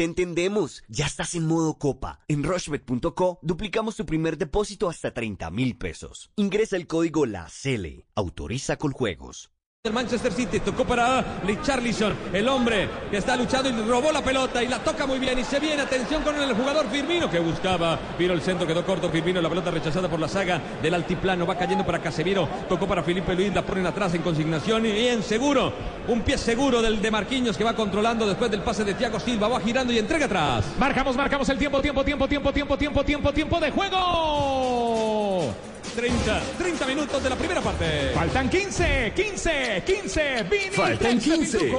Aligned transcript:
Te 0.00 0.04
entendemos. 0.04 0.82
Ya 0.88 1.04
estás 1.04 1.34
en 1.34 1.46
modo 1.46 1.76
copa. 1.76 2.20
En 2.26 2.42
rushbet.co 2.42 3.38
duplicamos 3.42 3.96
tu 3.96 4.06
primer 4.06 4.38
depósito 4.38 4.88
hasta 4.88 5.12
30 5.12 5.50
mil 5.50 5.76
pesos. 5.76 6.30
Ingresa 6.36 6.76
el 6.76 6.86
código 6.86 7.26
La 7.26 7.48
CL. 7.50 8.06
Autoriza 8.14 8.78
con 8.78 8.92
juegos. 8.92 9.52
El 9.82 9.94
Manchester 9.94 10.30
City 10.30 10.60
tocó 10.60 10.84
para 10.84 11.24
Richarlison, 11.42 12.14
el 12.34 12.46
hombre 12.50 12.86
que 13.10 13.16
está 13.16 13.34
luchando 13.34 13.70
y 13.70 13.72
robó 13.88 14.12
la 14.12 14.22
pelota 14.22 14.62
y 14.62 14.68
la 14.68 14.78
toca 14.80 15.06
muy 15.06 15.18
bien 15.18 15.38
y 15.38 15.42
se 15.42 15.58
viene, 15.58 15.80
atención 15.80 16.22
con 16.22 16.38
el 16.38 16.52
jugador 16.52 16.86
Firmino 16.90 17.30
que 17.30 17.38
buscaba, 17.38 17.98
vino 18.18 18.34
el 18.34 18.42
centro, 18.42 18.66
quedó 18.66 18.84
corto 18.84 19.08
Firmino, 19.08 19.40
la 19.40 19.48
pelota 19.48 19.70
rechazada 19.70 20.06
por 20.06 20.20
la 20.20 20.28
saga 20.28 20.60
del 20.82 20.92
altiplano, 20.92 21.46
va 21.46 21.56
cayendo 21.56 21.86
para 21.86 21.98
Casemiro, 21.98 22.46
tocó 22.68 22.86
para 22.86 23.02
Felipe 23.02 23.34
Luis, 23.34 23.54
la 23.54 23.62
ponen 23.62 23.86
atrás 23.86 24.12
en 24.12 24.20
consignación 24.20 24.84
y 24.84 25.06
en 25.06 25.22
seguro, 25.22 25.72
un 26.08 26.20
pie 26.20 26.36
seguro 26.36 26.82
del 26.82 27.00
de 27.00 27.10
Marquinhos 27.10 27.56
que 27.56 27.64
va 27.64 27.72
controlando 27.72 28.26
después 28.26 28.50
del 28.50 28.60
pase 28.60 28.84
de 28.84 28.92
Thiago 28.92 29.18
Silva, 29.18 29.48
va 29.48 29.60
girando 29.60 29.94
y 29.94 29.98
entrega 29.98 30.26
atrás. 30.26 30.66
Marcamos, 30.78 31.16
marcamos 31.16 31.48
el 31.48 31.56
tiempo, 31.56 31.80
tiempo, 31.80 32.04
tiempo, 32.04 32.28
tiempo, 32.28 32.52
tiempo, 32.52 32.76
tiempo, 32.76 33.02
tiempo, 33.02 33.32
tiempo 33.32 33.58
de 33.58 33.70
juego. 33.70 35.54
30, 35.94 36.40
30 36.58 36.86
minutos 36.86 37.22
de 37.22 37.30
la 37.30 37.36
primera 37.36 37.60
parte. 37.60 38.12
Faltan 38.14 38.48
15, 38.48 39.12
15, 39.14 39.82
15. 39.84 40.42
Vinil 40.44 40.72
Faltan 40.72 41.18
15. 41.18 41.72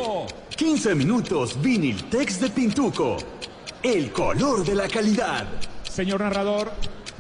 15 0.56 0.96
minutos 0.96 1.62
Vinil 1.62 2.04
Tex 2.10 2.40
de 2.42 2.50
Pintuco. 2.50 3.18
El 3.82 4.12
color 4.12 4.64
de 4.64 4.76
la 4.76 4.88
calidad. 4.88 5.48
Señor 5.84 6.22
narrador, 6.22 6.72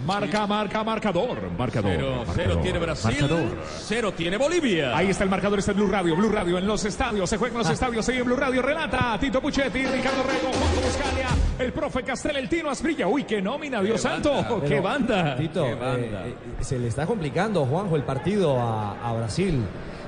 marca, 0.05 0.47
marca, 0.47 0.83
marcador. 0.83 1.37
Marcador. 1.57 1.91
Cero, 1.91 2.13
marcador, 2.17 2.35
cero 2.35 2.59
tiene 2.61 2.79
Brasil, 2.79 3.11
marcador. 3.21 3.57
cero 3.85 4.13
tiene 4.15 4.37
Bolivia. 4.37 4.95
Ahí 4.97 5.09
está 5.09 5.23
el 5.23 5.29
marcador, 5.29 5.59
este 5.59 5.71
es 5.71 5.77
Blue 5.77 5.87
Radio, 5.87 6.15
Blue 6.15 6.29
Radio 6.29 6.57
en 6.57 6.67
los 6.67 6.83
estadios, 6.85 7.29
se 7.29 7.37
juega 7.37 7.53
en 7.53 7.59
los 7.59 7.69
estadios, 7.69 8.05
sigue 8.05 8.19
en 8.19 8.25
Blue 8.25 8.35
Radio, 8.35 8.61
relata 8.61 9.17
Tito 9.19 9.41
Puchetti, 9.41 9.85
Ricardo 9.85 10.23
Rego, 10.23 10.51
Juanjo 10.53 10.81
Buscalia, 10.81 11.27
el 11.59 11.73
profe 11.73 12.03
Castel, 12.03 12.37
el 12.37 12.49
Tino 12.49 12.69
Asprilla, 12.69 13.07
uy, 13.07 13.23
qué 13.23 13.41
nómina, 13.41 13.81
Dios 13.81 14.01
santo, 14.01 14.31
qué 14.61 14.67
Pero, 14.69 14.81
banda. 14.83 15.35
Tito, 15.35 15.63
Qué 15.65 15.73
banda. 15.75 16.27
eh, 16.27 16.35
eh, 16.59 16.63
se 16.63 16.79
le 16.79 16.87
está 16.87 17.05
complicando, 17.05 17.65
Juanjo, 17.65 17.95
el 17.95 18.03
partido 18.03 18.59
a, 18.59 19.07
a 19.07 19.13
Brasil. 19.13 19.63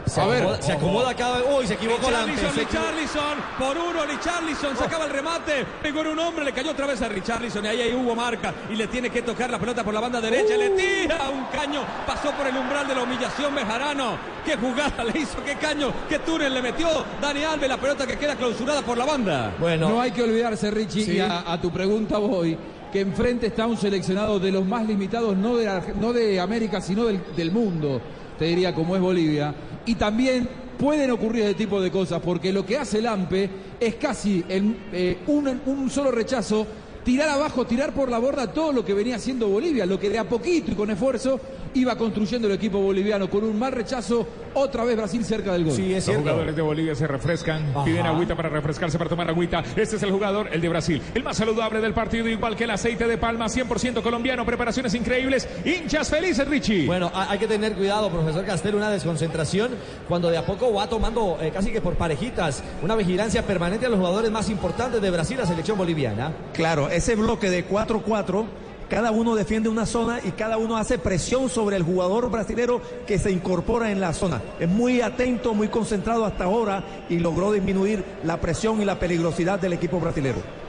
Se 0.05 0.19
A 0.21 0.25
ver, 0.27 0.41
acomoda, 0.43 0.61
se 0.61 0.71
acomoda 0.73 1.13
cada 1.15 1.37
vez. 1.37 1.45
Uy, 1.57 1.67
se 1.67 1.73
equivocó. 1.75 2.07
Richarlison, 2.07 2.55
Richarlison, 2.55 3.37
por 3.57 3.77
uno, 3.77 4.05
Richarlison 4.05 4.75
sacaba 4.77 5.05
el 5.05 5.11
remate, 5.11 5.65
pegó 5.81 6.01
en 6.01 6.07
un 6.07 6.19
hombre, 6.19 6.43
le 6.45 6.51
cayó 6.51 6.71
otra 6.71 6.85
vez 6.87 7.01
a 7.01 7.07
Richarlison 7.09 7.63
y 7.65 7.67
ahí, 7.69 7.81
ahí 7.81 7.93
hubo 7.93 8.13
marca 8.15 8.53
y 8.69 8.75
le 8.75 8.87
tiene 8.87 9.09
que 9.09 9.21
tocar 9.21 9.49
la 9.49 9.57
pelota 9.59 9.83
por 9.83 9.93
la 9.93 9.99
banda 10.01 10.19
derecha, 10.19 10.57
le 10.57 10.71
tira 10.71 11.29
un 11.29 11.45
caño, 11.45 11.81
pasó 12.05 12.31
por 12.31 12.45
el 12.47 12.55
umbral 12.57 12.87
de 12.87 12.95
la 12.95 13.03
humillación 13.03 13.55
Bejarano, 13.55 14.17
qué 14.45 14.57
jugada 14.57 15.03
le 15.05 15.19
hizo, 15.19 15.37
qué 15.43 15.55
caño, 15.55 15.91
qué 16.09 16.19
túnel 16.19 16.53
le 16.53 16.61
metió 16.61 16.87
Dani 17.21 17.43
Alves, 17.43 17.69
la 17.69 17.77
pelota 17.77 18.05
que 18.05 18.17
queda 18.17 18.35
clausurada 18.35 18.81
por 18.81 18.97
la 18.97 19.05
banda. 19.05 19.53
Bueno, 19.59 19.89
No 19.89 20.01
hay 20.01 20.11
que 20.11 20.21
olvidarse, 20.23 20.69
Richie, 20.69 21.05
Sí. 21.05 21.11
y 21.13 21.19
a, 21.21 21.51
a 21.51 21.61
tu 21.61 21.71
pregunta 21.71 22.17
voy, 22.17 22.57
que 22.91 22.99
enfrente 23.01 23.47
está 23.47 23.65
un 23.67 23.77
seleccionado 23.77 24.39
de 24.39 24.51
los 24.51 24.65
más 24.65 24.85
limitados, 24.85 25.35
no 25.37 25.55
de, 25.55 25.93
no 25.99 26.11
de 26.13 26.39
América, 26.39 26.81
sino 26.81 27.05
del, 27.05 27.21
del 27.35 27.51
mundo, 27.51 28.01
te 28.37 28.45
diría, 28.45 28.73
como 28.75 28.95
es 28.95 29.01
Bolivia. 29.01 29.53
Y 29.85 29.95
también 29.95 30.47
pueden 30.77 31.11
ocurrir 31.11 31.43
ese 31.43 31.53
tipo 31.53 31.81
de 31.81 31.91
cosas, 31.91 32.21
porque 32.21 32.51
lo 32.51 32.65
que 32.65 32.77
hace 32.77 33.01
Lampe 33.01 33.49
es 33.79 33.95
casi 33.95 34.43
eh, 34.49 35.17
un 35.27 35.89
solo 35.89 36.11
rechazo, 36.11 36.65
tirar 37.03 37.29
abajo, 37.29 37.65
tirar 37.65 37.93
por 37.93 38.09
la 38.09 38.17
borda 38.19 38.51
todo 38.53 38.71
lo 38.71 38.85
que 38.85 38.93
venía 38.93 39.15
haciendo 39.17 39.47
Bolivia, 39.47 39.85
lo 39.85 39.99
que 39.99 40.09
de 40.09 40.19
a 40.19 40.23
poquito 40.23 40.71
y 40.71 40.75
con 40.75 40.89
esfuerzo 40.89 41.39
iba 41.75 41.95
construyendo 41.97 42.47
el 42.47 42.53
equipo 42.53 42.79
boliviano, 42.79 43.29
con 43.29 43.43
un 43.43 43.57
mal 43.57 43.71
rechazo, 43.71 44.27
otra 44.53 44.83
vez 44.83 44.95
Brasil 44.95 45.25
cerca 45.25 45.53
del 45.53 45.63
gol. 45.65 45.73
sí, 45.73 45.85
es 45.91 45.95
Los 45.95 46.03
cierto. 46.05 46.21
jugadores 46.21 46.55
de 46.55 46.61
Bolivia 46.61 46.93
se 46.93 47.07
refrescan, 47.07 47.71
Ajá. 47.71 47.83
piden 47.83 48.05
agüita 48.05 48.35
para 48.35 48.49
refrescarse, 48.49 48.97
para 48.99 49.09
tomar 49.09 49.27
agüita. 49.27 49.63
Este 49.75 49.95
es 49.95 50.03
el 50.03 50.11
jugador, 50.11 50.49
el 50.51 50.61
de 50.61 50.69
Brasil, 50.69 51.01
el 51.15 51.23
más 51.23 51.35
saludable 51.37 51.81
del 51.81 51.93
partido, 51.95 52.27
igual 52.29 52.55
que 52.55 52.65
el 52.65 52.69
aceite 52.71 53.07
de 53.07 53.17
palma, 53.17 53.47
100% 53.49 54.03
colombiano, 54.03 54.45
preparaciones 54.45 54.93
increíbles, 54.93 55.47
hinchas 55.65 56.09
felices, 56.09 56.47
Richie. 56.47 56.85
Bueno, 56.85 57.09
ha- 57.13 57.31
hay 57.31 57.39
que 57.39 57.47
tener 57.47 57.73
cuidado, 57.73 58.09
profesor 58.11 58.45
Castel, 58.45 58.75
una 58.75 58.91
desconcentración 58.91 59.71
cuando 60.07 60.29
de 60.29 60.37
a 60.37 60.45
poco 60.45 60.71
va 60.73 60.87
tomando 60.87 61.37
eh, 61.41 61.49
casi 61.51 61.71
que 61.71 61.81
por 61.81 61.95
parejitas 61.95 62.63
una 62.83 62.95
vigilancia 62.95 63.41
permanente 63.47 63.87
a 63.87 63.89
los 63.89 63.97
jugadores 63.97 64.29
más 64.29 64.47
importantes 64.51 65.01
de 65.01 65.09
Brasil, 65.09 65.37
la 65.39 65.47
selección 65.47 65.75
boliviana. 65.77 66.31
Claro, 66.53 66.87
ese 66.95 67.15
bloque 67.15 67.49
de 67.49 67.67
4-4, 67.67 68.45
cada 68.89 69.11
uno 69.11 69.35
defiende 69.35 69.69
una 69.69 69.85
zona 69.85 70.19
y 70.23 70.31
cada 70.31 70.57
uno 70.57 70.77
hace 70.77 70.99
presión 70.99 71.49
sobre 71.49 71.77
el 71.77 71.83
jugador 71.83 72.29
brasilero 72.29 72.81
que 73.07 73.17
se 73.17 73.31
incorpora 73.31 73.91
en 73.91 73.99
la 73.99 74.13
zona. 74.13 74.41
Es 74.59 74.69
muy 74.69 75.01
atento, 75.01 75.53
muy 75.53 75.69
concentrado 75.69 76.25
hasta 76.25 76.43
ahora 76.43 76.83
y 77.09 77.17
logró 77.17 77.51
disminuir 77.51 78.03
la 78.23 78.39
presión 78.39 78.81
y 78.81 78.85
la 78.85 78.99
peligrosidad 78.99 79.59
del 79.59 79.73
equipo 79.73 79.99
brasilero. 79.99 80.62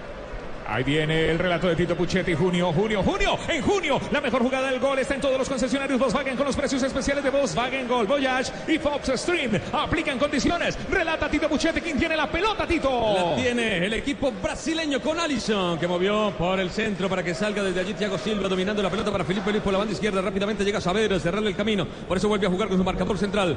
Ahí 0.75 0.83
viene 0.83 1.31
el 1.31 1.39
relato 1.39 1.69
de 1.69 1.77
Tito 1.77 1.95
Puchetti, 1.95 2.35
junio, 2.35 2.73
junio, 2.73 3.01
junio, 3.01 3.39
en 3.49 3.63
junio, 3.63 4.01
la 4.11 4.21
mejor 4.21 4.43
jugada 4.43 4.73
del 4.73 4.81
gol 4.81 4.99
está 4.99 5.15
en 5.15 5.21
todos 5.21 5.39
los 5.39 5.49
concesionarios 5.49 6.01
Volkswagen 6.01 6.37
con 6.37 6.47
los 6.47 6.57
precios 6.57 6.83
especiales 6.83 7.23
de 7.23 7.31
Volkswagen 7.31 7.87
Gol, 7.87 8.09
Voyage 8.09 8.51
y 8.67 8.77
Fox 8.79 9.13
Stream. 9.15 9.53
Aplican 9.73 10.19
condiciones. 10.19 10.77
Relata 10.91 11.31
Tito 11.31 11.49
Puchetti, 11.49 11.81
¿quién 11.81 11.97
tiene 11.97 12.17
la 12.17 12.29
pelota, 12.29 12.67
Tito? 12.67 12.91
La 13.15 13.37
tiene 13.37 13.87
el 13.87 13.93
equipo 13.93 14.33
brasileño 14.33 15.01
con 15.01 15.21
Alisson, 15.21 15.79
que 15.79 15.87
movió 15.87 16.33
por 16.37 16.59
el 16.59 16.71
centro 16.71 17.09
para 17.09 17.23
que 17.23 17.35
salga 17.35 17.63
desde 17.63 17.79
allí 17.79 17.95
Thiago 17.95 18.19
Silva, 18.19 18.49
dominando 18.49 18.83
la 18.83 18.91
pelota 18.91 19.13
para 19.13 19.23
Felipe 19.23 19.53
Luis 19.53 19.63
por 19.63 19.73
la 19.73 19.79
banda 19.79 19.95
izquierda. 19.95 20.23
Rápidamente 20.23 20.65
llega 20.65 20.79
a 20.79 20.81
saber 20.81 21.21
cerrarle 21.21 21.51
el 21.51 21.57
camino. 21.57 21.87
Por 22.09 22.17
eso 22.17 22.27
vuelve 22.27 22.49
a 22.49 22.51
jugar 22.51 22.67
con 22.67 22.79
su 22.79 22.83
marcador 22.83 23.17
central. 23.17 23.57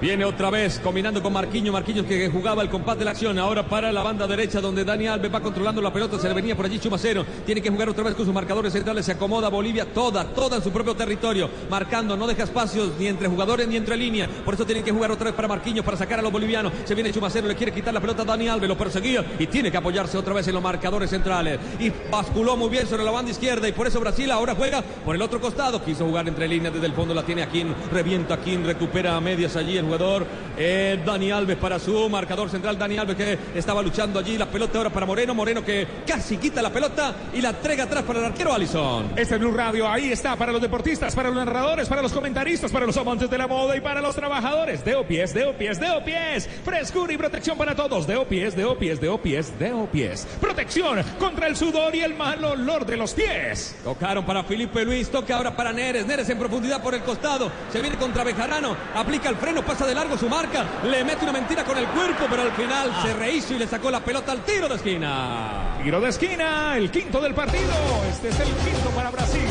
Viene 0.00 0.24
otra 0.24 0.50
vez 0.50 0.80
combinando 0.80 1.22
con 1.22 1.32
Marquinhos, 1.32 1.72
Marquinhos 1.72 2.04
que 2.06 2.28
jugaba 2.28 2.62
el 2.62 2.68
compás 2.68 2.98
de 2.98 3.04
la 3.04 3.12
acción, 3.12 3.38
ahora 3.38 3.66
para 3.66 3.92
la 3.92 4.02
banda 4.02 4.26
derecha 4.26 4.60
donde 4.60 4.84
Dani 4.84 5.06
Alves 5.06 5.32
va 5.32 5.40
controlando 5.40 5.80
la 5.80 5.92
pelota, 5.92 6.18
se 6.18 6.28
le 6.28 6.34
venía 6.34 6.56
por 6.56 6.66
allí 6.66 6.78
Chumacero, 6.78 7.24
tiene 7.46 7.62
que 7.62 7.70
jugar 7.70 7.88
otra 7.88 8.04
vez 8.04 8.14
con 8.14 8.26
sus 8.26 8.34
marcadores 8.34 8.72
centrales, 8.72 9.06
se 9.06 9.12
acomoda 9.12 9.48
Bolivia 9.48 9.86
toda, 9.86 10.24
toda 10.24 10.56
en 10.56 10.62
su 10.62 10.72
propio 10.72 10.94
territorio, 10.94 11.48
marcando, 11.70 12.16
no 12.16 12.26
deja 12.26 12.42
espacios 12.42 12.90
ni 12.98 13.06
entre 13.06 13.28
jugadores 13.28 13.68
ni 13.68 13.76
entre 13.76 13.96
líneas, 13.96 14.28
por 14.44 14.54
eso 14.54 14.66
tienen 14.66 14.84
que 14.84 14.90
jugar 14.90 15.12
otra 15.12 15.26
vez 15.26 15.34
para 15.34 15.48
Marquinhos, 15.48 15.84
para 15.84 15.96
sacar 15.96 16.18
a 16.18 16.22
los 16.22 16.32
bolivianos, 16.32 16.72
se 16.84 16.94
viene 16.94 17.12
Chumacero, 17.12 17.46
le 17.46 17.54
quiere 17.54 17.72
quitar 17.72 17.94
la 17.94 18.00
pelota 18.00 18.22
a 18.22 18.24
Dani 18.26 18.48
Alves, 18.48 18.68
lo 18.68 18.76
perseguía 18.76 19.24
y 19.38 19.46
tiene 19.46 19.70
que 19.70 19.76
apoyarse 19.76 20.18
otra 20.18 20.34
vez 20.34 20.46
en 20.48 20.54
los 20.54 20.62
marcadores 20.62 21.08
centrales, 21.08 21.58
y 21.78 21.90
basculó 22.10 22.56
muy 22.56 22.68
bien 22.68 22.86
sobre 22.86 23.04
la 23.04 23.10
banda 23.12 23.30
izquierda. 23.30 23.68
Y 23.68 23.72
por 23.72 23.86
eso 23.86 24.00
Brasil 24.00 24.30
ahora 24.30 24.54
juega 24.54 24.82
por 24.82 25.14
el 25.14 25.22
otro 25.22 25.40
costado, 25.40 25.82
quiso 25.84 26.04
jugar 26.04 26.28
entre 26.28 26.48
líneas 26.48 26.74
desde 26.74 26.86
el 26.86 26.92
fondo, 26.92 27.14
la 27.14 27.22
tiene 27.22 27.42
Aquín, 27.42 27.74
revienta 27.92 28.34
Aquín, 28.34 28.64
recupera 28.64 29.16
a 29.16 29.20
medias 29.20 29.56
allí 29.56 29.78
jugador, 29.84 30.26
eh, 30.56 31.00
Dani 31.04 31.30
Alves 31.30 31.56
para 31.56 31.78
su 31.78 32.08
marcador 32.08 32.50
central, 32.50 32.78
Dani 32.78 32.98
Alves 32.98 33.16
que 33.16 33.38
estaba 33.54 33.82
luchando 33.82 34.18
allí, 34.18 34.38
la 34.38 34.46
pelota 34.46 34.78
ahora 34.78 34.90
para 34.90 35.06
Moreno, 35.06 35.34
Moreno 35.34 35.64
que 35.64 35.86
casi 36.06 36.36
quita 36.36 36.62
la 36.62 36.70
pelota 36.70 37.14
y 37.32 37.40
la 37.40 37.50
entrega 37.50 37.84
atrás 37.84 38.02
para 38.04 38.20
el 38.20 38.24
arquero 38.26 38.52
Alison. 38.52 39.12
Este 39.16 39.34
es 39.34 39.40
Blue 39.40 39.52
Radio, 39.52 39.88
ahí 39.88 40.12
está 40.12 40.36
para 40.36 40.52
los 40.52 40.60
deportistas, 40.60 41.14
para 41.14 41.28
los 41.28 41.36
narradores, 41.36 41.88
para 41.88 42.02
los 42.02 42.12
comentaristas, 42.12 42.70
para 42.70 42.86
los 42.86 42.96
amantes 42.96 43.30
de 43.30 43.38
la 43.38 43.46
moda 43.46 43.76
y 43.76 43.80
para 43.80 44.00
los 44.00 44.14
trabajadores. 44.14 44.84
De 44.84 44.94
pies, 45.04 45.34
de 45.34 45.52
pies, 45.54 45.80
de 45.80 46.02
pies. 46.04 46.48
Frescura 46.64 47.12
y 47.12 47.16
protección 47.16 47.56
para 47.56 47.74
todos. 47.74 48.06
De 48.06 48.18
pies, 48.26 48.56
de 48.56 48.66
pies, 48.76 49.00
de 49.00 49.18
pies, 49.18 49.58
de 49.58 49.88
pies. 49.92 50.26
Protección 50.40 51.02
contra 51.18 51.46
el 51.46 51.56
sudor 51.56 51.94
y 51.94 52.00
el 52.00 52.14
mal 52.14 52.44
olor 52.44 52.86
de 52.86 52.96
los 52.96 53.14
pies. 53.14 53.76
Tocaron 53.84 54.24
para 54.24 54.44
Felipe 54.44 54.84
Luis, 54.84 55.10
toca 55.10 55.36
ahora 55.36 55.54
para 55.56 55.72
Neres, 55.72 56.06
Neres 56.06 56.28
en 56.28 56.38
profundidad 56.38 56.82
por 56.82 56.94
el 56.94 57.02
costado, 57.02 57.50
se 57.72 57.80
viene 57.80 57.96
contra 57.96 58.24
Bejarano, 58.24 58.76
aplica 58.94 59.28
el 59.28 59.36
freno, 59.36 59.64
pasa 59.64 59.86
de 59.86 59.94
largo 59.94 60.16
su 60.16 60.28
marca, 60.44 60.64
le 60.84 61.04
mete 61.04 61.24
una 61.24 61.32
mentira 61.32 61.64
con 61.64 61.78
el 61.78 61.86
cuerpo, 61.86 62.24
pero 62.28 62.42
al 62.42 62.52
final 62.52 62.90
se 63.02 63.14
rehizo 63.14 63.54
y 63.54 63.58
le 63.58 63.66
sacó 63.66 63.90
la 63.90 64.00
pelota 64.00 64.32
al 64.32 64.40
tiro 64.40 64.68
de 64.68 64.74
esquina. 64.74 65.78
Tiro 65.82 66.00
de 66.00 66.08
esquina, 66.08 66.76
el 66.76 66.90
quinto 66.90 67.20
del 67.20 67.34
partido. 67.34 67.72
Este 68.10 68.28
es 68.28 68.40
el 68.40 68.48
quinto 68.48 68.90
para 68.94 69.10
Brasil. 69.10 69.42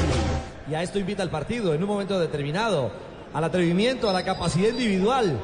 Y 0.69 0.75
a 0.75 0.83
esto 0.83 0.99
invita 0.99 1.23
al 1.23 1.29
partido 1.29 1.73
en 1.73 1.81
un 1.81 1.89
momento 1.89 2.19
determinado, 2.19 2.91
al 3.33 3.43
atrevimiento, 3.43 4.09
a 4.09 4.13
la 4.13 4.23
capacidad 4.23 4.69
individual. 4.69 5.39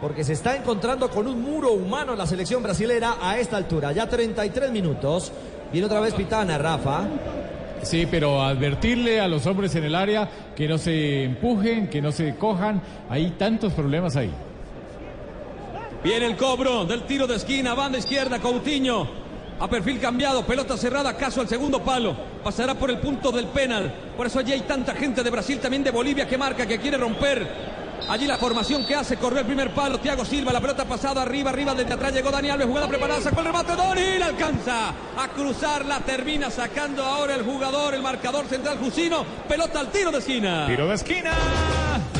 Porque 0.00 0.22
se 0.22 0.34
está 0.34 0.54
encontrando 0.54 1.10
con 1.10 1.26
un 1.26 1.42
muro 1.42 1.72
humano 1.72 2.14
la 2.14 2.26
selección 2.26 2.62
brasilera 2.62 3.16
a 3.20 3.38
esta 3.38 3.56
altura. 3.56 3.90
Ya 3.92 4.08
33 4.08 4.70
minutos. 4.70 5.32
Viene 5.72 5.86
otra 5.86 6.00
vez 6.00 6.14
Pitana, 6.14 6.56
Rafa. 6.56 7.04
Sí, 7.82 8.06
pero 8.08 8.42
advertirle 8.42 9.20
a 9.20 9.28
los 9.28 9.46
hombres 9.46 9.74
en 9.74 9.84
el 9.84 9.94
área 9.94 10.28
que 10.54 10.68
no 10.68 10.78
se 10.78 11.24
empujen, 11.24 11.88
que 11.88 12.00
no 12.00 12.12
se 12.12 12.36
cojan. 12.36 12.80
Hay 13.08 13.32
tantos 13.32 13.72
problemas 13.72 14.14
ahí. 14.16 14.32
Viene 16.02 16.26
el 16.26 16.36
cobro 16.36 16.84
del 16.84 17.02
tiro 17.02 17.26
de 17.26 17.36
esquina, 17.36 17.74
banda 17.74 17.98
izquierda, 17.98 18.38
Coutinho. 18.38 19.08
A 19.60 19.68
perfil 19.68 19.98
cambiado, 19.98 20.46
pelota 20.46 20.76
cerrada, 20.76 21.16
caso 21.16 21.40
al 21.40 21.48
segundo 21.48 21.82
palo. 21.82 22.16
Pasará 22.44 22.74
por 22.74 22.90
el 22.90 22.98
punto 22.98 23.32
del 23.32 23.46
penal. 23.46 23.92
Por 24.16 24.26
eso 24.26 24.38
allí 24.38 24.52
hay 24.52 24.60
tanta 24.60 24.94
gente 24.94 25.24
de 25.24 25.30
Brasil, 25.30 25.58
también 25.58 25.82
de 25.82 25.90
Bolivia, 25.90 26.28
que 26.28 26.38
marca, 26.38 26.64
que 26.64 26.78
quiere 26.78 26.96
romper. 26.96 27.78
Allí 28.08 28.28
la 28.28 28.38
formación 28.38 28.86
que 28.86 28.94
hace, 28.94 29.16
corrió 29.16 29.40
el 29.40 29.46
primer 29.46 29.74
palo, 29.74 29.98
Thiago 29.98 30.24
Silva, 30.24 30.52
la 30.52 30.60
pelota 30.60 30.84
pasada 30.84 31.22
arriba, 31.22 31.50
arriba, 31.50 31.74
desde 31.74 31.92
atrás 31.92 32.12
llegó 32.12 32.30
Dani 32.30 32.48
Alves, 32.48 32.68
jugada 32.68 32.88
preparada, 32.88 33.20
sacó 33.20 33.40
el 33.40 33.46
remate, 33.46 33.74
Doni, 33.74 34.18
la 34.18 34.26
alcanza 34.26 34.90
a 35.16 35.28
cruzarla, 35.34 36.00
termina 36.00 36.48
sacando 36.48 37.04
ahora 37.04 37.34
el 37.34 37.42
jugador, 37.42 37.94
el 37.94 38.02
marcador 38.02 38.46
central 38.46 38.78
Jusino, 38.78 39.24
pelota 39.48 39.80
al 39.80 39.90
tiro 39.90 40.12
de 40.12 40.18
esquina. 40.18 40.66
Tiro 40.68 40.86
de 40.86 40.94
esquina. 40.94 41.32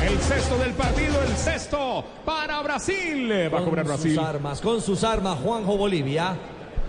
El 0.08 0.18
sexto 0.20 0.56
del 0.58 0.72
partido, 0.72 1.22
el 1.22 1.36
sexto 1.36 2.04
para 2.24 2.62
Brasil. 2.62 3.30
Va 3.52 3.58
a 3.58 3.64
cobrar 3.64 3.84
Con 3.84 3.94
Brasil. 3.94 4.14
sus 4.14 4.24
armas, 4.24 4.60
con 4.60 4.80
sus 4.80 5.04
armas, 5.04 5.38
Juanjo 5.42 5.76
Bolivia. 5.76 6.36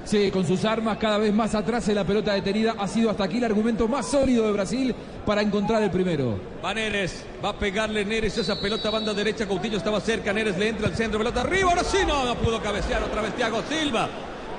Sí, 0.05 0.31
con 0.31 0.45
sus 0.47 0.63
armas 0.63 0.97
cada 0.97 1.17
vez 1.17 1.33
más 1.33 1.53
atrás 1.53 1.87
en 1.89 1.95
la 1.95 2.05
pelota 2.05 2.33
detenida. 2.33 2.75
Ha 2.79 2.87
sido 2.87 3.09
hasta 3.09 3.25
aquí 3.25 3.37
el 3.37 3.43
argumento 3.43 3.87
más 3.87 4.07
sólido 4.07 4.45
de 4.45 4.53
Brasil 4.53 4.95
para 5.25 5.41
encontrar 5.41 5.83
el 5.83 5.91
primero. 5.91 6.39
Va 6.63 6.73
Neres, 6.73 7.25
va 7.43 7.49
a 7.49 7.59
pegarle 7.59 8.05
Neres 8.05 8.37
esa 8.37 8.59
pelota 8.59 8.89
banda 8.89 9.13
derecha. 9.13 9.45
Coutinho 9.45 9.77
estaba 9.77 9.99
cerca, 9.99 10.31
Neres 10.31 10.57
le 10.57 10.69
entra 10.69 10.87
al 10.87 10.95
centro, 10.95 11.19
pelota 11.19 11.41
arriba. 11.41 11.69
Ahora 11.69 11.83
sí, 11.83 11.97
no, 12.07 12.23
no 12.23 12.35
pudo 12.35 12.61
cabecear 12.61 13.03
otra 13.03 13.21
vez 13.21 13.35
Thiago 13.35 13.61
Silva. 13.69 14.07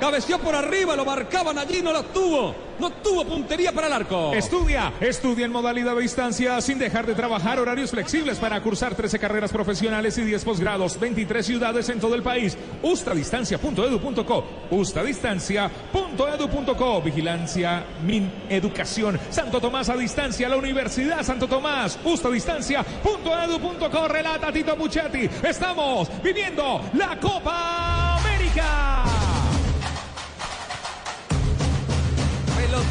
Cabeció 0.00 0.38
por 0.38 0.55
arriba, 0.55 0.97
lo 0.97 1.05
marcaban 1.05 1.58
allí, 1.58 1.82
no 1.82 1.93
la 1.93 2.02
tuvo. 2.02 2.55
No 2.81 2.91
tuvo 2.91 3.25
puntería 3.26 3.73
para 3.73 3.88
el 3.88 3.93
arco. 3.93 4.32
Estudia, 4.32 4.94
estudia 5.00 5.44
en 5.44 5.52
modalidad 5.52 5.94
de 5.94 6.00
distancia 6.00 6.58
sin 6.62 6.79
dejar 6.79 7.06
de 7.06 7.14
trabajar 7.14 7.58
horarios 7.58 7.91
flexibles 7.91 8.38
para 8.38 8.58
cursar 8.62 8.94
13 8.94 9.19
carreras 9.19 9.52
profesionales 9.52 10.17
y 10.17 10.23
10 10.23 10.43
posgrados, 10.47 10.99
23 10.99 11.44
ciudades 11.44 11.91
en 11.91 12.00
todo 12.00 12.14
el 12.14 12.23
país. 12.23 12.56
Ustadistancia.edu.co, 12.82 14.44
ustadistancia.edu.co, 14.70 17.02
vigilancia, 17.02 17.85
min, 18.02 18.32
educación. 18.49 19.20
Santo 19.29 19.61
Tomás 19.61 19.91
a 19.91 19.97
distancia, 19.97 20.49
la 20.49 20.56
Universidad 20.56 21.23
Santo 21.23 21.47
Tomás, 21.47 21.99
ustadistancia.edu.co, 22.02 24.08
relata 24.08 24.50
Tito 24.50 24.75
Muchetti. 24.76 25.29
Estamos 25.47 26.08
viviendo 26.23 26.81
la 26.94 27.20
Copa 27.20 28.17
América. 28.17 29.29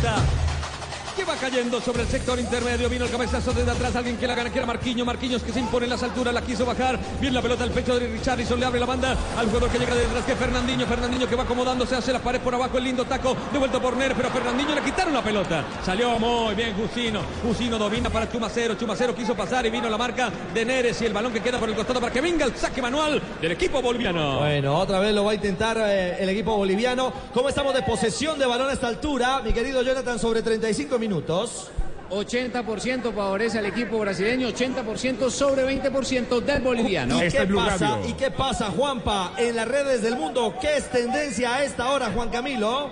Pelota 0.01 0.48
que 1.15 1.23
va 1.23 1.35
cayendo 1.35 1.81
sobre 1.81 2.03
el 2.03 2.07
sector 2.07 2.39
intermedio. 2.39 2.89
Vino 2.89 3.05
el 3.05 3.11
cabezazo 3.11 3.53
desde 3.53 3.71
atrás. 3.71 3.95
Alguien 3.95 4.17
que 4.17 4.27
la 4.27 4.35
gana, 4.35 4.49
que 4.51 4.57
era 4.57 4.65
Marquinhos. 4.65 5.05
Marquinhos 5.05 5.43
que 5.43 5.51
se 5.51 5.59
impone 5.59 5.85
en 5.85 5.91
las 5.91 6.03
alturas. 6.03 6.33
La 6.33 6.41
quiso 6.41 6.65
bajar. 6.65 6.99
Viene 7.19 7.35
la 7.35 7.41
pelota 7.41 7.63
al 7.63 7.71
pecho 7.71 7.97
de 7.99 8.07
Richarlison. 8.07 8.59
Le 8.59 8.65
abre 8.65 8.79
la 8.79 8.85
banda 8.85 9.15
al 9.37 9.47
jugador 9.47 9.69
que 9.69 9.79
llega 9.79 9.95
detrás, 9.95 10.23
que 10.25 10.33
es 10.33 10.37
Fernandinho. 10.37 10.85
Fernandinho 10.85 11.27
que 11.27 11.35
va 11.35 11.43
acomodándose. 11.43 11.95
Hace 11.95 12.13
la 12.13 12.19
pared 12.19 12.39
por 12.41 12.55
abajo. 12.55 12.77
El 12.77 12.85
lindo 12.85 13.05
taco. 13.05 13.35
Devuelto 13.51 13.81
por 13.81 13.95
Ner. 13.97 14.13
Pero 14.15 14.29
a 14.29 14.31
Fernandinho 14.31 14.75
le 14.75 14.81
quitaron 14.81 15.13
la 15.13 15.23
pelota. 15.23 15.65
Salió 15.85 16.17
muy 16.19 16.55
bien 16.55 16.75
Jusino. 16.75 17.21
Jusino 17.43 17.77
domina 17.77 18.09
para 18.09 18.31
Chumacero. 18.31 18.75
Chumacero 18.75 19.15
quiso 19.15 19.35
pasar 19.35 19.65
y 19.65 19.69
vino 19.69 19.89
la 19.89 19.97
marca 19.97 20.31
de 20.53 20.65
Neres. 20.65 21.01
Y 21.01 21.05
el 21.05 21.13
balón 21.13 21.33
que 21.33 21.41
queda 21.41 21.59
por 21.59 21.69
el 21.69 21.75
costado 21.75 21.99
para 21.99 22.13
que 22.13 22.21
venga 22.21 22.45
el 22.45 22.55
saque 22.55 22.81
manual 22.81 23.21
del 23.41 23.51
equipo 23.51 23.81
boliviano. 23.81 24.39
Bueno, 24.39 24.77
otra 24.77 24.99
vez 24.99 25.13
lo 25.13 25.25
va 25.25 25.31
a 25.31 25.35
intentar 25.35 25.77
eh, 25.79 26.17
el 26.23 26.29
equipo 26.29 26.55
boliviano. 26.55 27.11
¿Cómo 27.33 27.49
estamos 27.49 27.73
de 27.73 27.81
posesión 27.83 28.39
de 28.39 28.45
balón 28.45 28.69
a 28.69 28.73
esta 28.73 28.87
altura? 28.87 29.41
Mi 29.43 29.53
querido 29.53 29.81
Jonathan, 29.81 30.17
sobre 30.17 30.41
35 30.41 30.97
minutos. 30.97 31.08
80% 32.09 33.13
favorece 33.13 33.59
al 33.59 33.65
equipo 33.67 33.99
brasileño, 33.99 34.49
80% 34.49 35.29
sobre 35.29 35.65
20% 35.65 36.39
del 36.41 36.61
boliviano. 36.61 37.21
¿Y 37.21 37.27
Este 37.27 37.39
qué 37.39 37.45
Blue 37.45 37.59
pasa? 37.59 37.89
Radio. 37.89 38.09
¿Y 38.09 38.13
qué 38.13 38.31
pasa, 38.31 38.65
Juanpa, 38.71 39.33
en 39.37 39.55
las 39.55 39.67
redes 39.67 40.01
del 40.01 40.15
mundo? 40.15 40.55
¿Qué 40.59 40.77
es 40.77 40.89
tendencia 40.89 41.55
a 41.55 41.63
esta 41.63 41.91
hora, 41.91 42.11
Juan 42.13 42.29
Camilo? 42.29 42.89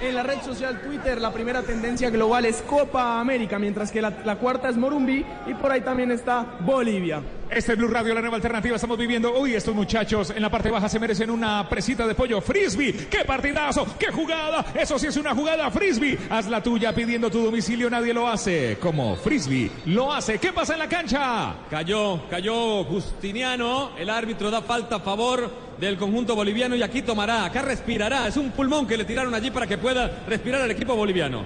En 0.00 0.14
la 0.14 0.22
red 0.22 0.40
social 0.42 0.80
Twitter, 0.80 1.20
la 1.20 1.32
primera 1.32 1.62
tendencia 1.62 2.08
global 2.08 2.44
es 2.44 2.62
Copa 2.62 3.18
América, 3.18 3.58
mientras 3.58 3.90
que 3.90 4.00
la, 4.00 4.10
la 4.24 4.36
cuarta 4.36 4.68
es 4.68 4.76
Morumbi 4.76 5.24
y 5.46 5.54
por 5.54 5.72
ahí 5.72 5.80
también 5.80 6.12
está 6.12 6.46
Bolivia. 6.60 7.20
Este 7.50 7.72
es 7.72 7.78
Blue 7.78 7.88
Radio, 7.88 8.14
la 8.14 8.20
nueva 8.20 8.36
alternativa. 8.36 8.76
Estamos 8.76 8.98
viviendo. 8.98 9.40
Uy, 9.40 9.54
estos 9.54 9.74
muchachos 9.74 10.30
en 10.30 10.42
la 10.42 10.50
parte 10.50 10.70
baja 10.70 10.88
se 10.88 11.00
merecen 11.00 11.30
una 11.30 11.66
presita 11.68 12.06
de 12.06 12.14
pollo. 12.14 12.40
Frisbee, 12.40 13.08
qué 13.10 13.24
partidazo, 13.24 13.86
qué 13.98 14.12
jugada. 14.12 14.66
Eso 14.74 14.98
sí 14.98 15.06
es 15.06 15.16
una 15.16 15.34
jugada. 15.34 15.70
Frisbee, 15.70 16.18
haz 16.30 16.46
la 16.46 16.62
tuya 16.62 16.94
pidiendo 16.94 17.30
tu 17.30 17.42
domicilio. 17.42 17.88
Nadie 17.88 18.12
lo 18.12 18.28
hace 18.28 18.76
como 18.78 19.16
Frisbee 19.16 19.70
lo 19.86 20.12
hace. 20.12 20.38
¿Qué 20.38 20.52
pasa 20.52 20.74
en 20.74 20.80
la 20.80 20.88
cancha? 20.88 21.54
Cayó, 21.70 22.28
cayó 22.28 22.84
Justiniano. 22.84 23.96
El 23.98 24.10
árbitro 24.10 24.50
da 24.50 24.60
falta 24.60 24.96
a 24.96 25.00
favor 25.00 25.67
del 25.80 25.96
conjunto 25.96 26.34
boliviano 26.34 26.74
y 26.76 26.82
aquí 26.82 27.02
tomará, 27.02 27.44
acá 27.44 27.62
respirará. 27.62 28.26
Es 28.26 28.36
un 28.36 28.50
pulmón 28.50 28.86
que 28.86 28.96
le 28.96 29.04
tiraron 29.04 29.34
allí 29.34 29.50
para 29.50 29.66
que 29.66 29.78
pueda 29.78 30.24
respirar 30.26 30.62
el 30.62 30.70
equipo 30.70 30.94
boliviano. 30.94 31.44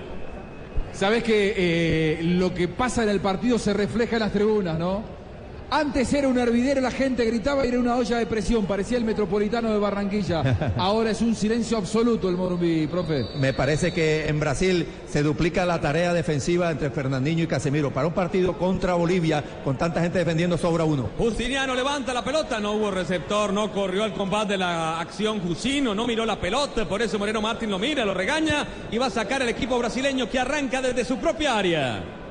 Sabes 0.93 1.25
que 1.25 1.55
eh, 1.57 2.21
lo 2.23 2.53
que 2.53 2.69
pasa 2.69 3.03
en 3.03 3.09
el 3.09 3.21
partido 3.21 3.59
se 3.59 3.73
refleja 3.73 4.17
en 4.17 4.21
las 4.21 4.33
tribunas, 4.33 4.79
¿no? 4.79 5.22
Antes 5.75 6.13
era 6.13 6.29
un 6.29 6.37
hervidero, 6.37 6.83
la 6.83 6.91
gente 6.91 7.25
gritaba 7.25 7.65
y 7.65 7.71
era 7.71 7.81
una 7.81 7.97
olla 7.97 8.19
de 8.19 8.27
presión, 8.27 8.67
parecía 8.67 8.99
el 8.99 9.05
metropolitano 9.05 9.73
de 9.73 9.79
Barranquilla. 9.79 10.75
Ahora 10.77 11.13
es 11.13 11.23
un 11.23 11.35
silencio 11.35 11.79
absoluto 11.79 12.29
el 12.29 12.37
Morumbi, 12.37 12.87
profe. 12.89 13.25
Me 13.37 13.55
parece 13.55 13.91
que 13.91 14.29
en 14.29 14.39
Brasil 14.39 14.87
se 15.09 15.23
duplica 15.23 15.65
la 15.65 15.81
tarea 15.81 16.13
defensiva 16.13 16.71
entre 16.71 16.91
Fernandinho 16.91 17.45
y 17.45 17.47
Casemiro. 17.47 17.91
Para 17.91 18.07
un 18.07 18.13
partido 18.13 18.59
contra 18.59 18.93
Bolivia, 18.97 19.43
con 19.65 19.79
tanta 19.79 20.03
gente 20.03 20.19
defendiendo, 20.19 20.59
sobra 20.59 20.85
uno. 20.85 21.09
Justiniano 21.17 21.75
levanta 21.75 22.13
la 22.13 22.23
pelota, 22.23 22.61
no 22.61 22.73
hubo 22.73 22.91
receptor, 22.91 23.51
no 23.51 23.73
corrió 23.73 24.05
al 24.05 24.13
combate 24.13 24.53
de 24.53 24.59
la 24.59 25.01
acción 25.01 25.41
Jusino, 25.41 25.95
no 25.95 26.07
miró 26.07 26.27
la 26.27 26.39
pelota, 26.39 26.87
por 26.87 27.01
eso 27.01 27.19
Moreno 27.19 27.41
Martín 27.41 27.71
lo 27.71 27.79
mira, 27.79 28.05
lo 28.05 28.13
regaña 28.13 28.67
y 28.91 28.99
va 28.99 29.07
a 29.07 29.11
sacar 29.11 29.41
el 29.41 29.49
equipo 29.49 29.79
brasileño 29.79 30.29
que 30.29 30.39
arranca 30.39 30.83
desde 30.83 31.03
su 31.07 31.17
propia 31.17 31.57
área. 31.57 32.22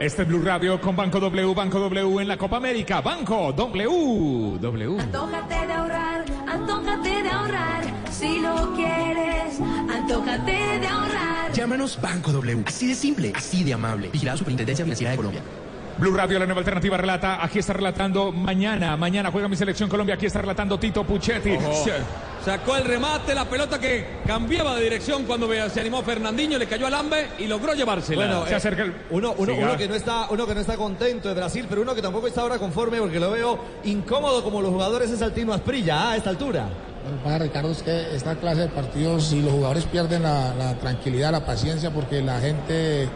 Este 0.00 0.22
es 0.22 0.28
Blue 0.28 0.40
Radio 0.42 0.80
con 0.80 0.96
Banco 0.96 1.20
W, 1.20 1.54
Banco 1.54 1.78
W 1.78 2.22
en 2.22 2.26
la 2.26 2.38
Copa 2.38 2.56
América. 2.56 3.02
Banco 3.02 3.52
W, 3.52 4.58
W. 4.58 4.98
Antójate 4.98 5.66
de 5.66 5.72
ahorrar, 5.74 6.24
antójate 6.48 7.22
de 7.22 7.28
ahorrar. 7.28 7.84
Si 8.10 8.38
lo 8.38 8.74
quieres, 8.74 9.60
antójate 9.60 10.52
de 10.80 10.86
ahorrar. 10.86 11.52
Llámanos 11.52 12.00
Banco 12.00 12.32
W. 12.32 12.62
Así 12.66 12.86
de 12.86 12.94
simple, 12.94 13.32
así 13.36 13.62
de 13.62 13.74
amable. 13.74 14.08
Vigilado 14.08 14.38
Superintendencia 14.38 14.86
Financiera 14.86 15.10
de 15.10 15.16
Colombia. 15.18 15.42
Blue 15.98 16.16
Radio, 16.16 16.38
la 16.38 16.46
nueva 16.46 16.60
alternativa 16.60 16.96
relata. 16.96 17.44
Aquí 17.44 17.58
está 17.58 17.74
relatando 17.74 18.32
mañana. 18.32 18.96
Mañana 18.96 19.30
juega 19.30 19.48
mi 19.48 19.56
selección 19.56 19.90
Colombia. 19.90 20.14
Aquí 20.14 20.24
está 20.24 20.40
relatando 20.40 20.78
Tito 20.78 21.04
Puchetti. 21.04 21.50
Ojo. 21.56 21.84
Sacó 22.44 22.76
el 22.76 22.84
remate, 22.84 23.34
la 23.34 23.44
pelota 23.44 23.78
que 23.78 24.20
cambiaba 24.26 24.74
de 24.76 24.84
dirección 24.84 25.24
cuando 25.24 25.46
se 25.68 25.80
animó 25.80 26.02
Fernandinho, 26.02 26.58
le 26.58 26.66
cayó 26.66 26.86
al 26.86 26.94
Ambe 26.94 27.28
y 27.38 27.46
logró 27.46 27.74
llevársela. 27.74 28.24
Bueno, 28.24 28.46
Se 28.46 28.52
eh, 28.52 28.56
acerca 28.56 28.82
el- 28.82 28.94
uno, 29.10 29.34
uno, 29.36 29.52
Siga. 29.54 29.66
uno 29.66 29.76
que 29.76 29.88
no 29.88 29.94
está, 29.94 30.26
uno 30.30 30.46
que 30.46 30.54
no 30.54 30.60
está 30.60 30.76
contento 30.76 31.28
de 31.28 31.34
Brasil, 31.34 31.66
pero 31.68 31.82
uno 31.82 31.94
que 31.94 32.00
tampoco 32.00 32.26
está 32.28 32.40
ahora 32.40 32.58
conforme 32.58 32.98
porque 32.98 33.20
lo 33.20 33.30
veo 33.30 33.58
incómodo 33.84 34.42
como 34.42 34.62
los 34.62 34.70
jugadores 34.70 35.10
es 35.10 35.20
Altino 35.20 35.52
Asprilla 35.52 36.00
ah, 36.00 36.10
a 36.12 36.16
esta 36.16 36.30
altura. 36.30 36.68
Que 37.04 37.24
pasa, 37.24 37.38
Ricardo, 37.38 37.70
es 37.72 37.82
que 37.82 38.14
esta 38.14 38.34
clase 38.36 38.62
de 38.62 38.68
partidos, 38.68 39.24
si 39.26 39.42
los 39.42 39.52
jugadores 39.52 39.84
pierden 39.84 40.22
la, 40.22 40.54
la 40.54 40.74
tranquilidad, 40.78 41.32
la 41.32 41.44
paciencia, 41.44 41.90
porque 41.90 42.22
la 42.22 42.40
gente 42.40 43.08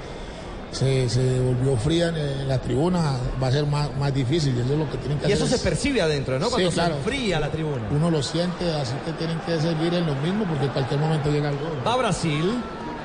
se, 0.75 1.09
se 1.09 1.41
volvió 1.41 1.76
fría 1.76 2.09
en, 2.09 2.17
en 2.17 2.49
la 2.49 2.59
tribuna, 2.59 3.17
va 3.43 3.47
a 3.47 3.53
ser 3.53 3.65
más, 3.67 3.88
más 3.99 4.12
difícil. 4.12 4.55
Y 4.56 4.61
eso 4.61 4.73
es 4.75 4.79
lo 4.79 4.91
que 4.91 4.99
tienen 4.99 5.19
que 5.19 5.29
Y 5.29 5.32
hacer. 5.32 5.47
eso 5.47 5.56
se 5.56 5.62
percibe 5.62 6.03
adentro, 6.03 6.38
¿no? 6.38 6.50
Cuando 6.50 6.69
Sí, 6.69 6.75
claro. 6.75 6.94
se 6.94 6.99
enfría 6.99 7.41
la 7.41 7.50
tribuna. 7.50 7.82
Uno 7.91 8.11
lo 8.11 8.23
siente, 8.23 8.73
así 8.75 8.94
que 9.06 9.12
tienen 9.12 9.38
que 9.41 9.59
seguir 9.61 9.94
en 9.94 10.06
lo 10.06 10.15
mismo, 10.17 10.44
porque 10.44 10.65
en 10.67 10.71
cualquier 10.73 11.00
momento 11.00 11.31
llega 11.31 11.49
el 11.50 11.56
gol. 11.56 11.79
Va 11.87 11.97
Brasil. 11.97 12.44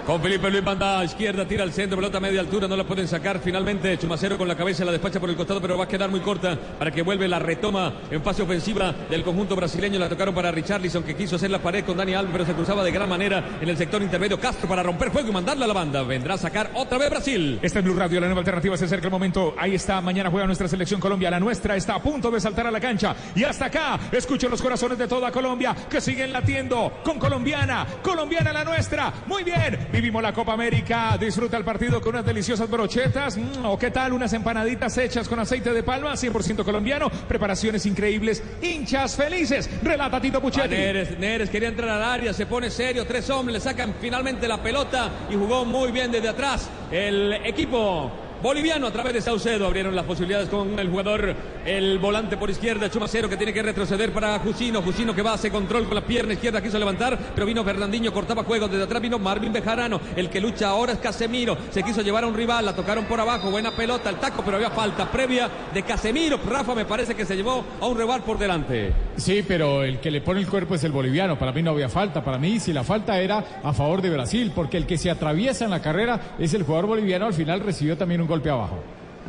Con 0.09 0.23
Felipe 0.23 0.49
Luis 0.49 0.63
banda 0.63 1.03
izquierda, 1.05 1.47
tira 1.47 1.61
al 1.61 1.71
centro, 1.71 1.95
pelota 1.95 2.17
a 2.17 2.19
media 2.19 2.39
altura, 2.39 2.67
no 2.67 2.75
la 2.75 2.83
pueden 2.83 3.07
sacar. 3.07 3.39
Finalmente 3.39 3.95
Chumacero 3.99 4.39
con 4.39 4.47
la 4.47 4.57
cabeza 4.57 4.83
la 4.83 4.91
despacha 4.91 5.19
por 5.19 5.29
el 5.29 5.35
costado, 5.35 5.61
pero 5.61 5.77
va 5.77 5.83
a 5.83 5.87
quedar 5.87 6.09
muy 6.09 6.21
corta 6.21 6.57
para 6.79 6.89
que 6.89 7.03
vuelve 7.03 7.27
la 7.27 7.37
retoma 7.37 7.93
en 8.09 8.23
fase 8.23 8.41
ofensiva 8.41 8.91
del 9.07 9.21
conjunto 9.21 9.55
brasileño. 9.55 9.99
La 9.99 10.09
tocaron 10.09 10.33
para 10.33 10.49
Richarlison 10.49 11.03
que 11.03 11.15
quiso 11.15 11.35
hacer 11.35 11.51
la 11.51 11.59
pared 11.59 11.85
con 11.85 11.95
Dani 11.95 12.15
Alves, 12.15 12.31
pero 12.31 12.43
se 12.43 12.53
cruzaba 12.53 12.83
de 12.83 12.89
gran 12.89 13.07
manera 13.07 13.59
en 13.61 13.69
el 13.69 13.77
sector 13.77 14.01
intermedio. 14.01 14.39
Castro 14.39 14.67
para 14.67 14.81
romper 14.81 15.11
fuego 15.11 15.29
y 15.29 15.31
mandarla 15.31 15.65
a 15.65 15.67
la 15.67 15.75
banda. 15.75 16.01
Vendrá 16.01 16.33
a 16.33 16.37
sacar 16.39 16.71
otra 16.73 16.97
vez 16.97 17.11
Brasil. 17.11 17.59
Este 17.61 17.77
es 17.77 17.85
Blue 17.85 17.93
Radio, 17.93 18.19
la 18.19 18.25
nueva 18.25 18.39
alternativa. 18.39 18.75
Se 18.77 18.85
acerca 18.85 19.05
el 19.05 19.11
momento. 19.11 19.53
Ahí 19.59 19.75
está. 19.75 20.01
Mañana 20.01 20.31
juega 20.31 20.47
nuestra 20.47 20.67
selección 20.67 20.99
Colombia. 20.99 21.29
La 21.29 21.39
nuestra 21.39 21.75
está 21.75 21.93
a 21.93 22.01
punto 22.01 22.31
de 22.31 22.41
saltar 22.41 22.65
a 22.65 22.71
la 22.71 22.79
cancha. 22.79 23.15
Y 23.35 23.43
hasta 23.43 23.65
acá, 23.65 23.99
escucho 24.11 24.49
los 24.49 24.59
corazones 24.59 24.97
de 24.97 25.07
toda 25.07 25.31
Colombia 25.31 25.75
que 25.87 26.01
siguen 26.01 26.33
latiendo 26.33 26.93
con 27.03 27.19
colombiana. 27.19 27.85
Colombiana 28.01 28.51
la 28.51 28.63
nuestra. 28.63 29.13
Muy 29.27 29.43
bien. 29.43 29.98
Vivimos 29.99 30.23
la 30.23 30.31
Copa 30.31 30.53
América. 30.53 31.17
Disfruta 31.19 31.57
el 31.57 31.65
partido 31.65 31.99
con 31.99 32.15
unas 32.15 32.25
deliciosas 32.25 32.69
brochetas. 32.69 33.35
Mm, 33.35 33.65
¿O 33.65 33.77
qué 33.77 33.91
tal? 33.91 34.13
Unas 34.13 34.31
empanaditas 34.31 34.97
hechas 34.97 35.27
con 35.27 35.37
aceite 35.39 35.73
de 35.73 35.83
palma, 35.83 36.13
100% 36.13 36.63
colombiano. 36.63 37.09
Preparaciones 37.09 37.85
increíbles. 37.85 38.41
Hinchas 38.61 39.17
felices. 39.17 39.69
Relata 39.83 40.21
Tito 40.21 40.37
Va 40.37 40.43
Puchetti. 40.43 40.69
Neres, 40.69 41.19
Neres 41.19 41.49
quería 41.49 41.67
entrar 41.67 41.89
al 41.89 42.03
área, 42.03 42.31
se 42.31 42.45
pone 42.45 42.69
serio, 42.69 43.05
tres 43.05 43.29
hombres 43.29 43.55
le 43.55 43.59
sacan 43.59 43.93
finalmente 43.99 44.47
la 44.47 44.63
pelota 44.63 45.11
y 45.29 45.35
jugó 45.35 45.65
muy 45.65 45.91
bien 45.91 46.13
desde 46.13 46.29
atrás 46.29 46.69
el 46.91 47.33
equipo 47.43 48.28
boliviano 48.41 48.87
a 48.87 48.91
través 48.91 49.13
de 49.13 49.21
Saucedo. 49.21 49.65
Abrieron 49.65 49.95
las 49.95 50.05
posibilidades 50.05 50.49
con 50.49 50.77
el 50.79 50.89
jugador, 50.89 51.35
el 51.65 51.99
volante 51.99 52.37
por 52.37 52.49
izquierda, 52.49 52.89
Chumacero 52.89 53.29
que 53.29 53.37
tiene 53.37 53.53
que 53.53 53.61
retroceder 53.61 54.11
para 54.11 54.39
Jusino, 54.39 54.81
Jusino 54.81 55.13
que 55.13 55.21
va 55.21 55.31
a 55.31 55.35
hacer 55.35 55.51
control 55.51 55.85
con 55.85 55.95
la 55.95 56.05
pierna 56.05 56.33
izquierda, 56.33 56.61
quiso 56.61 56.79
levantar, 56.79 57.17
pero 57.33 57.45
vino 57.45 57.63
Fernandinho, 57.63 58.13
cortaba 58.13 58.43
juego, 58.43 58.67
desde 58.67 58.83
atrás 58.83 59.01
vino 59.01 59.19
Marvin 59.19 59.53
Bejarano, 59.53 59.99
el 60.15 60.29
que 60.29 60.41
lucha 60.41 60.69
ahora 60.69 60.93
es 60.93 60.99
Casemiro, 60.99 61.57
se 61.71 61.83
quiso 61.83 62.01
llevar 62.01 62.23
a 62.23 62.27
un 62.27 62.35
rival, 62.35 62.65
la 62.65 62.75
tocaron 62.75 63.05
por 63.05 63.19
abajo, 63.19 63.51
buena 63.51 63.71
pelota, 63.71 64.09
el 64.09 64.17
taco, 64.17 64.43
pero 64.43 64.57
había 64.57 64.71
falta 64.71 65.11
previa 65.11 65.49
de 65.73 65.83
Casemiro, 65.83 66.39
Rafa 66.47 66.75
me 66.75 66.85
parece 66.85 67.15
que 67.15 67.25
se 67.25 67.35
llevó 67.35 67.63
a 67.81 67.87
un 67.87 67.97
rival 67.97 68.23
por 68.23 68.37
delante. 68.37 69.08
Sí, 69.17 69.43
pero 69.47 69.83
el 69.83 69.99
que 69.99 70.11
le 70.11 70.21
pone 70.21 70.39
el 70.39 70.47
cuerpo 70.47 70.75
es 70.75 70.83
el 70.83 70.91
boliviano. 70.91 71.37
Para 71.37 71.51
mí 71.51 71.61
no 71.61 71.71
había 71.71 71.89
falta. 71.89 72.23
Para 72.23 72.37
mí, 72.37 72.59
si 72.59 72.71
la 72.71 72.83
falta 72.83 73.19
era 73.19 73.43
a 73.63 73.73
favor 73.73 74.01
de 74.01 74.09
Brasil, 74.09 74.51
porque 74.55 74.77
el 74.77 74.85
que 74.85 74.97
se 74.97 75.09
atraviesa 75.09 75.65
en 75.65 75.71
la 75.71 75.81
carrera 75.81 76.35
es 76.39 76.53
el 76.53 76.63
jugador 76.63 76.87
boliviano. 76.87 77.25
Al 77.25 77.33
final 77.33 77.59
recibió 77.59 77.97
también 77.97 78.21
un 78.21 78.27
golpe 78.27 78.49
abajo. 78.49 78.79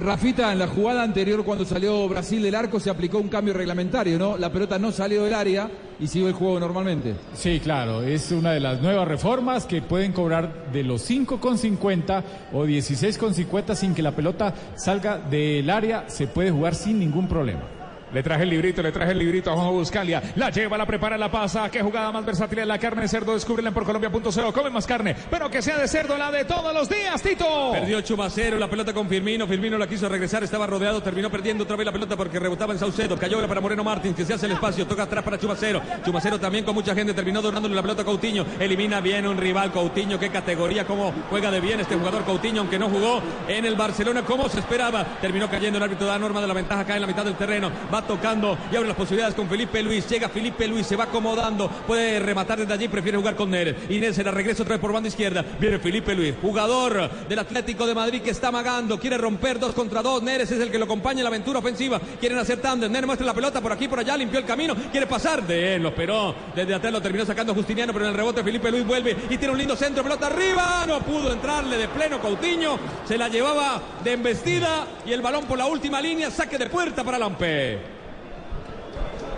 Rafita, 0.01 0.51
en 0.51 0.59
la 0.59 0.67
jugada 0.67 1.03
anterior 1.03 1.45
cuando 1.45 1.67
salió 1.67 2.09
Brasil 2.09 2.43
del 2.43 2.55
arco 2.55 2.81
se 2.81 2.89
aplicó 2.89 3.19
un 3.19 3.29
cambio 3.29 3.53
reglamentario, 3.53 4.19
¿no? 4.19 4.39
La 4.39 4.51
pelota 4.51 4.79
no 4.79 4.93
salió 4.93 5.25
del 5.25 5.35
área 5.35 5.69
y 5.99 6.07
siguió 6.07 6.29
el 6.29 6.35
juego 6.35 6.59
normalmente. 6.59 7.17
Sí, 7.35 7.61
claro, 7.61 8.03
es 8.03 8.33
una 8.33 8.53
de 8.53 8.61
las 8.61 8.81
nuevas 8.81 9.07
reformas 9.07 9.67
que 9.67 9.83
pueden 9.83 10.13
cobrar 10.13 10.73
de 10.73 10.85
los 10.85 11.09
5,50 11.11 12.23
o 12.55 12.65
16,50 12.65 13.75
sin 13.75 13.95
que 13.95 14.01
la 14.01 14.13
pelota 14.13 14.55
salga 14.75 15.19
del 15.19 15.69
área, 15.69 16.09
se 16.09 16.27
puede 16.27 16.51
jugar 16.51 16.75
sin 16.75 16.99
ningún 16.99 17.29
problema. 17.29 17.80
Le 18.12 18.23
traje 18.23 18.43
el 18.43 18.50
librito, 18.50 18.83
le 18.83 18.90
traje 18.90 19.12
el 19.12 19.19
librito 19.19 19.50
a 19.50 19.55
Juanjo 19.55 19.73
Buscalia. 19.73 20.23
La 20.35 20.50
lleva, 20.50 20.76
la 20.76 20.85
prepara, 20.85 21.17
la 21.17 21.31
pasa. 21.31 21.71
Qué 21.71 21.81
jugada 21.81 22.11
más 22.11 22.25
versátil 22.25 22.67
la 22.67 22.79
carne 22.79 23.02
de 23.02 23.09
cerdo. 23.09 23.35
Descúbrela 23.35 23.71
por 23.71 23.85
Colombia.co. 23.85 24.52
Come 24.52 24.71
más 24.71 24.87
carne, 24.87 25.14
pero 25.31 25.49
que 25.49 25.62
sea 25.62 25.79
de 25.79 25.87
cerdo 25.87 26.19
la 26.19 26.31
de 26.33 26.45
todos 26.45 26.75
los 26.75 26.88
días, 26.88 27.23
Tito. 27.23 27.71
Perdió 27.73 28.00
Chumacero, 28.00 28.59
la 28.59 28.69
pelota 28.69 28.93
con 28.93 29.09
Firmino. 29.09 29.47
Firmino 29.47 29.79
la 29.79 29.87
quiso 29.87 30.09
regresar, 30.09 30.43
estaba 30.43 30.67
rodeado, 30.67 31.00
terminó 31.02 31.31
perdiendo 31.31 31.64
otra 31.64 31.76
vez 31.76 31.87
la 31.87 31.93
pelota 31.93 32.17
porque 32.17 32.40
rebotaba 32.40 32.73
en 32.73 32.81
Saucedo. 32.81 33.17
Cayó 33.17 33.47
para 33.47 33.61
Moreno 33.61 33.85
Martins, 33.85 34.17
que 34.17 34.25
se 34.25 34.35
hace 34.35 34.47
el 34.47 34.52
espacio, 34.52 34.87
toca 34.87 35.05
atrás 35.05 35.23
para 35.23 35.38
Chumacero. 35.38 35.81
Chumacero 36.05 36.38
también 36.40 36.64
con 36.64 36.75
mucha 36.75 36.95
gente, 36.95 37.14
terminó 37.14 37.40
donándole 37.40 37.75
la 37.75 37.83
pelota 37.83 38.02
a 38.02 38.05
Coutinho. 38.05 38.45
Elimina 38.59 39.00
bien 39.00 39.26
un 39.26 39.37
rival, 39.37 39.71
Coutinho. 39.71 40.19
Qué 40.19 40.31
categoría, 40.31 40.85
cómo 40.85 41.12
juega 41.31 41.50
de 41.50 41.61
bien 41.61 41.79
este 41.79 41.95
jugador 41.95 42.25
Coutinho, 42.25 42.62
aunque 42.62 42.79
no 42.79 42.88
jugó 42.88 43.23
en 43.47 43.64
el 43.64 43.76
Barcelona 43.76 44.23
como 44.23 44.49
se 44.49 44.59
esperaba. 44.59 45.05
Terminó 45.21 45.49
cayendo 45.49 45.79
el 45.79 45.85
árbitro 45.85 46.07
da 46.07 46.19
norma 46.19 46.40
de 46.40 46.49
la 46.49 46.55
ventaja 46.55 46.81
acá 46.81 46.97
en 46.97 47.02
la 47.02 47.07
mitad 47.07 47.25
del 47.25 47.37
terreno. 47.37 47.71
Va 47.93 48.00
tocando 48.07 48.57
y 48.73 48.76
abre 48.76 48.88
las 48.88 48.97
posibilidades 48.97 49.35
con 49.35 49.49
Felipe 49.49 49.83
Luis. 49.83 50.09
Llega 50.09 50.28
Felipe 50.28 50.66
Luis, 50.69 50.87
se 50.87 50.97
va 50.97 51.04
acomodando. 51.04 51.69
Puede 51.87 52.21
rematar 52.21 52.59
desde 52.59 52.73
allí, 52.73 52.88
prefiere 52.88 53.19
jugar 53.19 53.37
con 53.37 53.50
Neres. 53.50 53.76
Inés 53.88 54.16
se 54.16 54.25
la 54.25 54.30
regresa 54.30 54.62
otra 54.62 54.76
vez 54.76 54.80
por 54.80 54.92
banda 54.92 55.09
izquierda. 55.09 55.45
Viene 55.59 55.78
Felipe 55.78 56.14
Luis, 56.14 56.35
jugador 56.40 57.11
del 57.28 57.38
Atlético 57.38 57.87
de 57.87 57.95
Madrid 57.95 58.23
que 58.23 58.30
está 58.30 58.49
amagando. 58.49 58.99
Quiere 58.99 59.19
romper 59.19 59.59
dos 59.59 59.73
contra 59.73 60.02
dos. 60.02 60.23
Neres 60.23 60.50
es 60.50 60.61
el 60.61 60.71
que 60.71 60.78
lo 60.78 60.85
acompaña 60.85 61.21
en 61.21 61.25
la 61.25 61.30
aventura 61.30 61.59
ofensiva. 61.59 62.00
Quieren 62.19 62.38
hacer 62.38 62.61
tándem. 62.61 62.90
Neres 62.90 63.07
muestra 63.07 63.26
la 63.26 63.35
pelota 63.35 63.61
por 63.61 63.73
aquí, 63.73 63.88
por 63.88 63.99
allá. 63.99 64.16
Limpió 64.16 64.38
el 64.38 64.47
camino. 64.47 64.75
Quiere 64.90 65.07
pasar 65.07 65.47
de 65.47 65.76
él. 65.76 65.83
Lo 65.83 65.88
esperó. 65.90 66.35
Desde 66.54 66.75
atrás 66.75 66.92
lo 66.92 67.00
terminó 67.00 67.25
sacando 67.25 67.54
Justiniano, 67.54 67.92
pero 67.92 68.04
en 68.04 68.11
el 68.12 68.16
rebote 68.16 68.42
Felipe 68.42 68.71
Luis 68.71 68.87
vuelve 68.87 69.16
y 69.28 69.37
tiene 69.37 69.52
un 69.52 69.59
lindo 69.59 69.76
centro. 69.76 70.02
Pelota 70.02 70.26
arriba. 70.26 70.85
No 70.87 71.00
pudo 71.00 71.33
entrarle 71.33 71.76
de 71.76 71.88
pleno 71.88 72.21
Coutinho. 72.21 72.78
Se 73.07 73.16
la 73.19 73.28
llevaba 73.28 73.80
de 74.02 74.12
embestida 74.12 74.87
y 75.07 75.12
el 75.12 75.23
balón 75.23 75.45
por 75.45 75.59
la 75.59 75.66
última 75.66 76.00
línea. 76.00 76.30
Saque 76.30 76.59
de 76.59 76.66
puerta 76.66 77.04
para 77.04 77.19
Lampe. 77.19 77.90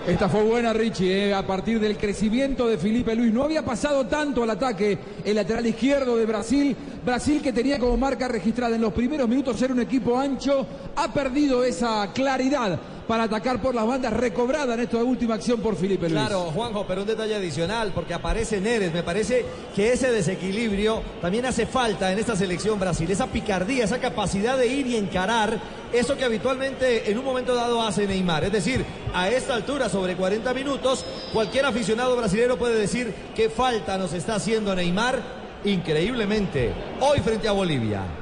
Esta 0.07 0.29
fue 0.29 0.43
buena, 0.43 0.73
Richie, 0.73 1.29
eh, 1.29 1.35
a 1.35 1.47
partir 1.47 1.79
del 1.79 1.97
crecimiento 1.97 2.67
de 2.67 2.77
Felipe 2.77 3.15
Luis. 3.15 3.33
No 3.33 3.45
había 3.45 3.65
pasado 3.65 4.05
tanto 4.09 4.43
al 4.43 4.51
ataque 4.51 4.99
el 5.25 5.37
lateral 5.37 5.65
izquierdo 5.65 6.17
de 6.17 6.27
Brasil. 6.27 6.77
Brasil 7.07 7.41
que 7.41 7.53
tenía 7.53 7.79
como 7.79 7.97
marca 7.97 8.27
registrada 8.27 8.75
en 8.75 8.83
los 8.83 8.93
primeros 8.93 9.29
minutos 9.29 9.57
ser 9.57 9.71
un 9.71 9.79
equipo 9.79 10.19
ancho, 10.19 10.67
ha 10.97 11.13
perdido 11.13 11.63
esa 11.63 12.13
claridad 12.13 12.81
para 13.07 13.25
atacar 13.25 13.61
por 13.61 13.75
las 13.75 13.87
bandas, 13.87 14.13
recobrada 14.13 14.75
en 14.75 14.81
esta 14.81 14.99
última 14.99 15.35
acción 15.35 15.61
por 15.61 15.77
Felipe 15.77 16.09
Luis. 16.09 16.21
Claro, 16.21 16.51
Juanjo, 16.55 16.87
pero 16.87 17.03
un 17.03 17.07
detalle 17.07 17.35
adicional, 17.35 17.93
porque 17.95 18.15
aparece 18.15 18.61
Neres. 18.61 18.93
Me 18.93 19.03
parece 19.03 19.45
que 19.75 19.93
ese 19.93 20.11
desequilibrio 20.11 21.03
también 21.21 21.47
hace 21.47 21.67
falta 21.67 22.13
en 22.13 22.19
esta 22.19 22.37
selección 22.37 22.79
Brasil. 22.79 23.11
Esa 23.11 23.27
picardía, 23.27 23.85
esa 23.85 23.99
capacidad 23.99 24.57
de 24.57 24.67
ir 24.67 24.87
y 24.87 24.97
encarar 24.97 25.59
eso 25.93 26.17
que 26.17 26.25
habitualmente 26.25 27.11
en 27.11 27.19
un 27.19 27.25
momento 27.25 27.55
dado 27.55 27.83
hace 27.83 28.07
Neymar. 28.07 28.45
Es 28.45 28.53
decir, 28.53 28.85
a 29.15 29.29
esta 29.29 29.55
altura, 29.55 29.89
sobre 29.89 30.17
40 30.17 30.55
minutos, 30.55 31.05
cualquier 31.33 31.67
aficionado 31.67 32.17
brasileño 32.17 32.57
puede 32.57 32.79
decir 32.79 33.13
qué 33.35 33.51
falta 33.51 33.99
nos 33.99 34.13
está 34.13 34.37
haciendo 34.37 34.75
Neymar 34.75 35.43
increíblemente 35.65 36.73
hoy 37.01 37.21
frente 37.21 37.49
a 37.49 37.53
Bolivia. 37.53 38.22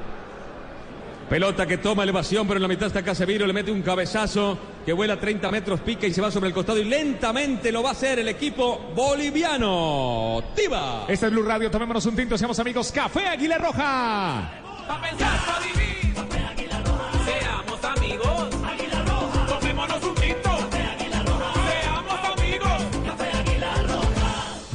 Pelota 1.31 1.65
que 1.65 1.77
toma 1.77 2.03
elevación, 2.03 2.45
pero 2.45 2.57
en 2.57 2.61
la 2.63 2.67
mitad 2.67 2.87
está 2.87 3.01
Casemiro, 3.01 3.47
le 3.47 3.53
mete 3.53 3.71
un 3.71 3.81
cabezazo 3.81 4.59
que 4.85 4.91
vuela 4.91 5.17
30 5.17 5.49
metros, 5.49 5.79
pica 5.79 6.05
y 6.05 6.11
se 6.11 6.19
va 6.19 6.29
sobre 6.29 6.49
el 6.49 6.53
costado 6.53 6.77
y 6.77 6.83
lentamente 6.83 7.71
lo 7.71 7.81
va 7.81 7.87
a 7.87 7.91
hacer 7.93 8.19
el 8.19 8.27
equipo 8.27 8.91
boliviano. 8.93 10.43
¡Tiva! 10.53 11.05
Este 11.07 11.27
es 11.27 11.31
Blue 11.31 11.43
Radio, 11.43 11.71
tomémonos 11.71 12.05
un 12.05 12.17
tinto, 12.17 12.37
seamos 12.37 12.59
amigos. 12.59 12.91
Café 12.91 13.27
Aguila 13.27 13.57
Roja. 13.59 14.61
Pa' 14.85 15.01
pensar, 15.01 15.39
pa' 15.45 15.59
vivir. 15.65 16.00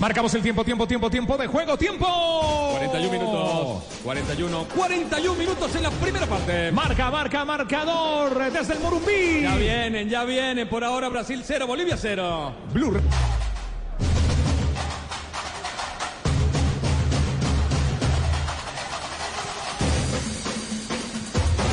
Marcamos 0.07 0.33
el 0.35 0.43
tiempo, 0.43 0.65
tiempo, 0.65 0.87
tiempo, 0.87 1.11
tiempo 1.11 1.37
de 1.37 1.49
juego, 1.49 1.77
tiempo. 1.77 2.07
41 2.79 3.11
minutos. 3.11 3.83
41. 4.05 4.67
41 4.73 5.35
minutos 5.37 5.75
en 5.75 5.83
la 5.83 5.91
primera 5.91 6.27
parte. 6.27 6.71
Marca, 6.71 7.11
marca, 7.11 7.45
marcador 7.45 8.53
desde 8.53 8.75
el 8.75 8.79
Morumbí. 8.79 9.43
Ya 9.43 9.57
vienen, 9.57 10.09
ya 10.09 10.23
vienen. 10.23 10.69
Por 10.69 10.85
ahora 10.85 11.09
Brasil 11.09 11.43
0, 11.45 11.67
Bolivia 11.67 11.97
0. 11.97 12.55
Blue. 12.73 13.01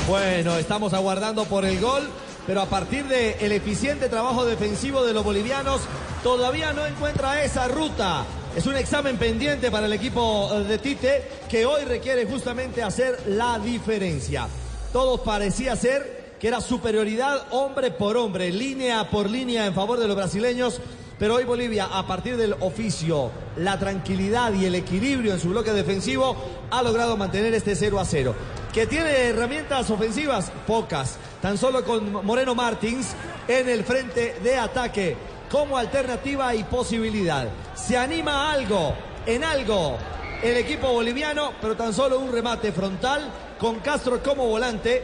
Bueno, 0.08 0.58
estamos 0.58 0.96
aguardando 0.96 1.46
por 1.46 1.66
el 1.66 1.80
gol, 1.80 2.10
pero 2.46 2.62
a 2.62 2.66
partir 2.66 3.06
del 3.06 3.52
eficiente 3.52 4.10
trabajo 4.10 4.46
defensivo 4.46 5.04
de 5.04 5.14
los 5.14 5.24
bolivianos, 5.24 5.82
todavía 6.24 6.74
no 6.74 6.86
encuentra 6.86 7.44
esa 7.44 7.68
ruta. 7.68 8.26
Es 8.56 8.68
un 8.68 8.76
examen 8.76 9.18
pendiente 9.18 9.72
para 9.72 9.88
el 9.88 9.94
equipo 9.94 10.52
eh, 10.54 10.64
de 10.64 10.78
Tite 10.78 11.28
que 11.50 11.66
hoy 11.66 11.86
requiere 11.86 12.26
justamente 12.26 12.84
hacer 12.84 13.18
la 13.28 13.58
diferencia. 13.60 14.48
Todo 14.92 15.24
parecía 15.24 15.76
ser 15.76 16.36
que 16.40 16.50
era 16.50 16.62
superioridad 16.62 17.48
hombre 17.52 17.90
por 17.90 18.18
hombre, 18.18 18.52
línea 18.52 19.10
por 19.10 19.30
línea 19.30 19.66
en 19.66 19.74
favor 19.74 20.00
de 20.00 20.08
los 20.08 20.16
brasileños. 20.16 20.80
Pero 21.18 21.36
hoy 21.36 21.46
Bolivia, 21.46 21.86
a 21.86 22.06
partir 22.06 22.38
del 22.38 22.54
oficio, 22.60 23.32
la 23.58 23.80
tranquilidad 23.80 24.54
y 24.54 24.66
el 24.66 24.76
equilibrio 24.76 25.34
en 25.34 25.40
su 25.40 25.50
bloque 25.50 25.72
defensivo, 25.72 26.36
ha 26.70 26.84
logrado 26.84 27.16
mantener 27.16 27.54
este 27.54 27.76
0 27.76 28.00
a 28.00 28.06
0. 28.06 28.36
Que 28.74 28.88
tiene 28.88 29.12
herramientas 29.28 29.88
ofensivas, 29.92 30.52
pocas. 30.66 31.18
Tan 31.44 31.60
solo 31.60 31.86
con 31.86 32.26
Moreno 32.26 32.56
Martins 32.56 33.14
en 33.48 33.70
el 33.70 33.84
frente 33.84 34.40
de 34.44 34.58
ataque 34.58 35.16
como 35.52 35.78
alternativa 35.78 36.56
y 36.56 36.64
posibilidad. 36.64 37.48
Se 37.76 37.96
anima 37.96 38.52
algo, 38.52 38.96
en 39.28 39.44
algo, 39.44 39.98
el 40.42 40.58
equipo 40.58 40.92
boliviano, 40.92 41.54
pero 41.62 41.76
tan 41.76 41.94
solo 41.94 42.18
un 42.18 42.32
remate 42.32 42.72
frontal 42.72 43.32
con 43.60 43.80
Castro 43.80 44.24
como 44.24 44.48
volante 44.48 45.04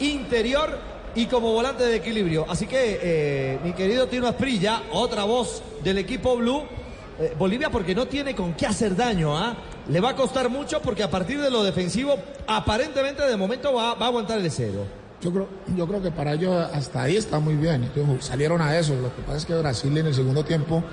interior 0.00 0.78
y 1.14 1.24
como 1.24 1.54
volante 1.54 1.84
de 1.84 1.96
equilibrio. 1.96 2.44
Así 2.46 2.66
que, 2.66 3.00
eh, 3.02 3.58
mi 3.64 3.72
querido 3.72 4.06
Tino 4.06 4.28
Asprilla, 4.28 4.82
otra 4.92 5.24
voz 5.24 5.62
del 5.82 5.96
equipo 5.96 6.36
blue. 6.36 6.64
Eh, 7.18 7.34
Bolivia 7.38 7.70
porque 7.70 7.94
no 7.94 8.06
tiene 8.06 8.34
con 8.34 8.54
qué 8.54 8.66
hacer 8.66 8.94
daño, 8.94 9.36
¿ah? 9.36 9.56
Le 9.88 10.00
va 10.00 10.10
a 10.10 10.16
costar 10.16 10.48
mucho 10.48 10.80
porque 10.80 11.02
a 11.02 11.10
partir 11.10 11.40
de 11.40 11.50
lo 11.50 11.62
defensivo, 11.62 12.16
aparentemente 12.46 13.22
de 13.22 13.36
momento 13.36 13.72
va, 13.74 13.94
va 13.94 14.06
a 14.06 14.08
aguantar 14.08 14.38
el 14.38 14.50
cero. 14.50 14.84
Yo 15.20 15.32
creo, 15.32 15.48
yo 15.76 15.86
creo 15.88 16.00
que 16.00 16.10
para 16.12 16.34
ellos 16.34 16.54
hasta 16.72 17.02
ahí 17.02 17.16
está 17.16 17.40
muy 17.40 17.54
bien. 17.54 17.84
Entonces, 17.84 18.24
salieron 18.24 18.60
a 18.60 18.78
eso. 18.78 18.94
Lo 18.94 19.14
que 19.14 19.22
pasa 19.22 19.38
es 19.38 19.46
que 19.46 19.54
Brasil 19.54 19.96
en 19.96 20.06
el 20.06 20.14
segundo 20.14 20.44
tiempo 20.44 20.84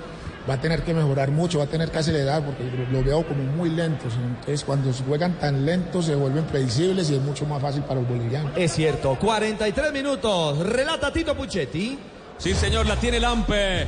va 0.48 0.54
a 0.54 0.60
tener 0.60 0.82
que 0.82 0.94
mejorar 0.94 1.30
mucho, 1.30 1.58
va 1.58 1.64
a 1.64 1.68
tener 1.68 1.90
que 1.90 1.98
acelerar 1.98 2.44
porque 2.44 2.64
lo, 2.90 3.02
veo 3.02 3.26
como 3.26 3.42
muy 3.42 3.70
lentos. 3.70 4.12
Entonces 4.14 4.64
cuando 4.64 4.92
juegan 4.92 5.38
tan 5.38 5.64
lentos 5.64 6.06
se 6.06 6.14
vuelven 6.14 6.44
predecibles 6.44 7.10
y 7.10 7.16
es 7.16 7.22
mucho 7.22 7.46
más 7.46 7.60
fácil 7.60 7.82
para 7.82 8.00
los 8.00 8.08
bolivianos. 8.08 8.52
Es 8.56 8.72
cierto, 8.72 9.16
43 9.20 9.92
minutos. 9.92 10.58
Relata 10.58 11.12
Tito 11.12 11.36
Puchetti. 11.36 11.98
Sí, 12.38 12.54
señor, 12.54 12.86
la 12.86 12.96
tiene 12.96 13.18
Lampe. 13.18 13.86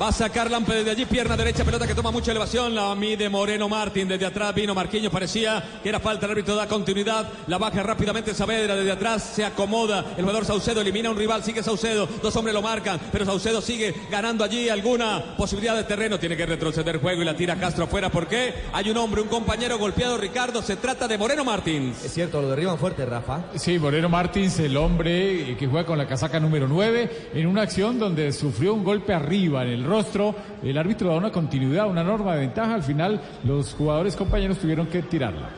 Va 0.00 0.08
a 0.08 0.12
sacar 0.12 0.50
Lampe 0.50 0.74
desde 0.74 0.90
allí, 0.90 1.04
pierna 1.04 1.36
derecha, 1.36 1.64
pelota 1.64 1.86
que 1.86 1.94
toma 1.94 2.10
mucha 2.10 2.30
elevación. 2.32 2.74
La 2.74 2.94
mide 2.94 3.28
Moreno 3.28 3.68
Martín. 3.68 4.08
Desde 4.08 4.26
atrás 4.26 4.54
vino 4.54 4.74
Marquinhos, 4.74 5.12
parecía 5.12 5.62
que 5.82 5.88
era 5.88 6.00
falta. 6.00 6.26
El 6.26 6.32
árbitro 6.32 6.56
da 6.56 6.66
continuidad. 6.66 7.28
La 7.46 7.58
baja 7.58 7.82
rápidamente 7.82 8.34
Saavedra. 8.34 8.74
Desde 8.74 8.90
atrás 8.90 9.22
se 9.34 9.44
acomoda. 9.44 10.04
El 10.16 10.22
jugador 10.22 10.44
Saucedo 10.44 10.80
elimina 10.80 11.08
a 11.08 11.12
un 11.12 11.18
rival. 11.18 11.44
Sigue 11.44 11.62
Saucedo. 11.62 12.08
Dos 12.20 12.34
hombres 12.34 12.54
lo 12.54 12.62
marcan. 12.62 12.98
Pero 13.12 13.24
Saucedo 13.24 13.60
sigue 13.60 13.94
ganando 14.10 14.42
allí 14.42 14.68
alguna 14.68 15.36
posibilidad 15.36 15.76
de 15.76 15.84
terreno. 15.84 16.18
Tiene 16.18 16.36
que 16.36 16.46
retroceder 16.46 16.98
juego 16.98 17.22
y 17.22 17.24
la 17.24 17.36
tira 17.36 17.56
Castro 17.56 17.84
afuera. 17.84 18.10
¿Por 18.10 18.26
qué? 18.26 18.54
Hay 18.72 18.90
un 18.90 18.96
hombre, 18.96 19.20
un 19.20 19.28
compañero 19.28 19.78
golpeado, 19.78 20.16
Ricardo. 20.18 20.62
Se 20.62 20.76
trata 20.76 21.06
de 21.06 21.16
Moreno 21.16 21.44
Martín. 21.44 21.94
Es 22.04 22.12
cierto, 22.12 22.42
lo 22.42 22.48
derriban 22.48 22.78
fuerte, 22.78 23.06
Rafa. 23.06 23.44
Sí, 23.54 23.78
Moreno 23.78 24.08
Martins, 24.08 24.58
el 24.58 24.76
hombre 24.76 25.56
que 25.56 25.66
juega 25.68 25.86
con 25.86 25.98
la 25.98 26.08
casaca 26.08 26.40
número 26.40 26.66
9, 26.66 27.28
en 27.34 27.46
una 27.46 27.62
acción 27.62 27.98
donde 27.98 28.32
sufrió 28.32 28.74
un 28.74 28.82
golpe 28.82 29.14
arriba 29.14 29.62
en 29.62 29.68
el 29.68 29.81
rostro. 29.84 30.34
El 30.62 30.76
árbitro 30.78 31.10
da 31.10 31.16
una 31.16 31.30
continuidad, 31.30 31.88
una 31.88 32.02
norma 32.02 32.34
de 32.34 32.40
ventaja. 32.40 32.74
Al 32.74 32.82
final, 32.82 33.20
los 33.44 33.74
jugadores 33.74 34.16
compañeros 34.16 34.58
tuvieron 34.58 34.86
que 34.86 35.02
tirarla. 35.02 35.48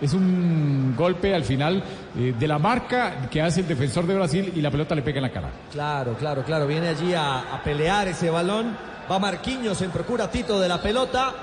Es 0.00 0.14
un 0.14 0.94
golpe 0.96 1.34
al 1.34 1.44
final 1.44 1.82
eh, 2.16 2.34
de 2.38 2.48
la 2.48 2.58
marca 2.58 3.28
que 3.30 3.42
hace 3.42 3.60
el 3.60 3.68
defensor 3.68 4.06
de 4.06 4.14
Brasil 4.14 4.52
y 4.56 4.60
la 4.62 4.70
pelota 4.70 4.94
le 4.94 5.02
pega 5.02 5.18
en 5.18 5.22
la 5.22 5.30
cara. 5.30 5.50
Claro, 5.70 6.14
claro, 6.14 6.42
claro. 6.42 6.66
Viene 6.66 6.88
allí 6.88 7.12
a, 7.12 7.54
a 7.54 7.62
pelear 7.62 8.08
ese 8.08 8.30
balón. 8.30 8.74
Va 9.10 9.18
Marquinhos 9.18 9.82
en 9.82 9.90
procura 9.90 10.30
Tito 10.30 10.58
de 10.58 10.68
la 10.68 10.80
pelota. 10.80 11.34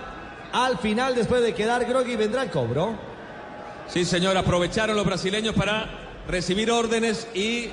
Al 0.53 0.77
final, 0.77 1.13
después 1.13 1.43
de 1.43 1.53
quedar 1.53 1.85
groggy, 1.85 2.15
vendrá 2.15 2.41
el 2.43 2.49
cobro. 2.49 2.95
Sí, 3.87 4.05
señor, 4.05 4.35
aprovecharon 4.37 4.95
los 4.95 5.05
brasileños 5.05 5.53
para 5.53 5.85
recibir 6.27 6.71
órdenes 6.71 7.27
y 7.35 7.69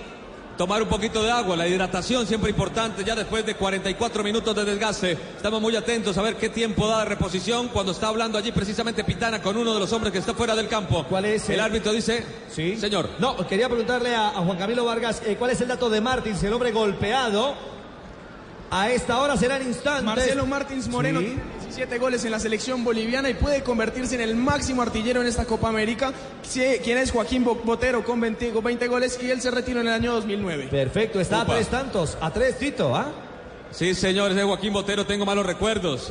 tomar 0.57 0.83
un 0.83 0.89
poquito 0.89 1.23
de 1.23 1.31
agua. 1.31 1.57
La 1.57 1.67
hidratación 1.69 2.27
siempre 2.27 2.51
importante, 2.51 3.05
ya 3.05 3.15
después 3.15 3.45
de 3.47 3.55
44 3.55 4.23
minutos 4.23 4.55
de 4.55 4.65
desgaste. 4.65 5.13
Estamos 5.13 5.61
muy 5.61 5.75
atentos 5.77 6.17
a 6.19 6.23
ver 6.23 6.37
qué 6.37 6.49
tiempo 6.49 6.87
da 6.87 7.01
de 7.01 7.05
reposición 7.07 7.69
cuando 7.69 7.93
está 7.93 8.09
hablando 8.09 8.39
allí 8.39 8.53
precisamente 8.53 9.05
Pitana 9.05 9.41
con 9.43 9.57
uno 9.57 9.75
de 9.75 9.81
los 9.81 9.93
hombres 9.93 10.13
que 10.13 10.19
está 10.19 10.35
fuera 10.35 10.55
del 10.55 10.69
campo. 10.69 11.05
¿Cuál 11.09 11.25
es? 11.27 11.49
El 11.49 11.61
árbitro 11.61 11.93
dice, 11.93 12.25
sí, 12.51 12.77
señor. 12.77 13.11
No, 13.19 13.37
quería 13.47 13.69
preguntarle 13.69 14.15
a, 14.15 14.29
a 14.29 14.43
Juan 14.43 14.59
Camilo 14.59 14.85
Vargas 14.85 15.23
eh, 15.25 15.37
cuál 15.39 15.51
es 15.51 15.61
el 15.61 15.69
dato 15.69 15.91
de 15.91 16.01
Martins, 16.01 16.43
el 16.43 16.53
hombre 16.53 16.73
golpeado. 16.73 17.55
A 18.71 18.91
esta 18.91 19.21
hora 19.21 19.37
serán 19.37 19.63
instantes. 19.63 20.05
Marcelo 20.05 20.47
Martins 20.47 20.89
Moreno 20.89 21.21
Sí. 21.21 21.39
17 21.75 21.99
goles 21.99 22.25
en 22.25 22.31
la 22.31 22.39
selección 22.39 22.85
boliviana 22.85 23.29
y 23.29 23.35
puede 23.35 23.65
convertirse 23.65 24.15
en 24.15 24.21
el 24.21 24.37
máximo 24.37 24.81
artillero 24.83 25.21
en 25.23 25.27
esta 25.27 25.45
Copa 25.45 25.69
América. 25.71 26.13
Quien 26.53 26.99
es 26.99 27.11
Joaquín 27.11 27.43
Bo- 27.43 27.57
Botero 27.65 28.05
con 28.05 28.21
20, 28.21 28.51
con 28.53 28.63
20 28.63 28.87
goles 28.87 29.19
y 29.21 29.29
él 29.29 29.41
se 29.41 29.51
retiró 29.51 29.81
en 29.81 29.89
el 29.89 29.93
año 29.95 30.13
2009. 30.13 30.69
Perfecto, 30.71 31.19
está 31.21 31.41
a 31.41 31.47
tres 31.47 31.67
tantos, 31.67 32.17
a 32.21 32.31
tres 32.33 32.59
Tito, 32.59 32.95
¿ah? 32.95 33.07
Sí, 33.73 33.93
señores, 33.95 34.37
de 34.37 34.45
Joaquín 34.45 34.73
Botero 34.73 35.05
tengo 35.05 35.27
malos 35.27 35.45
recuerdos. 35.47 36.11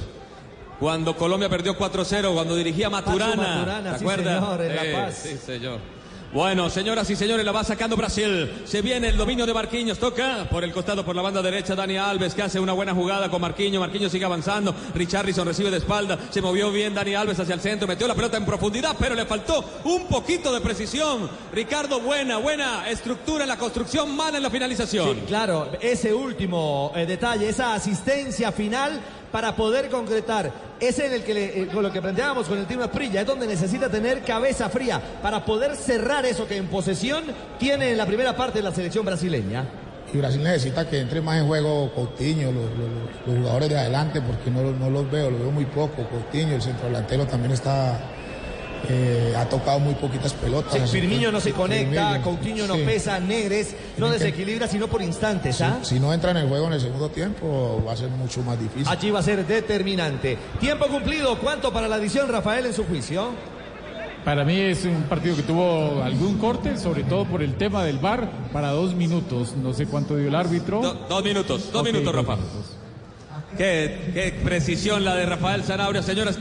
Cuando 0.81 1.15
Colombia 1.15 1.47
perdió 1.47 1.77
4-0, 1.77 2.33
cuando 2.33 2.57
dirigía 2.57 2.89
Maturana. 2.89 3.35
Maturana, 3.37 3.93
¿Te 3.93 3.99
sí, 3.99 4.03
acuerdas? 4.03 4.39
señor, 4.43 4.61
en 4.63 4.75
La 4.75 4.83
Eh, 4.85 4.93
Paz. 4.93 5.19
Sí, 5.23 5.37
señor. 5.37 5.79
Bueno, 6.33 6.67
señoras 6.71 7.07
y 7.11 7.15
señores, 7.15 7.45
la 7.45 7.51
va 7.51 7.63
sacando 7.63 7.95
Brasil. 7.95 8.63
Se 8.65 8.81
viene 8.81 9.09
el 9.09 9.17
dominio 9.17 9.45
de 9.45 9.53
Marquinhos. 9.53 9.99
Toca 9.99 10.49
por 10.49 10.63
el 10.63 10.71
costado, 10.73 11.05
por 11.05 11.15
la 11.15 11.21
banda 11.21 11.43
derecha, 11.43 11.75
Dani 11.75 11.97
Alves, 11.97 12.33
que 12.33 12.41
hace 12.41 12.59
una 12.59 12.73
buena 12.73 12.95
jugada 12.95 13.29
con 13.29 13.39
Marquinhos. 13.39 13.79
Marquinhos 13.79 14.11
sigue 14.11 14.25
avanzando. 14.25 14.73
Richarlison 14.95 15.45
recibe 15.45 15.69
de 15.69 15.77
espalda. 15.77 16.17
Se 16.31 16.41
movió 16.41 16.71
bien 16.71 16.95
Dani 16.95 17.13
Alves 17.13 17.39
hacia 17.39 17.53
el 17.53 17.61
centro. 17.61 17.87
Metió 17.87 18.07
la 18.07 18.15
pelota 18.15 18.37
en 18.37 18.45
profundidad, 18.45 18.95
pero 18.99 19.13
le 19.13 19.27
faltó 19.27 19.63
un 19.83 20.07
poquito 20.07 20.51
de 20.51 20.59
precisión. 20.61 21.29
Ricardo, 21.51 21.99
buena, 21.99 22.37
buena 22.37 22.89
estructura 22.89 23.43
en 23.43 23.49
la 23.49 23.57
construcción, 23.57 24.15
mala 24.15 24.37
en 24.37 24.43
la 24.43 24.49
finalización. 24.49 25.13
Sí, 25.13 25.23
claro, 25.27 25.69
ese 25.79 26.15
último 26.15 26.91
eh, 26.95 27.05
detalle, 27.05 27.47
esa 27.47 27.75
asistencia 27.75 28.51
final 28.51 28.99
para 29.33 29.55
poder 29.55 29.89
concretar. 29.89 30.51
Es 30.79 30.99
en 30.99 31.11
el 31.11 31.23
que 31.23 31.63
eh, 31.63 31.67
con 31.73 31.81
lo 31.81 31.91
que 31.91 31.99
planteábamos 31.99 32.47
con 32.47 32.59
el 32.59 32.67
Tino 32.67 32.83
Esprilla, 32.83 33.21
es 33.21 33.27
donde 33.27 33.47
necesita 33.47 33.89
tener 33.89 34.21
cabeza 34.21 34.69
fría 34.69 35.01
para 35.23 35.43
poder 35.43 35.75
cerrar 35.75 36.23
eso 36.23 36.47
que 36.47 36.55
en 36.55 36.67
posesión 36.67 37.23
tiene 37.57 37.91
en 37.91 37.97
la 37.97 38.05
primera 38.05 38.37
parte 38.37 38.59
de 38.59 38.63
la 38.63 38.71
selección 38.71 39.03
brasileña. 39.03 39.65
Y 40.13 40.17
Brasil 40.17 40.43
necesita 40.43 40.87
que 40.87 40.99
entre 40.99 41.19
más 41.19 41.39
en 41.39 41.47
juego 41.47 41.91
Coutinho, 41.95 42.51
los 42.51 43.39
jugadores 43.39 43.69
de 43.69 43.79
adelante, 43.79 44.21
porque 44.21 44.51
no, 44.51 44.71
no 44.71 44.91
los 44.91 45.09
veo, 45.09 45.31
los 45.31 45.39
veo 45.39 45.51
muy 45.51 45.65
poco. 45.65 46.07
Coutinho, 46.07 46.53
el 46.53 46.61
centro 46.61 46.85
delantero 46.85 47.25
también 47.25 47.53
está, 47.53 47.99
eh, 48.89 49.33
ha 49.37 49.47
tocado 49.49 49.79
muy 49.79 49.93
poquitas 49.95 50.33
pelotas. 50.33 50.73
Sí, 50.89 50.99
Firmino 50.99 51.27
que- 51.27 51.31
no 51.31 51.39
se 51.41 51.51
conecta, 51.53 52.09
Firmino, 52.09 52.21
Coutinho 52.23 52.67
no 52.67 52.75
sí. 52.75 52.81
pesa, 52.85 53.19
Negres 53.19 53.71
no 53.97 54.07
Tienen 54.07 54.11
que- 54.19 54.25
desequilibra 54.25 54.67
sino 54.67 54.87
por 54.87 55.01
instantes, 55.01 55.61
¿ah? 55.61 55.79
Si 55.83 55.99
no 55.99 56.13
entra 56.13 56.31
en 56.31 56.37
el 56.37 56.47
juego 56.49 56.67
en 56.67 56.73
el 56.73 56.81
segundo 56.81 57.09
tiempo, 57.09 57.83
va 57.87 57.93
a 57.93 57.97
ser 57.97 58.09
mucho 58.09 58.41
más 58.43 58.59
difícil. 58.59 58.87
Allí 58.87 59.09
va 59.11 59.19
a 59.19 59.23
ser 59.23 59.45
determinante. 59.45 60.37
Tiempo 60.59 60.87
cumplido, 60.87 61.37
¿cuánto 61.39 61.71
para 61.71 61.87
la 61.87 61.95
adición, 61.95 62.29
Rafael, 62.29 62.65
en 62.65 62.73
su 62.73 62.83
juicio? 62.85 63.29
Para 64.25 64.45
mí 64.45 64.57
es 64.57 64.85
un 64.85 65.03
partido 65.03 65.35
que 65.35 65.43
tuvo 65.43 66.01
algún 66.01 66.37
corte, 66.37 66.77
sobre 66.77 67.03
todo 67.03 67.25
por 67.25 67.43
el 67.43 67.55
tema 67.55 67.83
del 67.83 67.97
VAR, 67.99 68.29
para 68.53 68.69
dos 68.71 68.95
minutos. 68.95 69.53
No 69.61 69.73
sé 69.73 69.85
cuánto 69.85 70.15
dio 70.15 70.29
el 70.29 70.35
árbitro. 70.35 70.81
Do- 70.81 70.93
dos 71.09 71.23
minutos, 71.25 71.69
dos 71.73 71.83
minutos, 71.83 72.05
dos 72.13 72.25
Rafa. 72.25 72.41
Qué, 73.57 74.11
qué 74.13 74.39
precisión 74.43 75.03
la 75.03 75.15
de 75.15 75.25
Rafael 75.25 75.63
Zanabria, 75.63 76.01
señoras. 76.01 76.39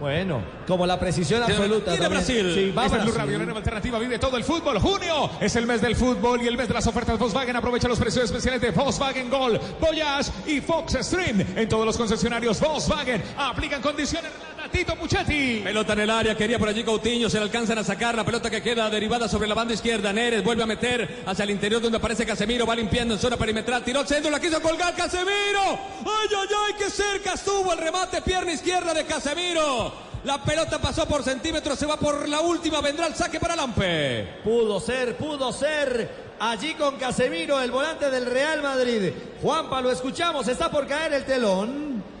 Bueno, 0.00 0.42
como 0.66 0.86
la 0.86 0.98
precisión 0.98 1.42
absoluta. 1.42 1.92
Viene. 1.92 2.08
Brasil. 2.08 2.52
Sí, 2.54 2.72
va 2.72 2.86
Esta 2.86 2.98
es 2.98 3.04
Blue 3.04 3.12
Brasil. 3.12 3.26
Radio, 3.26 3.38
la 3.38 3.44
nueva 3.44 3.58
alternativa. 3.58 3.98
Vive 3.98 4.18
todo 4.18 4.36
el 4.36 4.44
fútbol. 4.44 4.78
Junio 4.78 5.30
es 5.40 5.54
el 5.56 5.66
mes 5.66 5.80
del 5.80 5.94
fútbol 5.94 6.42
y 6.42 6.48
el 6.48 6.56
mes 6.56 6.68
de 6.68 6.74
las 6.74 6.86
ofertas 6.86 7.18
Volkswagen. 7.18 7.56
Aprovecha 7.56 7.88
los 7.88 7.98
precios 7.98 8.24
especiales 8.24 8.60
de 8.60 8.70
Volkswagen 8.70 9.30
Gol, 9.30 9.60
Voyage 9.80 10.30
y 10.46 10.60
Fox 10.60 10.98
Stream. 11.00 11.40
En 11.56 11.68
todos 11.68 11.86
los 11.86 11.96
concesionarios 11.96 12.60
Volkswagen. 12.60 13.22
Aplican 13.36 13.80
condiciones. 13.80 14.30
Tito 14.74 14.96
Puchetti. 14.96 15.60
Pelota 15.62 15.92
en 15.92 16.00
el 16.00 16.10
área, 16.10 16.36
quería 16.36 16.58
por 16.58 16.68
allí 16.68 16.82
Coutinho, 16.82 17.30
se 17.30 17.38
le 17.38 17.44
alcanzan 17.44 17.78
a 17.78 17.84
sacar 17.84 18.16
la 18.16 18.24
pelota 18.24 18.50
que 18.50 18.60
queda 18.60 18.90
derivada 18.90 19.28
sobre 19.28 19.46
la 19.46 19.54
banda 19.54 19.72
izquierda. 19.72 20.12
Neres 20.12 20.42
vuelve 20.42 20.64
a 20.64 20.66
meter 20.66 21.22
hacia 21.24 21.44
el 21.44 21.50
interior 21.50 21.80
donde 21.80 21.98
aparece 21.98 22.26
Casemiro, 22.26 22.66
va 22.66 22.74
limpiando 22.74 23.14
en 23.14 23.20
zona 23.20 23.36
perimetral, 23.36 23.84
tiró 23.84 24.00
al 24.00 24.08
centro, 24.08 24.32
la 24.32 24.40
quiso 24.40 24.60
colgar 24.60 24.96
Casemiro. 24.96 25.78
¡Ay, 26.04 26.28
ay, 26.28 26.48
ay! 26.66 26.72
¡Qué 26.76 26.90
cerca 26.90 27.34
estuvo 27.34 27.72
el 27.72 27.78
remate, 27.78 28.20
pierna 28.22 28.52
izquierda 28.52 28.92
de 28.92 29.04
Casemiro! 29.04 29.92
La 30.24 30.42
pelota 30.42 30.80
pasó 30.80 31.06
por 31.06 31.22
centímetros, 31.22 31.78
se 31.78 31.86
va 31.86 31.96
por 31.96 32.28
la 32.28 32.40
última, 32.40 32.80
vendrá 32.80 33.06
el 33.06 33.14
saque 33.14 33.38
para 33.38 33.54
Lampe. 33.54 34.40
Pudo 34.42 34.80
ser, 34.80 35.16
pudo 35.16 35.52
ser. 35.52 36.34
Allí 36.40 36.74
con 36.74 36.96
Casemiro, 36.96 37.60
el 37.60 37.70
volante 37.70 38.10
del 38.10 38.26
Real 38.26 38.60
Madrid. 38.60 39.12
Juanpa, 39.40 39.80
lo 39.80 39.92
escuchamos, 39.92 40.48
está 40.48 40.68
por 40.68 40.88
caer 40.88 41.12
el 41.12 41.24
telón. 41.24 42.13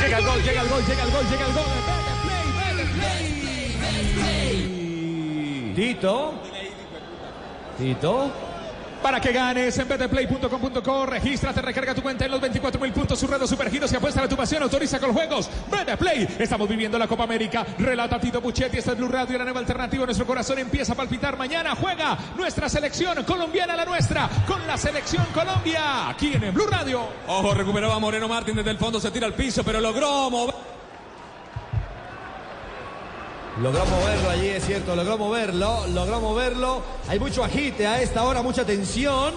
Llega 0.00 0.18
el 0.18 0.24
gol, 0.24 0.42
llega 0.42 0.62
el 0.62 0.68
gol, 0.68 0.84
llega 0.86 1.02
el 1.02 1.10
gol, 1.10 1.24
llega 1.28 1.46
el 1.46 1.52
gol. 1.52 1.64
Tito. 5.74 6.34
Tito. 7.78 8.47
Para 9.02 9.20
que 9.20 9.32
ganes 9.32 9.78
en 9.78 9.88
betplay.com.co, 9.88 11.06
regístrate, 11.06 11.62
recarga 11.62 11.94
tu 11.94 12.02
cuenta 12.02 12.24
en 12.24 12.30
los 12.30 12.40
24 12.40 12.80
mil 12.80 12.92
puntos, 12.92 13.18
su 13.18 13.26
red 13.26 13.40
de 13.40 13.46
supergiros 13.46 13.92
y 13.92 13.96
apuesta 13.96 14.22
a 14.22 14.28
tu 14.28 14.36
pasión, 14.36 14.62
autoriza 14.62 14.98
con 14.98 15.12
juegos. 15.12 15.48
Betplay, 15.70 16.28
estamos 16.38 16.68
viviendo 16.68 16.98
la 16.98 17.06
Copa 17.06 17.24
América. 17.24 17.64
Relata 17.78 18.18
Tito 18.20 18.42
Puchetti, 18.42 18.78
esta 18.78 18.92
es 18.92 18.98
Blue 18.98 19.08
Radio, 19.08 19.38
la 19.38 19.44
nueva 19.44 19.60
alternativa. 19.60 20.04
Nuestro 20.04 20.26
corazón 20.26 20.58
empieza 20.58 20.92
a 20.92 20.96
palpitar. 20.96 21.36
Mañana 21.36 21.74
juega 21.76 22.18
nuestra 22.36 22.68
selección 22.68 23.22
colombiana, 23.24 23.76
la 23.76 23.84
nuestra, 23.84 24.28
con 24.46 24.66
la 24.66 24.76
selección 24.76 25.26
Colombia, 25.32 26.08
aquí 26.08 26.32
en 26.34 26.52
Blue 26.52 26.66
Radio. 26.66 27.02
Ojo, 27.26 27.54
recuperaba 27.54 27.98
Moreno 27.98 28.28
Martín 28.28 28.56
desde 28.56 28.70
el 28.70 28.78
fondo, 28.78 29.00
se 29.00 29.10
tira 29.10 29.26
al 29.26 29.34
piso, 29.34 29.62
pero 29.64 29.80
logró 29.80 30.30
mover. 30.30 30.77
Logró 33.62 33.84
moverlo 33.86 34.30
allí, 34.30 34.48
es 34.50 34.64
cierto, 34.64 34.94
logró 34.94 35.18
moverlo, 35.18 35.88
logró 35.88 36.20
moverlo. 36.20 36.80
Hay 37.08 37.18
mucho 37.18 37.42
agite 37.42 37.88
a 37.88 38.00
esta 38.00 38.22
hora, 38.22 38.40
mucha 38.40 38.64
tensión 38.64 39.34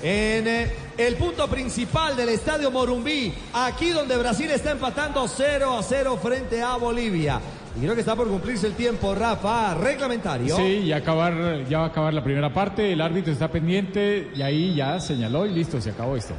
en 0.00 0.46
eh, 0.46 0.72
el 0.96 1.16
punto 1.16 1.48
principal 1.48 2.14
del 2.14 2.28
estadio 2.28 2.70
Morumbí, 2.70 3.34
aquí 3.52 3.90
donde 3.90 4.16
Brasil 4.16 4.48
está 4.52 4.70
empatando 4.70 5.26
0 5.26 5.76
a 5.76 5.82
0 5.82 6.18
frente 6.22 6.62
a 6.62 6.76
Bolivia. 6.76 7.40
Y 7.76 7.80
creo 7.80 7.94
que 7.96 8.02
está 8.02 8.14
por 8.14 8.28
cumplirse 8.28 8.68
el 8.68 8.74
tiempo, 8.74 9.12
Rafa, 9.12 9.74
reglamentario. 9.74 10.56
Sí, 10.56 10.86
ya, 10.86 10.98
acabar, 10.98 11.66
ya 11.68 11.78
va 11.78 11.84
a 11.86 11.88
acabar 11.88 12.14
la 12.14 12.22
primera 12.22 12.54
parte, 12.54 12.92
el 12.92 13.00
árbitro 13.00 13.32
está 13.32 13.48
pendiente 13.48 14.30
y 14.36 14.42
ahí 14.42 14.76
ya 14.76 15.00
señaló 15.00 15.46
y 15.46 15.50
listo, 15.50 15.80
se 15.80 15.90
acabó 15.90 16.16
esto. 16.16 16.34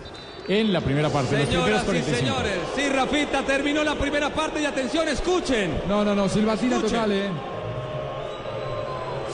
En 0.47 0.71
la 0.71 0.79
primera 0.79 1.09
parte, 1.09 1.37
los 1.37 1.47
primeros 1.47 1.81
Señoras 1.81 1.83
y 1.83 1.85
45. 1.85 2.19
señores, 2.19 2.59
sí, 2.75 2.89
Rafita, 2.89 3.41
terminó 3.43 3.83
la 3.83 3.95
primera 3.95 4.29
parte 4.29 4.61
y 4.61 4.65
atención, 4.65 5.07
escuchen. 5.07 5.81
No, 5.87 6.05
no, 6.05 6.13
no, 6.13 6.29
silbatina 6.29 6.79
total, 6.79 7.11
eh. 7.11 7.29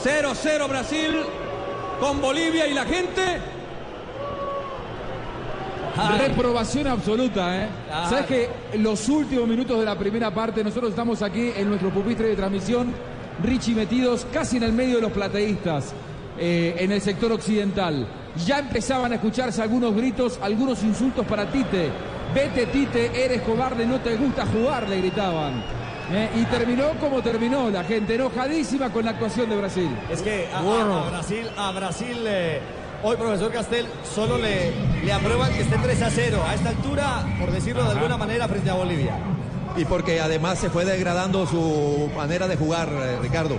0-0 0.02 0.68
Brasil 0.68 1.16
con 2.00 2.20
Bolivia 2.20 2.66
y 2.66 2.74
la 2.74 2.84
gente. 2.84 3.22
Reprobación 6.18 6.86
absoluta, 6.86 7.62
¿eh? 7.62 7.68
Sabes 8.08 8.26
que 8.26 8.48
los 8.78 9.06
últimos 9.10 9.46
minutos 9.46 9.78
de 9.78 9.84
la 9.84 9.98
primera 9.98 10.32
parte, 10.32 10.64
nosotros 10.64 10.90
estamos 10.90 11.20
aquí 11.20 11.52
en 11.54 11.68
nuestro 11.68 11.90
pupitre 11.90 12.28
de 12.28 12.36
transmisión, 12.36 12.92
Richie 13.42 13.74
metidos 13.74 14.26
casi 14.32 14.56
en 14.56 14.62
el 14.62 14.72
medio 14.72 14.96
de 14.96 15.02
los 15.02 15.12
plateístas, 15.12 15.92
eh, 16.38 16.74
en 16.78 16.90
el 16.90 17.02
sector 17.02 17.32
occidental. 17.32 18.06
Ya 18.46 18.58
empezaban 18.58 19.12
a 19.12 19.16
escucharse 19.16 19.60
algunos 19.62 19.94
gritos, 19.94 20.38
algunos 20.42 20.82
insultos 20.82 21.26
para 21.26 21.46
Tite. 21.50 21.90
Vete, 22.34 22.66
Tite, 22.66 23.24
eres 23.24 23.42
cobarde, 23.42 23.84
no 23.86 24.00
te 24.00 24.16
gusta 24.16 24.46
jugar, 24.46 24.88
le 24.88 24.98
gritaban. 24.98 25.62
Eh, 26.10 26.28
y 26.36 26.44
terminó 26.46 26.84
como 27.00 27.22
terminó, 27.22 27.70
la 27.70 27.84
gente 27.84 28.14
enojadísima 28.14 28.90
con 28.90 29.04
la 29.04 29.12
actuación 29.12 29.48
de 29.50 29.56
Brasil. 29.56 29.88
Es 30.10 30.22
que 30.22 30.48
a, 30.52 30.58
a- 30.58 31.06
a 31.06 31.10
Brasil, 31.10 31.46
a 31.56 31.70
Brasil 31.72 32.18
eh, 32.26 32.60
hoy, 33.02 33.16
profesor 33.16 33.52
Castel, 33.52 33.86
solo 34.14 34.38
le, 34.38 34.72
le 35.04 35.12
aprueban 35.12 35.52
que 35.52 35.60
esté 35.62 35.76
3 35.76 36.02
a 36.02 36.10
0. 36.10 36.42
A 36.48 36.54
esta 36.54 36.70
altura, 36.70 37.24
por 37.38 37.50
decirlo 37.50 37.84
de 37.84 37.90
alguna 37.92 38.16
manera, 38.16 38.48
frente 38.48 38.70
a 38.70 38.74
Bolivia. 38.74 39.14
Y 39.76 39.84
porque 39.86 40.20
además 40.20 40.58
se 40.58 40.68
fue 40.70 40.84
degradando 40.84 41.46
su 41.46 42.10
manera 42.16 42.46
de 42.48 42.56
jugar, 42.56 42.88
eh, 42.90 43.18
Ricardo. 43.22 43.58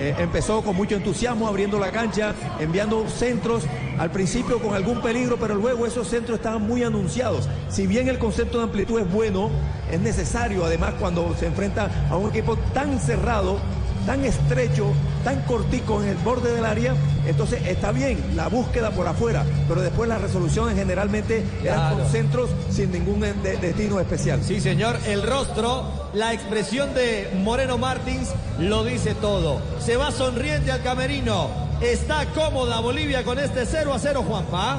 Eh, 0.00 0.14
empezó 0.18 0.62
con 0.62 0.76
mucho 0.76 0.94
entusiasmo 0.94 1.48
abriendo 1.48 1.78
la 1.78 1.90
cancha, 1.90 2.34
enviando 2.60 3.08
centros, 3.08 3.64
al 3.98 4.10
principio 4.12 4.60
con 4.60 4.74
algún 4.74 5.00
peligro, 5.02 5.36
pero 5.38 5.54
luego 5.54 5.86
esos 5.86 6.08
centros 6.08 6.38
estaban 6.38 6.62
muy 6.62 6.84
anunciados. 6.84 7.48
Si 7.68 7.86
bien 7.86 8.08
el 8.08 8.18
concepto 8.18 8.58
de 8.58 8.64
amplitud 8.64 9.00
es 9.00 9.10
bueno, 9.10 9.50
es 9.90 10.00
necesario 10.00 10.64
además 10.64 10.94
cuando 11.00 11.34
se 11.36 11.46
enfrenta 11.46 11.90
a 12.10 12.16
un 12.16 12.30
equipo 12.30 12.56
tan 12.72 13.00
cerrado 13.00 13.58
tan 14.08 14.24
estrecho, 14.24 14.86
tan 15.22 15.42
cortico 15.42 16.02
en 16.02 16.08
el 16.08 16.16
borde 16.16 16.54
del 16.54 16.64
área, 16.64 16.94
entonces 17.26 17.60
está 17.66 17.92
bien 17.92 18.18
la 18.36 18.48
búsqueda 18.48 18.90
por 18.90 19.06
afuera, 19.06 19.44
pero 19.68 19.82
después 19.82 20.08
las 20.08 20.18
resoluciones 20.22 20.76
generalmente 20.76 21.44
eran 21.62 21.78
Claro. 21.78 21.96
con 21.98 22.06
centros 22.10 22.48
sin 22.70 22.90
ningún 22.90 23.22
eh, 23.22 23.34
de- 23.42 23.58
destino 23.58 24.00
especial. 24.00 24.40
Sí, 24.42 24.62
señor, 24.62 24.96
el 25.06 25.22
rostro, 25.22 26.08
la 26.14 26.32
expresión 26.32 26.94
de 26.94 27.30
Moreno 27.44 27.76
Martins 27.76 28.30
lo 28.58 28.82
dice 28.82 29.14
todo. 29.14 29.60
Se 29.78 29.98
va 29.98 30.10
sonriente 30.10 30.72
al 30.72 30.82
camerino. 30.82 31.48
Está 31.82 32.24
cómoda 32.34 32.80
Bolivia 32.80 33.24
con 33.24 33.38
este 33.38 33.66
0 33.66 33.92
a 33.92 33.98
0, 33.98 34.24
Juanpa. 34.26 34.78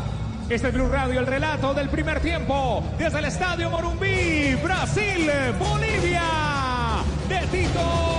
Este 0.50 0.70
es 0.70 0.74
Blue 0.74 0.90
Radio, 0.90 1.20
el 1.20 1.28
relato 1.28 1.76
del 1.76 1.90
primer 1.90 2.20
tiempo 2.22 2.84
desde 2.98 3.20
el 3.20 3.26
Estadio 3.26 3.70
Morumbí, 3.70 4.56
Brasil, 4.64 5.30
Bolivia, 5.60 6.24
de 7.30 7.40
Tito 7.56 8.19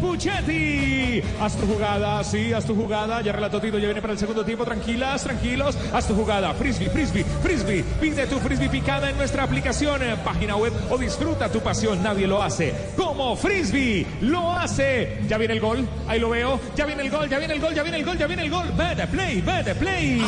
Puchetti. 0.00 1.22
Haz 1.40 1.56
tu 1.56 1.66
jugada, 1.66 2.22
sí, 2.24 2.52
haz 2.52 2.64
tu 2.64 2.74
jugada. 2.74 3.20
Ya 3.22 3.32
relató 3.32 3.60
Tito, 3.60 3.78
ya 3.78 3.86
viene 3.86 4.00
para 4.00 4.12
el 4.12 4.18
segundo 4.18 4.44
tiempo. 4.44 4.64
Tranquilas, 4.64 5.22
tranquilos. 5.24 5.76
Haz 5.92 6.06
tu 6.06 6.14
jugada. 6.14 6.54
Frisbee, 6.54 6.88
frisbee, 6.88 7.24
frisbee. 7.42 7.84
Pide 8.00 8.26
tu 8.26 8.38
frisbee 8.38 8.68
picada 8.68 9.10
en 9.10 9.16
nuestra 9.16 9.44
aplicación, 9.44 10.02
eh, 10.02 10.16
página 10.24 10.56
web 10.56 10.72
o 10.90 10.98
disfruta 10.98 11.48
tu 11.48 11.60
pasión. 11.60 12.02
Nadie 12.02 12.26
lo 12.26 12.42
hace 12.42 12.74
como 12.96 13.36
frisbee 13.36 14.06
lo 14.20 14.52
hace. 14.52 15.20
Ya 15.28 15.38
viene 15.38 15.54
el 15.54 15.60
gol, 15.60 15.86
ahí 16.06 16.18
lo 16.18 16.30
veo. 16.30 16.60
Ya 16.74 16.86
viene 16.86 17.02
el 17.02 17.10
gol, 17.10 17.28
ya 17.28 17.38
viene 17.38 17.54
el 17.54 17.60
gol, 17.60 17.74
ya 17.74 17.82
viene 17.82 17.98
el 17.98 18.04
gol, 18.04 18.18
ya 18.18 18.26
viene 18.26 18.42
el 18.42 18.50
gol. 18.50 18.66
Vete 18.76 19.06
play, 19.06 19.40
vete 19.40 19.74
play. 19.74 20.22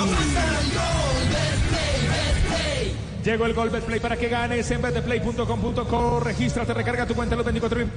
Llegó 3.25 3.47
el 3.47 3.53
gol 3.53 3.69
Betplay 3.69 4.01
para 4.01 4.17
que 4.17 4.29
ganes 4.29 4.71
en 4.71 4.81
betplay.com.co. 4.81 6.21
Regístrate, 6.21 6.73
recarga 6.73 7.07
tu 7.07 7.15
cuenta 7.15 7.35
en 7.35 7.39
los 7.39 7.45
24 7.45 7.79
mil. 7.79 7.89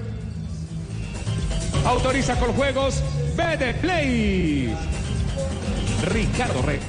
Autoriza 1.85 2.39
con 2.39 2.53
juegos 2.53 3.01
Betplay. 3.35 4.75
Ricardo 6.03 6.61
Rey. 6.61 6.79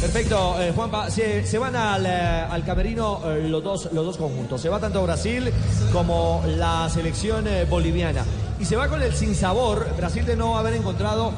Perfecto, 0.00 0.60
eh, 0.60 0.72
Juanpa. 0.74 1.10
Se, 1.10 1.58
van 1.58 1.74
al, 1.74 2.04
eh, 2.04 2.62
camerino 2.66 3.22
eh, 3.24 3.48
los, 3.48 3.62
dos, 3.62 3.88
los 3.92 4.04
dos 4.04 4.16
conjuntos. 4.18 4.60
Se 4.60 4.68
va 4.68 4.78
tanto 4.78 5.02
Brasil 5.02 5.50
como 5.92 6.42
la 6.46 6.88
selección 6.90 7.46
boliviana. 7.70 8.24
Y 8.60 8.64
se 8.64 8.76
va 8.76 8.88
con 8.88 9.02
el 9.02 9.14
sinsabor, 9.14 9.88
Brasil 9.96 10.26
de 10.26 10.36
no 10.36 10.58
haber 10.58 10.74
encontrado 10.74 11.32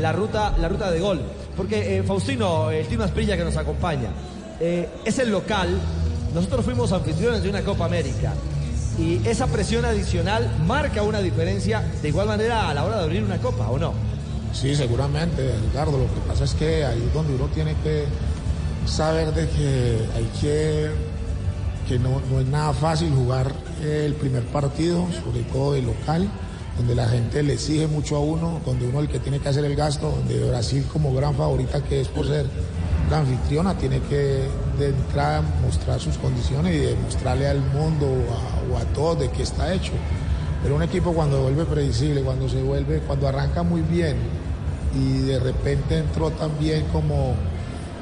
la, 0.00 0.12
ruta, 0.12 0.54
la 0.58 0.68
ruta 0.68 0.90
de 0.90 1.00
gol. 1.00 1.20
Porque 1.56 2.04
Faustino, 2.06 2.70
el 2.70 2.86
Tino 2.86 3.04
Asprilla 3.04 3.36
que 3.36 3.44
nos 3.44 3.56
acompaña, 3.56 4.10
es 4.60 5.18
el 5.18 5.30
local. 5.30 5.68
Nosotros 6.34 6.64
fuimos 6.64 6.92
anfitriones 6.92 7.42
de 7.42 7.48
una 7.48 7.62
Copa 7.62 7.86
América. 7.86 8.34
Y 9.00 9.26
esa 9.26 9.46
presión 9.46 9.86
adicional 9.86 10.46
marca 10.66 11.02
una 11.02 11.20
diferencia 11.20 11.82
de 12.02 12.08
igual 12.08 12.26
manera 12.26 12.68
a 12.68 12.74
la 12.74 12.84
hora 12.84 12.98
de 12.98 13.04
abrir 13.04 13.24
una 13.24 13.38
copa, 13.38 13.70
¿o 13.70 13.78
no? 13.78 13.94
Sí, 14.52 14.76
seguramente, 14.76 15.54
Ricardo. 15.68 15.92
Lo 15.92 16.04
que 16.04 16.20
pasa 16.28 16.44
es 16.44 16.52
que 16.52 16.84
ahí 16.84 17.02
es 17.06 17.14
donde 17.14 17.34
uno 17.34 17.46
tiene 17.46 17.74
que 17.82 18.04
saber 18.86 19.32
de 19.32 19.48
que 19.48 19.98
hay 20.14 20.30
que 20.40 20.90
que 21.88 21.98
no, 21.98 22.20
no 22.30 22.38
es 22.38 22.46
nada 22.46 22.72
fácil 22.72 23.12
jugar 23.12 23.52
el 23.82 24.14
primer 24.14 24.44
partido, 24.44 25.08
sobre 25.24 25.42
todo 25.44 25.72
de 25.72 25.82
local, 25.82 26.28
donde 26.76 26.94
la 26.94 27.08
gente 27.08 27.42
le 27.42 27.54
exige 27.54 27.88
mucho 27.88 28.16
a 28.16 28.20
uno, 28.20 28.60
donde 28.64 28.86
uno 28.86 29.00
es 29.00 29.06
el 29.06 29.12
que 29.12 29.18
tiene 29.18 29.40
que 29.40 29.48
hacer 29.48 29.64
el 29.64 29.74
gasto, 29.74 30.10
donde 30.10 30.48
Brasil 30.50 30.86
como 30.92 31.12
gran 31.12 31.34
favorita 31.34 31.82
que 31.82 32.02
es 32.02 32.08
por 32.08 32.28
ser 32.28 32.46
la 33.08 33.18
anfitriona 33.18 33.74
tiene 33.76 34.00
que 34.00 34.44
de 34.78 34.88
entrada 34.88 35.42
mostrar 35.64 36.00
sus 36.00 36.16
condiciones 36.18 36.74
y 36.74 36.78
demostrarle 36.78 37.48
al 37.48 37.60
mundo 37.60 38.06
o 38.06 38.76
a, 38.76 38.84
todos 38.94 39.20
de 39.20 39.30
qué 39.30 39.42
está 39.42 39.72
hecho. 39.72 39.92
Pero 40.62 40.76
un 40.76 40.82
equipo 40.82 41.12
cuando 41.12 41.42
vuelve 41.42 41.64
predecible, 41.64 42.22
cuando 42.22 42.48
se 42.48 42.62
vuelve, 42.62 43.00
cuando 43.00 43.28
arranca 43.28 43.62
muy 43.62 43.80
bien 43.82 44.16
y 44.94 45.18
de 45.20 45.38
repente 45.38 45.98
entró 45.98 46.30
también 46.30 46.84
como 46.92 47.34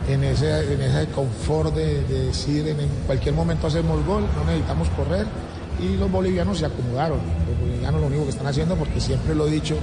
en 0.09 0.25
ese, 0.25 0.73
en 0.73 0.81
ese 0.81 1.07
confort 1.13 1.75
de, 1.75 2.03
de 2.05 2.27
decir 2.27 2.67
en, 2.67 2.81
en 2.81 2.89
cualquier 3.07 3.35
momento 3.35 3.67
hacemos 3.67 4.05
gol, 4.07 4.25
no 4.37 4.45
necesitamos 4.45 4.89
correr 4.91 5.27
y 5.81 5.97
los 5.97 6.11
bolivianos 6.11 6.59
se 6.59 6.67
acomodaron. 6.67 7.19
Los 7.49 7.61
bolivianos 7.61 8.01
lo 8.01 8.07
único 8.09 8.25
que 8.25 8.31
están 8.31 8.47
haciendo, 8.47 8.75
porque 8.77 9.01
siempre 9.01 9.35
lo 9.35 9.47
he 9.47 9.51
dicho, 9.51 9.77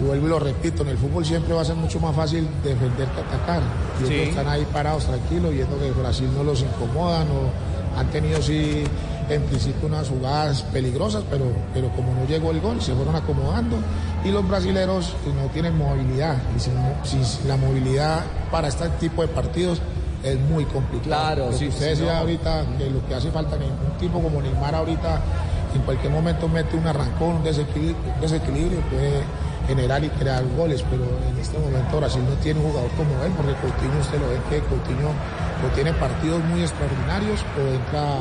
y 0.00 0.04
vuelvo 0.04 0.26
y 0.26 0.30
lo 0.30 0.38
repito, 0.38 0.82
en 0.82 0.88
el 0.90 0.98
fútbol 0.98 1.24
siempre 1.24 1.54
va 1.54 1.62
a 1.62 1.64
ser 1.64 1.74
mucho 1.76 1.98
más 2.00 2.14
fácil 2.14 2.46
defender 2.62 3.08
que 3.08 3.20
atacar. 3.20 3.60
Y 4.00 4.04
ellos 4.04 4.08
Sí. 4.24 4.28
están 4.30 4.48
ahí 4.48 4.66
parados 4.72 5.06
tranquilos, 5.06 5.52
viendo 5.52 5.78
que 5.78 5.90
Brasil 5.92 6.28
no 6.36 6.42
los 6.44 6.60
incomoda, 6.62 7.20
no, 7.24 7.98
han 7.98 8.06
tenido 8.08 8.42
sí 8.42 8.84
en 9.30 9.42
principio 9.42 9.88
unas 9.88 10.08
jugadas 10.08 10.62
peligrosas, 10.72 11.24
pero, 11.30 11.46
pero 11.74 11.88
como 11.96 12.12
no 12.14 12.26
llegó 12.28 12.50
el 12.52 12.60
gol, 12.60 12.80
se 12.80 12.94
fueron 12.94 13.16
acomodando 13.16 13.76
y 14.24 14.30
los 14.30 14.46
brasileros 14.46 15.14
no 15.34 15.48
tienen 15.52 15.76
movilidad 15.76 16.36
y 16.56 16.60
sin, 16.60 16.74
sin- 17.02 17.48
la 17.48 17.56
movilidad 17.56 18.20
para 18.52 18.68
este 18.68 18.88
tipo 19.00 19.22
de 19.22 19.28
partidos 19.28 19.80
es 20.22 20.38
muy 20.38 20.64
complicado. 20.66 21.04
Claro, 21.06 21.52
sí, 21.52 21.68
usted 21.68 21.96
sí, 21.96 22.02
no. 22.04 22.10
ahorita 22.10 22.64
que 22.78 22.90
lo 22.90 23.04
que 23.08 23.14
hace 23.14 23.30
falta, 23.32 23.56
un 23.56 23.98
tipo 23.98 24.20
como 24.20 24.40
Neymar 24.42 24.74
ahorita 24.74 25.20
en 25.74 25.82
cualquier 25.82 26.12
momento 26.12 26.48
mete 26.48 26.76
un 26.76 26.86
arrancón, 26.86 27.36
un 27.36 27.44
desequilibrio, 27.44 27.96
un 28.14 28.20
desequilibrio 28.20 28.80
puede 28.90 29.22
generar 29.66 30.02
y 30.04 30.08
crear 30.10 30.44
goles, 30.56 30.82
pero 30.90 31.02
en 31.30 31.38
este 31.40 31.58
momento 31.58 31.96
Brasil 31.98 32.22
no 32.28 32.34
tiene 32.36 32.60
un 32.60 32.70
jugador 32.70 32.90
como 32.92 33.10
él, 33.24 33.32
porque 33.36 33.52
Coutinho 33.54 34.00
usted 34.00 34.18
lo 34.20 34.28
ve 34.28 34.36
que 34.48 34.60
Coutinho 34.66 35.08
o 35.10 35.74
tiene 35.74 35.92
partidos 35.94 36.42
muy 36.44 36.62
extraordinarios 36.62 37.40
o 37.56 37.74
entra, 37.74 38.18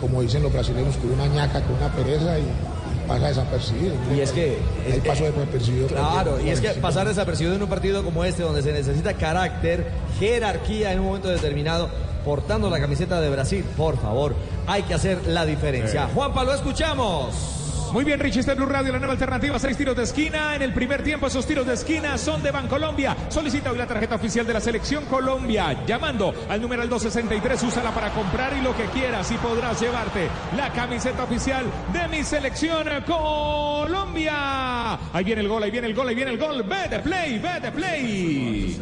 como 0.00 0.22
dicen 0.22 0.42
los 0.42 0.52
brasileños, 0.52 0.96
con 0.96 1.12
una 1.12 1.26
ñaca, 1.26 1.60
con 1.62 1.76
una 1.76 1.88
pereza 1.88 2.38
y, 2.38 2.42
y 2.42 3.08
pasa 3.08 3.28
desapercibido. 3.28 3.94
Y 4.14 4.20
es 4.20 4.32
que- 4.32 4.58
el 4.86 4.92
es 4.94 5.00
que- 5.02 5.08
paso 5.08 5.24
desapercibido. 5.24 5.86
Claro, 5.88 6.40
y 6.40 6.50
es 6.50 6.60
que 6.60 6.68
pasar 6.70 7.08
desapercibido 7.08 7.54
en 7.56 7.62
un 7.62 7.68
partido 7.68 8.04
como 8.04 8.24
este, 8.24 8.42
donde 8.42 8.62
se 8.62 8.72
necesita 8.72 9.14
carácter, 9.14 9.86
jerarquía 10.18 10.92
en 10.92 11.00
un 11.00 11.06
momento 11.06 11.28
determinado, 11.28 11.88
portando 12.24 12.68
la 12.68 12.80
camiseta 12.80 13.20
de 13.20 13.30
Brasil, 13.30 13.64
por 13.76 13.96
favor, 13.98 14.34
hay 14.66 14.82
que 14.82 14.94
hacer 14.94 15.26
la 15.28 15.46
diferencia. 15.46 16.04
Eh. 16.04 16.08
Juanpa, 16.12 16.42
lo 16.44 16.52
escuchamos. 16.54 17.65
Muy 17.92 18.04
bien, 18.04 18.20
Richie, 18.20 18.40
este 18.40 18.52
es 18.52 18.58
Blue 18.58 18.66
Radio, 18.66 18.92
la 18.92 18.98
nueva 18.98 19.14
alternativa, 19.14 19.58
seis 19.58 19.76
tiros 19.76 19.96
de 19.96 20.02
esquina. 20.02 20.54
En 20.54 20.62
el 20.62 20.72
primer 20.74 21.02
tiempo, 21.02 21.26
esos 21.26 21.46
tiros 21.46 21.66
de 21.66 21.74
esquina 21.74 22.18
son 22.18 22.42
de 22.42 22.50
Bancolombia. 22.50 23.16
Solicita 23.28 23.70
hoy 23.70 23.78
la 23.78 23.86
tarjeta 23.86 24.16
oficial 24.16 24.46
de 24.46 24.52
la 24.52 24.60
Selección 24.60 25.04
Colombia. 25.06 25.84
Llamando 25.86 26.34
al 26.48 26.60
numeral 26.60 26.88
263, 26.88 27.62
úsala 27.62 27.92
para 27.92 28.10
comprar 28.10 28.52
y 28.56 28.60
lo 28.60 28.76
que 28.76 28.84
quieras 28.86 29.30
y 29.30 29.38
podrás 29.38 29.80
llevarte 29.80 30.28
la 30.56 30.72
camiseta 30.72 31.24
oficial 31.24 31.64
de 31.92 32.08
mi 32.08 32.22
Selección 32.22 32.86
Colombia. 33.06 34.94
Ahí 35.12 35.24
viene 35.24 35.40
el 35.42 35.48
gol, 35.48 35.62
ahí 35.62 35.70
viene 35.70 35.86
el 35.86 35.94
gol, 35.94 36.08
ahí 36.08 36.14
viene 36.14 36.32
el 36.32 36.38
gol. 36.38 36.62
Vete 36.62 36.98
play, 37.00 37.38
vete 37.38 37.72
play. 37.72 38.80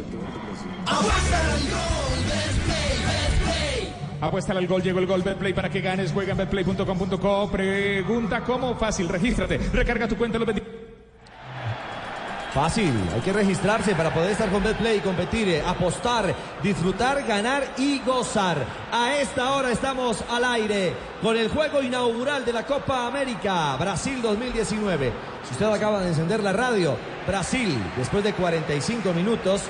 Apuesta 4.21 4.53
al 4.53 4.67
gol, 4.67 4.81
llegó 4.81 4.99
el 4.99 5.07
gol 5.07 5.21
Betplay 5.21 5.53
para 5.53 5.69
que 5.69 5.81
ganes. 5.81 6.11
Juega 6.11 6.31
en 6.31 6.37
betplay.com.co. 6.37 7.49
Pregunta 7.51 8.41
cómo 8.41 8.75
fácil. 8.75 9.09
Regístrate, 9.09 9.57
recarga 9.57 10.07
tu 10.07 10.15
cuenta 10.15 10.37
en 10.37 10.45
los 10.45 10.53
20 10.53 10.85
Fácil, 12.55 12.93
hay 13.13 13.19
que 13.19 13.33
registrarse 13.33 13.93
para 13.95 14.13
poder 14.13 14.31
estar 14.31 14.49
con 14.49 14.63
Betplay 14.63 15.01
competir, 15.01 15.49
eh, 15.49 15.61
apostar, 15.61 16.33
disfrutar, 16.63 17.27
ganar 17.27 17.65
y 17.77 17.99
gozar. 17.99 18.65
A 18.93 19.17
esta 19.17 19.51
hora 19.55 19.73
estamos 19.73 20.23
al 20.29 20.45
aire 20.45 20.93
con 21.21 21.35
el 21.35 21.49
juego 21.49 21.83
inaugural 21.83 22.45
de 22.45 22.53
la 22.53 22.65
Copa 22.65 23.07
América 23.07 23.75
Brasil 23.75 24.21
2019. 24.21 25.11
Si 25.43 25.51
usted 25.51 25.65
acaba 25.65 25.99
de 25.99 26.07
encender 26.07 26.41
la 26.41 26.53
radio, 26.53 26.95
Brasil, 27.27 27.77
después 27.97 28.23
de 28.23 28.31
45 28.31 29.11
minutos, 29.11 29.63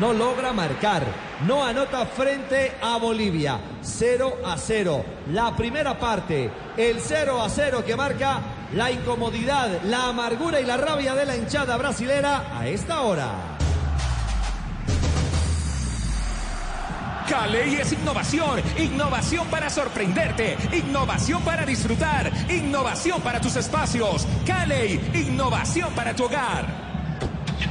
no 0.00 0.12
logra 0.12 0.52
marcar, 0.52 1.02
no 1.46 1.64
anota 1.64 2.06
frente 2.06 2.72
a 2.80 2.96
Bolivia. 2.98 3.58
0 3.82 4.38
a 4.44 4.56
0. 4.56 5.04
La 5.32 5.56
primera 5.56 5.98
parte, 5.98 6.50
el 6.76 7.00
0 7.00 7.42
a 7.42 7.48
0 7.48 7.84
que 7.84 7.96
marca 7.96 8.40
la 8.74 8.90
incomodidad, 8.90 9.82
la 9.84 10.08
amargura 10.08 10.60
y 10.60 10.64
la 10.64 10.76
rabia 10.76 11.14
de 11.14 11.24
la 11.24 11.36
hinchada 11.36 11.76
brasilera 11.76 12.58
a 12.58 12.66
esta 12.66 13.02
hora. 13.02 13.58
Caley 17.28 17.74
es 17.74 17.92
innovación, 17.92 18.62
innovación 18.78 19.46
para 19.48 19.68
sorprenderte, 19.68 20.56
innovación 20.72 21.42
para 21.42 21.66
disfrutar, 21.66 22.32
innovación 22.50 23.20
para 23.20 23.38
tus 23.38 23.56
espacios. 23.56 24.26
Caley, 24.46 25.10
innovación 25.14 25.92
para 25.92 26.16
tu 26.16 26.24
hogar. 26.24 26.87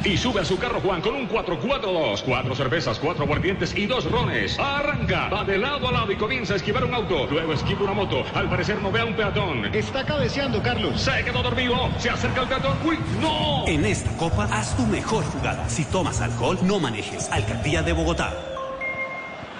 Y 0.03 0.17
sube 0.17 0.41
a 0.41 0.45
su 0.45 0.57
carro 0.57 0.79
Juan 0.81 1.01
con 1.01 1.15
un 1.15 1.27
442. 1.27 2.23
Cuatro 2.23 2.55
cervezas, 2.55 2.99
cuatro 2.99 3.23
aguardientes 3.23 3.75
y 3.75 3.85
dos 3.85 4.09
rones. 4.09 4.57
Arranca, 4.59 5.29
va 5.29 5.43
de 5.43 5.57
lado 5.57 5.87
a 5.87 5.91
lado 5.91 6.11
y 6.11 6.15
comienza 6.15 6.53
a 6.53 6.57
esquivar 6.57 6.85
un 6.85 6.93
auto. 6.93 7.27
Luego 7.27 7.53
esquiva 7.53 7.81
una 7.81 7.93
moto. 7.93 8.23
Al 8.33 8.49
parecer 8.49 8.81
no 8.81 8.91
ve 8.91 9.01
a 9.01 9.05
un 9.05 9.15
peatón. 9.15 9.65
Está 9.73 10.05
cabeceando, 10.05 10.61
Carlos. 10.61 10.99
Se 11.01 11.23
quedó 11.23 11.43
dormido. 11.43 11.89
Se 11.97 12.09
acerca 12.09 12.41
el 12.41 12.47
peatón. 12.47 12.77
¡Uy, 12.85 12.97
no! 13.21 13.67
En 13.67 13.85
esta 13.85 14.11
copa, 14.17 14.45
haz 14.51 14.75
tu 14.75 14.85
mejor 14.87 15.23
jugada. 15.25 15.67
Si 15.69 15.85
tomas 15.85 16.21
alcohol, 16.21 16.57
no 16.63 16.79
manejes. 16.79 17.29
Alcaldía 17.31 17.81
de 17.81 17.93
Bogotá. 17.93 18.56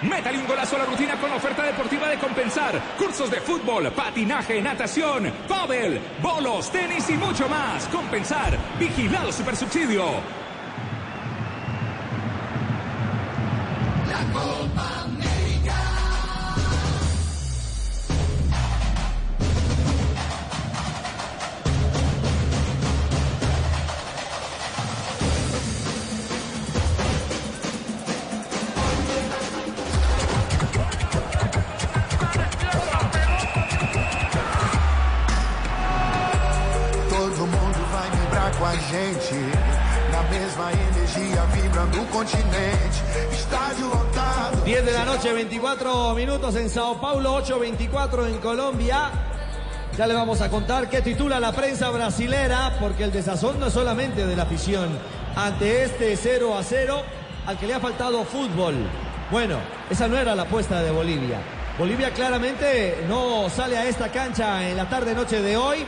Métale 0.02 0.38
un 0.38 0.46
golazo 0.46 0.76
a 0.76 0.80
la 0.80 0.84
rutina 0.84 1.16
con 1.20 1.28
la 1.28 1.36
oferta 1.36 1.64
deportiva 1.64 2.08
de 2.08 2.18
compensar. 2.18 2.80
Cursos 2.96 3.30
de 3.30 3.40
fútbol, 3.40 3.90
patinaje, 3.92 4.60
natación, 4.62 5.32
pádel, 5.48 6.00
bolos, 6.22 6.70
tenis 6.70 7.10
y 7.10 7.14
mucho 7.14 7.48
más. 7.48 7.88
Compensar. 7.88 8.56
Vigilado 8.78 9.32
Supersubsidio. 9.32 10.04
La 14.08 14.32
Copa 14.32 15.07
América. 42.08 42.88
10 44.64 44.84
de 44.84 44.92
la 44.92 45.04
noche, 45.04 45.32
24 45.32 46.14
minutos 46.14 46.54
en 46.56 46.68
Sao 46.68 47.00
Paulo, 47.00 47.42
8.24 47.42 48.28
en 48.28 48.38
Colombia. 48.38 49.10
Ya 49.96 50.06
le 50.06 50.14
vamos 50.14 50.40
a 50.40 50.48
contar 50.48 50.88
qué 50.88 51.02
titula 51.02 51.40
la 51.40 51.52
prensa 51.52 51.90
brasilera, 51.90 52.76
porque 52.80 53.04
el 53.04 53.12
desazón 53.12 53.58
no 53.58 53.66
es 53.66 53.72
solamente 53.72 54.26
de 54.26 54.36
la 54.36 54.44
afición. 54.44 54.98
Ante 55.36 55.84
este 55.84 56.16
0 56.16 56.56
a 56.56 56.62
0, 56.62 57.02
al 57.46 57.58
que 57.58 57.66
le 57.66 57.74
ha 57.74 57.80
faltado 57.80 58.24
fútbol. 58.24 58.74
Bueno, 59.30 59.58
esa 59.90 60.08
no 60.08 60.16
era 60.16 60.34
la 60.34 60.42
apuesta 60.42 60.82
de 60.82 60.90
Bolivia. 60.90 61.40
Bolivia 61.78 62.10
claramente 62.12 63.04
no 63.08 63.48
sale 63.50 63.76
a 63.76 63.86
esta 63.86 64.10
cancha 64.10 64.68
en 64.68 64.76
la 64.76 64.88
tarde-noche 64.88 65.40
de 65.40 65.56
hoy 65.56 65.86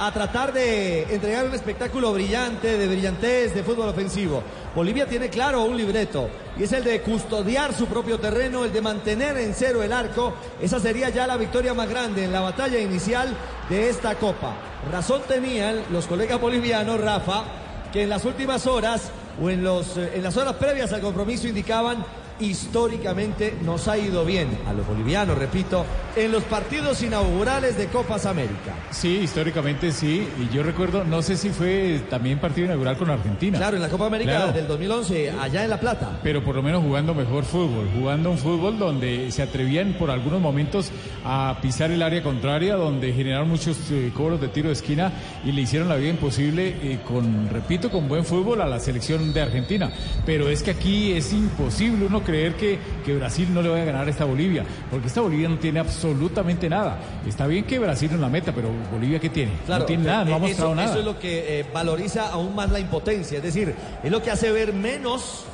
a 0.00 0.10
tratar 0.12 0.54
de 0.54 1.02
entregar 1.14 1.44
un 1.44 1.52
espectáculo 1.52 2.10
brillante, 2.14 2.78
de 2.78 2.88
brillantez, 2.88 3.54
de 3.54 3.62
fútbol 3.62 3.90
ofensivo. 3.90 4.42
Bolivia 4.74 5.06
tiene 5.06 5.28
claro 5.28 5.62
un 5.64 5.76
libreto 5.76 6.30
y 6.58 6.62
es 6.62 6.72
el 6.72 6.84
de 6.84 7.02
custodiar 7.02 7.74
su 7.74 7.84
propio 7.84 8.18
terreno, 8.18 8.64
el 8.64 8.72
de 8.72 8.80
mantener 8.80 9.36
en 9.36 9.52
cero 9.52 9.82
el 9.82 9.92
arco. 9.92 10.32
Esa 10.58 10.80
sería 10.80 11.10
ya 11.10 11.26
la 11.26 11.36
victoria 11.36 11.74
más 11.74 11.90
grande 11.90 12.24
en 12.24 12.32
la 12.32 12.40
batalla 12.40 12.78
inicial 12.78 13.28
de 13.68 13.90
esta 13.90 14.14
Copa. 14.14 14.54
Razón 14.90 15.20
tenían 15.28 15.82
los 15.90 16.06
colegas 16.06 16.40
bolivianos, 16.40 16.98
Rafa, 16.98 17.44
que 17.92 18.04
en 18.04 18.08
las 18.08 18.24
últimas 18.24 18.66
horas 18.66 19.10
o 19.38 19.50
en, 19.50 19.62
los, 19.62 19.98
eh, 19.98 20.12
en 20.14 20.22
las 20.22 20.34
horas 20.38 20.54
previas 20.54 20.94
al 20.94 21.02
compromiso 21.02 21.46
indicaban 21.46 22.06
históricamente 22.40 23.54
nos 23.64 23.88
ha 23.88 23.98
ido 23.98 24.24
bien 24.24 24.48
a 24.66 24.72
los 24.72 24.86
bolivianos, 24.86 25.36
repito, 25.36 25.84
en 26.16 26.32
los 26.32 26.42
partidos 26.44 27.02
inaugurales 27.02 27.76
de 27.76 27.86
Copas 27.86 28.26
América. 28.26 28.74
Sí, 28.90 29.18
históricamente 29.22 29.92
sí. 29.92 30.26
Y 30.40 30.54
yo 30.54 30.62
recuerdo, 30.62 31.04
no 31.04 31.22
sé 31.22 31.36
si 31.36 31.50
fue 31.50 32.00
también 32.08 32.38
partido 32.38 32.66
inaugural 32.66 32.96
con 32.96 33.10
Argentina. 33.10 33.58
Claro, 33.58 33.76
en 33.76 33.82
la 33.82 33.88
Copa 33.88 34.06
América 34.06 34.30
Claro. 34.30 34.52
del 34.52 34.66
2011, 34.68 35.32
allá 35.40 35.64
en 35.64 35.70
La 35.70 35.80
Plata. 35.80 36.18
Pero 36.22 36.42
por 36.44 36.54
lo 36.56 36.62
menos 36.62 36.82
jugando 36.82 37.14
mejor 37.14 37.44
fútbol, 37.44 37.88
jugando 37.98 38.30
un 38.30 38.38
fútbol 38.38 38.78
donde 38.78 39.30
se 39.32 39.42
atrevían 39.42 39.94
por 39.98 40.10
algunos 40.10 40.40
momentos 40.40 40.90
a 41.24 41.58
pisar 41.60 41.90
el 41.90 42.02
área 42.02 42.22
contraria, 42.22 42.76
donde 42.76 43.12
generaron 43.12 43.48
muchos 43.48 43.76
eh, 43.90 44.10
cobros 44.16 44.40
de 44.40 44.48
tiro 44.48 44.68
de 44.68 44.74
esquina 44.74 45.12
y 45.44 45.52
le 45.52 45.62
hicieron 45.62 45.88
la 45.88 45.96
vida 45.96 46.10
imposible 46.10 46.68
eh, 46.82 47.00
con, 47.06 47.48
repito, 47.50 47.90
con 47.90 48.08
buen 48.08 48.24
fútbol 48.24 48.60
a 48.60 48.66
la 48.66 48.78
selección 48.80 49.32
de 49.32 49.40
Argentina. 49.42 49.90
Pero 50.26 50.48
es 50.48 50.62
que 50.62 50.70
aquí 50.72 51.12
es 51.12 51.32
imposible 51.32 52.06
uno 52.06 52.22
creer 52.30 52.54
que, 52.54 52.78
que 53.04 53.16
Brasil 53.16 53.52
no 53.52 53.60
le 53.60 53.68
vaya 53.68 53.82
a 53.82 53.86
ganar 53.86 54.06
a 54.06 54.10
esta 54.10 54.24
Bolivia, 54.24 54.64
porque 54.90 55.08
esta 55.08 55.20
Bolivia 55.20 55.48
no 55.48 55.58
tiene 55.58 55.80
absolutamente 55.80 56.68
nada. 56.68 56.98
Está 57.26 57.46
bien 57.46 57.64
que 57.64 57.78
Brasil 57.78 58.10
no 58.12 58.18
la 58.18 58.28
meta, 58.28 58.52
pero 58.52 58.70
Bolivia 58.92 59.18
¿qué 59.18 59.28
tiene? 59.28 59.52
Claro, 59.66 59.80
no 59.80 59.86
tiene 59.86 60.04
nada, 60.04 60.24
no 60.24 60.34
ha 60.34 60.36
eh, 60.36 60.40
mostrado 60.40 60.70
eso, 60.70 60.74
nada. 60.76 60.90
Eso 60.90 60.98
es 61.00 61.04
lo 61.04 61.18
que 61.18 61.60
eh, 61.60 61.66
valoriza 61.74 62.28
aún 62.30 62.54
más 62.54 62.70
la 62.70 62.78
impotencia, 62.78 63.38
es 63.38 63.42
decir, 63.42 63.74
es 64.02 64.10
lo 64.10 64.22
que 64.22 64.30
hace 64.30 64.52
ver 64.52 64.72
menos, 64.72 65.44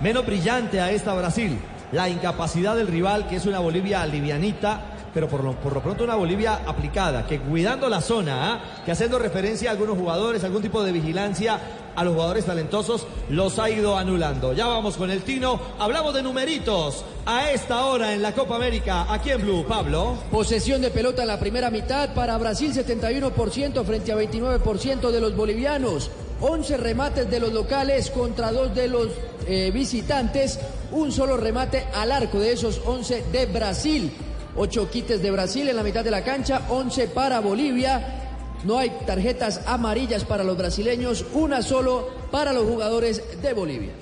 menos 0.00 0.26
brillante 0.26 0.80
a 0.80 0.90
esta 0.90 1.14
Brasil. 1.14 1.58
La 1.92 2.08
incapacidad 2.08 2.76
del 2.76 2.88
rival, 2.88 3.28
que 3.28 3.36
es 3.36 3.46
una 3.46 3.60
Bolivia 3.60 4.04
livianita, 4.06 4.95
pero 5.16 5.28
por 5.28 5.42
lo, 5.42 5.54
por 5.54 5.72
lo 5.72 5.80
pronto 5.80 6.04
una 6.04 6.14
Bolivia 6.14 6.60
aplicada, 6.66 7.26
que 7.26 7.40
cuidando 7.40 7.88
la 7.88 8.02
zona, 8.02 8.52
¿ah? 8.52 8.82
que 8.84 8.92
haciendo 8.92 9.18
referencia 9.18 9.70
a 9.70 9.72
algunos 9.72 9.96
jugadores, 9.96 10.44
algún 10.44 10.60
tipo 10.60 10.82
de 10.82 10.92
vigilancia 10.92 11.58
a 11.96 12.04
los 12.04 12.12
jugadores 12.12 12.44
talentosos, 12.44 13.06
los 13.30 13.58
ha 13.58 13.70
ido 13.70 13.96
anulando. 13.96 14.52
Ya 14.52 14.66
vamos 14.66 14.98
con 14.98 15.10
el 15.10 15.22
Tino, 15.22 15.58
hablamos 15.78 16.12
de 16.12 16.22
numeritos 16.22 17.02
a 17.24 17.50
esta 17.50 17.86
hora 17.86 18.12
en 18.12 18.20
la 18.20 18.34
Copa 18.34 18.56
América, 18.56 19.06
aquí 19.08 19.30
en 19.30 19.40
Blue, 19.40 19.64
Pablo. 19.66 20.18
Posesión 20.30 20.82
de 20.82 20.90
pelota 20.90 21.22
en 21.22 21.28
la 21.28 21.40
primera 21.40 21.70
mitad 21.70 22.12
para 22.12 22.36
Brasil 22.36 22.74
71% 22.74 23.84
frente 23.86 24.12
a 24.12 24.16
29% 24.16 25.10
de 25.10 25.20
los 25.22 25.34
bolivianos. 25.34 26.10
11 26.42 26.76
remates 26.76 27.30
de 27.30 27.40
los 27.40 27.54
locales 27.54 28.10
contra 28.10 28.52
dos 28.52 28.74
de 28.74 28.88
los 28.88 29.08
eh, 29.46 29.70
visitantes. 29.72 30.60
Un 30.92 31.10
solo 31.10 31.38
remate 31.38 31.86
al 31.94 32.12
arco 32.12 32.38
de 32.38 32.52
esos 32.52 32.82
11 32.84 33.24
de 33.32 33.46
Brasil. 33.46 34.12
8 34.56 34.90
quites 34.90 35.22
de 35.22 35.30
Brasil 35.30 35.68
en 35.68 35.76
la 35.76 35.82
mitad 35.82 36.04
de 36.04 36.10
la 36.10 36.24
cancha, 36.24 36.62
11 36.68 37.08
para 37.08 37.40
Bolivia. 37.40 38.22
No 38.64 38.78
hay 38.78 38.90
tarjetas 39.06 39.60
amarillas 39.66 40.24
para 40.24 40.42
los 40.42 40.56
brasileños, 40.56 41.24
una 41.34 41.62
solo 41.62 42.08
para 42.30 42.52
los 42.52 42.64
jugadores 42.64 43.22
de 43.42 43.52
Bolivia. 43.52 43.92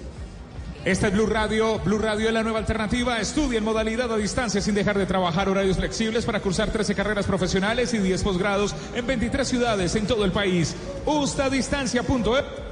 Esta 0.84 1.08
es 1.08 1.14
Blue 1.14 1.26
Radio. 1.26 1.78
Blue 1.78 1.98
Radio 1.98 2.28
es 2.28 2.34
la 2.34 2.42
nueva 2.42 2.58
alternativa. 2.58 3.18
Estudia 3.18 3.58
en 3.58 3.64
modalidad 3.64 4.12
a 4.12 4.16
distancia 4.16 4.60
sin 4.60 4.74
dejar 4.74 4.98
de 4.98 5.06
trabajar 5.06 5.48
horarios 5.48 5.78
flexibles 5.78 6.26
para 6.26 6.40
cursar 6.40 6.70
13 6.70 6.94
carreras 6.94 7.24
profesionales 7.26 7.94
y 7.94 7.98
10 7.98 8.22
posgrados 8.22 8.74
en 8.94 9.06
23 9.06 9.48
ciudades 9.48 9.94
en 9.96 10.06
todo 10.06 10.26
el 10.26 10.32
país. 10.32 10.76
Ustadistancia.e. 11.06 12.64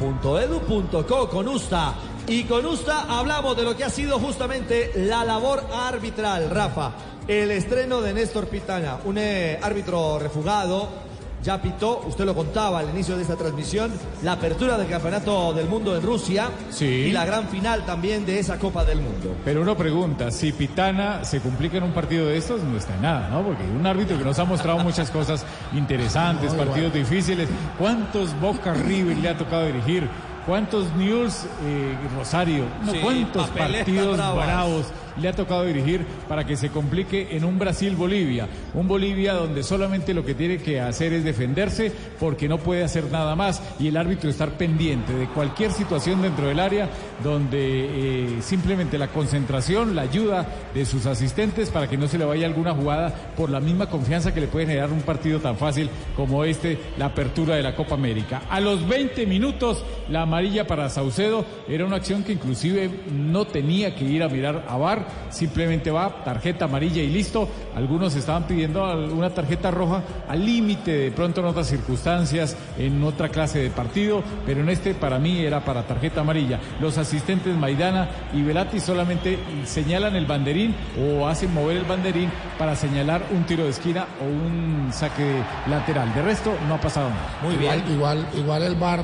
.edu.co 0.00 1.28
con 1.28 1.48
USTA. 1.48 1.94
Y 2.28 2.44
con 2.44 2.66
USTA 2.66 3.06
hablamos 3.08 3.56
de 3.56 3.62
lo 3.64 3.76
que 3.76 3.84
ha 3.84 3.90
sido 3.90 4.18
justamente 4.18 4.92
la 4.96 5.24
labor 5.24 5.64
arbitral, 5.74 6.50
Rafa. 6.50 6.92
El 7.26 7.50
estreno 7.50 8.00
de 8.00 8.12
Néstor 8.12 8.46
Pitana, 8.48 8.98
un 9.04 9.16
eh, 9.18 9.58
árbitro 9.62 10.18
refugado. 10.18 11.08
Ya 11.40 11.62
pitó, 11.62 12.02
usted 12.04 12.24
lo 12.24 12.34
contaba 12.34 12.80
al 12.80 12.90
inicio 12.90 13.14
de 13.16 13.22
esta 13.22 13.36
transmisión, 13.36 13.92
la 14.24 14.32
apertura 14.32 14.76
del 14.76 14.88
Campeonato 14.88 15.52
del 15.54 15.68
Mundo 15.68 15.96
en 15.96 16.02
Rusia 16.02 16.50
Sí. 16.68 16.84
y 16.84 17.12
la 17.12 17.24
gran 17.24 17.46
final 17.48 17.86
también 17.86 18.26
de 18.26 18.40
esa 18.40 18.58
Copa 18.58 18.84
del 18.84 19.00
Mundo. 19.00 19.36
Pero 19.44 19.62
uno 19.62 19.76
pregunta, 19.76 20.32
si 20.32 20.50
Pitana 20.52 21.24
se 21.24 21.38
complica 21.40 21.76
en 21.76 21.84
un 21.84 21.92
partido 21.92 22.26
de 22.26 22.36
estos, 22.36 22.60
no 22.64 22.76
está 22.76 22.92
en 22.96 23.02
nada, 23.02 23.28
¿no? 23.28 23.42
Porque 23.44 23.62
un 23.62 23.86
árbitro 23.86 24.18
que 24.18 24.24
nos 24.24 24.36
ha 24.40 24.44
mostrado 24.44 24.80
muchas 24.80 25.12
cosas 25.12 25.46
interesantes, 25.74 26.52
No, 26.54 26.64
partidos 26.64 26.92
difíciles. 26.92 27.48
¿Cuántos 27.78 28.38
Boca 28.40 28.74
River 28.74 29.16
le 29.18 29.28
ha 29.28 29.38
tocado 29.38 29.66
dirigir? 29.66 30.08
¿Cuántos 30.48 30.90
News 30.94 31.44
eh, 31.62 31.94
Rosario? 32.16 32.64
No, 32.82 32.92
Sí, 32.92 33.00
¿Cuántos 33.02 33.48
partidos 33.50 34.16
bravos 34.16 34.86
le 35.20 35.28
ha 35.28 35.32
tocado 35.32 35.64
dirigir 35.64 36.04
para 36.28 36.44
que 36.44 36.56
se 36.56 36.70
complique 36.70 37.28
en 37.32 37.44
un 37.44 37.58
Brasil-Bolivia? 37.58 38.48
Un 38.74 38.88
Bolivia 38.88 39.34
donde 39.34 39.62
solamente 39.62 40.14
lo 40.14 40.24
que 40.24 40.34
tiene 40.34 40.58
que 40.58 40.80
hacer 40.80 41.12
es 41.12 41.24
defenderse 41.24 41.92
porque 42.18 42.48
no 42.48 42.58
puede 42.58 42.84
hacer 42.84 43.10
nada 43.10 43.36
más 43.36 43.62
y 43.78 43.88
el 43.88 43.96
árbitro 43.96 44.30
estar 44.30 44.50
pendiente 44.50 45.12
de 45.12 45.26
cualquier 45.28 45.72
situación 45.72 46.22
dentro 46.22 46.46
del 46.46 46.60
área 46.60 46.88
donde 47.22 47.58
eh, 47.60 48.42
simplemente 48.42 48.98
la 48.98 49.08
concentración, 49.08 49.94
la 49.94 50.02
ayuda 50.02 50.46
de 50.74 50.84
sus 50.84 51.06
asistentes 51.06 51.70
para 51.70 51.88
que 51.88 51.96
no 51.96 52.08
se 52.08 52.18
le 52.18 52.24
vaya 52.24 52.46
alguna 52.46 52.74
jugada 52.74 53.14
por 53.36 53.50
la 53.50 53.60
misma 53.60 53.88
confianza 53.88 54.32
que 54.32 54.40
le 54.40 54.48
puede 54.48 54.66
generar 54.66 54.92
un 54.92 55.02
partido 55.02 55.40
tan 55.40 55.56
fácil 55.56 55.90
como 56.16 56.44
este, 56.44 56.78
la 56.96 57.06
apertura 57.06 57.56
de 57.56 57.62
la 57.62 57.74
Copa 57.74 57.94
América. 57.94 58.42
A 58.50 58.60
los 58.60 58.86
20 58.88 59.26
minutos, 59.26 59.84
la 60.08 60.22
amarilla 60.22 60.66
para 60.66 60.88
Saucedo 60.88 61.44
era 61.68 61.84
una 61.84 61.96
acción 61.96 62.22
que 62.22 62.32
inclusive 62.32 62.90
no 63.12 63.46
tenía 63.46 63.94
que 63.94 64.04
ir 64.04 64.22
a 64.22 64.28
mirar 64.28 64.64
a 64.68 64.76
VAR, 64.76 65.07
simplemente 65.30 65.90
va, 65.90 66.24
tarjeta 66.24 66.66
amarilla 66.66 67.02
y 67.02 67.08
listo. 67.08 67.48
Algunos 67.74 68.14
estaban 68.14 68.44
pidiendo 68.44 68.84
una 69.12 69.30
tarjeta 69.30 69.70
roja 69.70 70.02
al 70.28 70.44
límite 70.44 70.92
de 70.92 71.10
pronto 71.10 71.40
en 71.40 71.46
otras 71.46 71.66
circunstancias, 71.66 72.56
en 72.78 73.02
otra 73.04 73.28
clase 73.28 73.58
de 73.58 73.70
partido, 73.70 74.22
pero 74.46 74.60
en 74.60 74.68
este 74.68 74.94
para 74.94 75.18
mí 75.18 75.40
era 75.40 75.64
para 75.64 75.82
tarjeta 75.82 76.20
amarilla. 76.20 76.58
Los 76.80 76.98
asistentes 76.98 77.56
Maidana 77.56 78.08
y 78.34 78.42
Velati 78.42 78.80
solamente 78.80 79.38
señalan 79.64 80.16
el 80.16 80.26
banderín 80.26 80.74
o 80.98 81.26
hacen 81.26 81.52
mover 81.52 81.76
el 81.76 81.84
banderín 81.84 82.30
para 82.58 82.74
señalar 82.76 83.22
un 83.30 83.44
tiro 83.44 83.64
de 83.64 83.70
esquina 83.70 84.06
o 84.20 84.24
un 84.24 84.90
saque 84.92 85.42
lateral. 85.68 86.12
De 86.14 86.22
resto 86.22 86.52
no 86.66 86.74
ha 86.74 86.80
pasado 86.80 87.10
nada. 87.10 87.54
igual, 87.54 87.84
Igual, 87.90 88.26
igual 88.34 88.62
el 88.62 88.74
VAR 88.74 89.02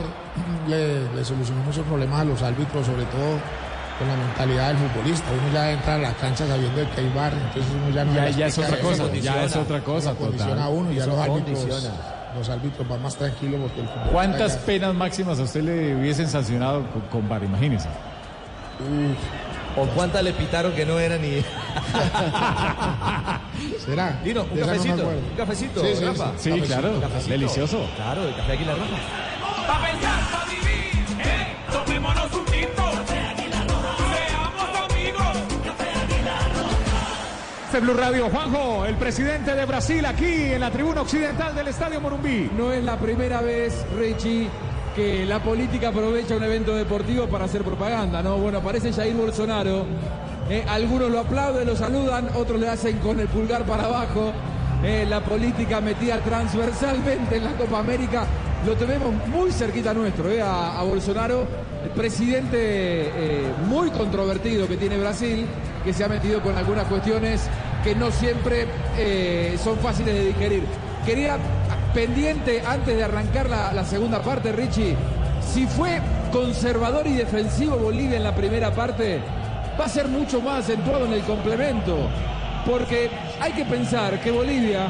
le, 0.69 1.13
le 1.15 1.25
solucionó 1.25 1.63
muchos 1.63 1.85
problemas 1.87 2.21
a 2.21 2.25
los 2.25 2.43
árbitros, 2.43 2.87
sobre 2.87 3.05
todo 3.05 3.39
con 3.99 4.09
la 4.09 4.17
mentalidad 4.17 4.69
del 4.69 4.79
futbolista. 4.79 5.27
Uno 5.31 5.53
ya 5.53 5.71
entra 5.71 5.95
a 5.95 5.99
la 5.99 6.13
cancha 6.15 6.47
sabiendo 6.47 6.81
que 6.95 7.01
hay 7.01 7.09
VAR, 7.15 7.33
entonces 7.33 7.65
uno 7.75 7.95
ya 7.95 8.05
no 8.05 8.15
Ya- 8.15 8.29
ya 8.31 8.47
es 8.47 8.59
otra 8.59 8.79
cosa, 8.79 9.13
ya 9.13 9.45
es 9.45 9.57
otra 9.57 9.81
cosa, 9.81 10.15
condiciona 10.15 10.51
total. 10.55 10.67
a 10.67 10.69
uno 10.69 10.91
y 10.93 10.95
ya 10.97 11.07
los 11.07 11.19
árbitros, 11.19 11.67
los 12.37 12.49
árbitros 12.49 12.89
van 12.89 13.03
más 13.03 13.15
tranquilos 13.17 13.61
porque 13.63 13.81
el 13.81 13.87
futbolista 13.87 14.13
¿Cuántas 14.13 14.55
ya- 14.61 14.67
penas 14.67 14.95
máximas 14.95 15.39
a 15.39 15.43
usted 15.43 15.63
le 15.63 15.95
hubiesen 15.97 16.29
sancionado 16.29 16.85
con, 16.91 17.03
con 17.03 17.29
VAR? 17.29 17.45
Imagínese. 17.45 17.89
Uf, 18.81 19.17
¿O 19.77 19.87
cuántas 19.89 20.23
le 20.23 20.33
pitaron 20.33 20.73
que 20.73 20.85
no 20.87 20.99
eran 21.01 21.21
ni... 21.21 21.43
¿Será? 23.85 24.21
Dino, 24.25 24.43
un 24.51 24.61
no 24.61 24.67
cafecito, 24.67 25.07
un 25.09 25.37
cafecito, 25.37 25.81
Sí, 25.81 25.97
sí, 25.97 26.05
Rafa. 26.05 26.33
sí. 26.39 26.53
Sí, 26.53 26.61
claro. 26.61 27.01
Cafecito. 27.01 27.31
Delicioso. 27.31 27.87
Claro, 27.97 28.29
el 28.29 28.37
café 28.37 28.53
aquí 28.53 28.65
la 28.65 28.75
Rafa. 28.75 28.97
Pa' 29.67 29.87
pensar, 29.87 30.21
Blue 37.81 37.95
Radio, 37.95 38.29
Juanjo, 38.31 38.87
el 38.87 38.95
presidente 38.95 39.53
de 39.55 39.65
Brasil 39.65 40.05
aquí 40.07 40.53
en 40.53 40.61
la 40.61 40.71
tribuna 40.71 41.01
occidental 41.01 41.55
del 41.57 41.67
Estadio 41.67 42.01
Morumbí. 42.01 42.49
No 42.57 42.73
es 42.73 42.85
la 42.85 42.97
primera 42.97 43.41
vez, 43.41 43.85
Richie, 43.99 44.49
que 44.95 45.27
la 45.27 45.41
política 45.43 45.89
aprovecha 45.89 46.37
un 46.37 46.45
evento 46.45 46.75
deportivo 46.77 47.27
para 47.27 47.47
hacer 47.47 47.63
propaganda, 47.63 48.23
¿no? 48.23 48.37
Bueno, 48.37 48.59
aparece 48.59 48.93
Jair 48.93 49.15
Bolsonaro. 49.15 49.87
eh, 50.49 50.65
algunos 50.69 51.11
lo 51.11 51.19
aplauden, 51.19 51.67
lo 51.67 51.75
saludan, 51.75 52.29
otros 52.37 52.61
le 52.61 52.69
hacen 52.69 52.99
con 52.99 53.19
el 53.19 53.27
pulgar 53.27 53.65
para 53.65 53.87
abajo. 53.87 54.33
eh, 54.85 55.07
la 55.09 55.21
política 55.21 55.81
metida 55.81 56.19
transversalmente 56.19 57.37
en 57.37 57.45
la 57.45 57.53
Copa 57.53 57.79
América. 57.81 58.27
Lo 58.67 58.75
tenemos 58.77 59.13
muy 59.29 59.51
cerquita 59.51 59.93
nuestro, 59.95 60.31
eh, 60.31 60.41
a, 60.41 60.79
a 60.79 60.83
Bolsonaro, 60.85 61.47
el 61.83 61.91
presidente 61.91 63.11
muy 63.69 63.91
controvertido 63.91 64.69
que 64.69 64.77
tiene 64.77 64.97
Brasil, 64.99 65.47
que 65.85 65.93
se 65.93 66.03
ha 66.03 66.09
metido 66.09 66.43
con 66.43 66.57
algunas 66.57 66.87
cuestiones 66.87 67.49
que 67.85 67.95
no 67.95 68.11
siempre 68.11 68.67
eh, 68.97 69.59
son 69.63 69.79
fáciles 69.79 70.15
de 70.15 70.27
digerir. 70.27 70.65
Quería 71.05 71.37
pendiente 71.93 72.63
antes 72.67 72.97
de 72.97 73.05
arrancar 73.05 73.49
la, 73.51 73.85
segunda 73.85 74.23
parte, 74.23 74.51
Richie. 74.53 74.97
Si 75.53 75.67
fue 75.67 76.01
conservador 76.33 77.07
y 77.07 77.13
defensivo 77.13 77.77
Bolivia 77.77 78.17
en 78.17 78.25
la 78.25 78.35
primera 78.35 78.75
parte, 78.75 79.21
va 79.79 79.85
a 79.85 79.89
ser 79.89 80.09
mucho 80.09 80.41
más 80.41 80.65
acentuado 80.65 81.05
en 81.05 81.13
el 81.13 81.23
complemento. 81.23 82.09
Porque 82.65 83.11
hay 83.39 83.53
que 83.53 83.67
pensar 83.67 84.19
que 84.23 84.31
Bolivia 84.31 84.87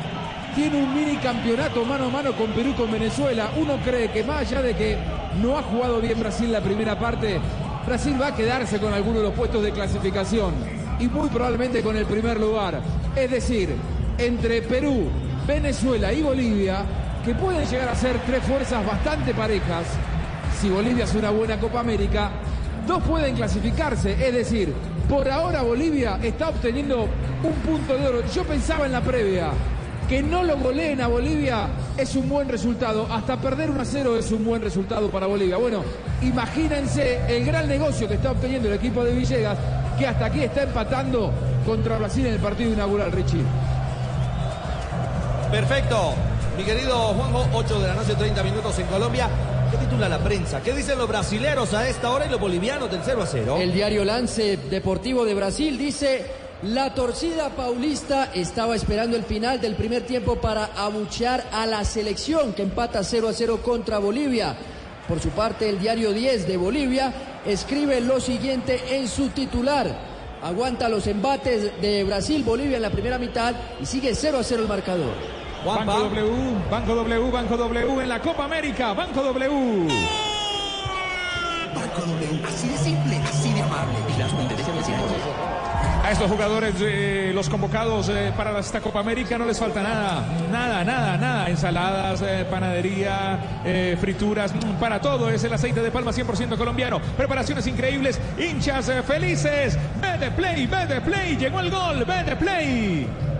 tiene 0.54 0.80
un 0.80 0.94
mini 0.94 1.16
campeonato 1.16 1.84
mano 1.84 2.04
a 2.04 2.10
mano 2.10 2.32
con 2.34 2.52
Perú, 2.52 2.72
con 2.76 2.92
Venezuela. 2.92 3.50
Uno 3.56 3.78
cree 3.84 4.12
que 4.12 4.22
más 4.22 4.42
allá 4.42 4.62
de 4.62 4.74
que 4.74 4.96
no 5.42 5.58
ha 5.58 5.62
jugado 5.62 6.00
bien 6.00 6.20
Brasil 6.20 6.52
la 6.52 6.60
primera 6.60 6.96
parte, 6.96 7.40
Brasil 7.84 8.16
va 8.20 8.28
a 8.28 8.36
quedarse 8.36 8.78
con 8.78 8.94
alguno 8.94 9.18
de 9.18 9.24
los 9.24 9.34
puestos 9.34 9.60
de 9.64 9.72
clasificación 9.72 10.83
y 10.98 11.08
muy 11.08 11.28
probablemente 11.28 11.82
con 11.82 11.96
el 11.96 12.06
primer 12.06 12.40
lugar. 12.40 12.80
Es 13.16 13.30
decir, 13.30 13.70
entre 14.18 14.62
Perú, 14.62 15.08
Venezuela 15.46 16.12
y 16.12 16.22
Bolivia, 16.22 16.84
que 17.24 17.34
pueden 17.34 17.66
llegar 17.66 17.88
a 17.88 17.94
ser 17.94 18.18
tres 18.26 18.42
fuerzas 18.44 18.86
bastante 18.86 19.34
parejas, 19.34 19.86
si 20.60 20.68
Bolivia 20.68 21.04
hace 21.04 21.18
una 21.18 21.30
buena 21.30 21.58
Copa 21.58 21.80
América, 21.80 22.30
dos 22.86 23.02
pueden 23.02 23.34
clasificarse. 23.34 24.12
Es 24.12 24.34
decir, 24.34 24.72
por 25.08 25.28
ahora 25.28 25.62
Bolivia 25.62 26.18
está 26.22 26.48
obteniendo 26.48 27.08
un 27.42 27.54
punto 27.66 27.96
de 27.96 28.06
oro. 28.06 28.22
Yo 28.34 28.44
pensaba 28.44 28.86
en 28.86 28.92
la 28.92 29.00
previa 29.00 29.50
que 30.08 30.22
no 30.22 30.42
lo 30.42 30.58
goleen 30.58 31.00
a 31.00 31.06
Bolivia 31.06 31.66
es 31.96 32.14
un 32.16 32.28
buen 32.28 32.48
resultado. 32.48 33.06
Hasta 33.10 33.36
perder 33.38 33.70
1 33.70 33.80
a 33.80 33.84
0 33.84 34.18
es 34.18 34.30
un 34.32 34.44
buen 34.44 34.62
resultado 34.62 35.10
para 35.10 35.26
Bolivia. 35.26 35.56
Bueno, 35.56 35.82
imagínense 36.22 37.20
el 37.28 37.44
gran 37.44 37.68
negocio 37.68 38.08
que 38.08 38.14
está 38.14 38.32
obteniendo 38.32 38.68
el 38.68 38.74
equipo 38.74 39.04
de 39.04 39.14
Villegas, 39.14 39.58
que 39.98 40.06
hasta 40.06 40.26
aquí 40.26 40.42
está 40.42 40.62
empatando 40.62 41.32
contra 41.64 41.98
Brasil 41.98 42.26
en 42.26 42.34
el 42.34 42.40
partido 42.40 42.72
inaugural, 42.72 43.12
Richie. 43.12 43.44
Perfecto. 45.50 46.14
Mi 46.56 46.64
querido 46.64 46.94
Juanjo, 47.14 47.46
8 47.52 47.80
de 47.80 47.88
la 47.88 47.94
noche, 47.94 48.14
30 48.14 48.42
minutos 48.42 48.78
en 48.78 48.86
Colombia. 48.86 49.28
¿Qué 49.70 49.76
titula 49.78 50.08
la 50.08 50.18
prensa? 50.18 50.60
¿Qué 50.62 50.72
dicen 50.72 50.98
los 50.98 51.08
brasileros 51.08 51.74
a 51.74 51.88
esta 51.88 52.10
hora 52.10 52.26
y 52.26 52.28
los 52.28 52.40
bolivianos 52.40 52.90
del 52.90 53.00
0 53.04 53.22
a 53.22 53.26
0? 53.26 53.56
El 53.60 53.72
diario 53.72 54.04
Lance 54.04 54.56
Deportivo 54.56 55.24
de 55.24 55.34
Brasil 55.34 55.76
dice, 55.76 56.26
la 56.62 56.94
torcida 56.94 57.50
paulista 57.50 58.30
estaba 58.34 58.76
esperando 58.76 59.16
el 59.16 59.24
final 59.24 59.60
del 59.60 59.74
primer 59.74 60.02
tiempo 60.06 60.36
para 60.36 60.66
abuchear 60.76 61.44
a 61.52 61.66
la 61.66 61.84
selección 61.84 62.52
que 62.52 62.62
empata 62.62 63.02
0 63.02 63.28
a 63.28 63.32
0 63.32 63.60
contra 63.64 63.98
Bolivia. 63.98 64.54
Por 65.08 65.20
su 65.20 65.30
parte, 65.30 65.68
el 65.68 65.80
diario 65.80 66.12
10 66.12 66.46
de 66.46 66.56
Bolivia 66.56 67.12
escribe 67.46 68.00
lo 68.00 68.20
siguiente 68.20 68.96
en 68.96 69.08
su 69.08 69.28
titular. 69.28 70.14
Aguanta 70.42 70.88
los 70.88 71.06
embates 71.06 71.80
de 71.80 72.04
Brasil-Bolivia 72.04 72.76
en 72.76 72.82
la 72.82 72.90
primera 72.90 73.18
mitad 73.18 73.54
y 73.80 73.86
sigue 73.86 74.14
0 74.14 74.38
a 74.38 74.44
0 74.44 74.62
el 74.62 74.68
marcador. 74.68 75.14
Banco 75.64 75.92
W, 75.92 76.30
Banco 76.70 76.94
W, 76.94 77.30
Banco 77.30 77.56
W 77.56 78.02
en 78.02 78.08
la 78.08 78.20
Copa 78.20 78.44
América, 78.44 78.92
Banco 78.92 79.22
W. 79.22 79.88
Banco 81.74 82.00
W, 82.02 82.42
así 82.46 82.68
de 82.68 82.76
estos 86.14 86.30
jugadores, 86.30 86.74
eh, 86.80 87.32
los 87.34 87.48
convocados 87.48 88.08
eh, 88.08 88.32
para 88.36 88.56
esta 88.60 88.80
Copa 88.80 89.00
América, 89.00 89.36
no 89.36 89.44
les 89.44 89.58
falta 89.58 89.82
nada, 89.82 90.24
nada, 90.48 90.84
nada, 90.84 91.16
nada. 91.16 91.50
Ensaladas, 91.50 92.22
eh, 92.22 92.46
panadería, 92.48 93.40
frituras, 94.00 94.54
mm, 94.54 94.78
para 94.78 95.00
todo 95.00 95.28
es 95.28 95.42
el 95.42 95.52
aceite 95.52 95.82
de 95.82 95.90
palma 95.90 96.12
100% 96.12 96.56
colombiano. 96.56 97.00
Preparaciones 97.16 97.66
increíbles, 97.66 98.20
hinchas 98.38 98.92
felices. 99.04 99.76
Ve 100.00 100.18
de 100.18 100.30
play, 100.30 100.66
ve 100.68 100.86
de 100.86 101.00
play, 101.00 101.36
llegó 101.36 101.58
el 101.58 101.70
gol, 101.72 102.04
ve 102.04 102.22
de 102.22 102.36
play. 102.36 103.33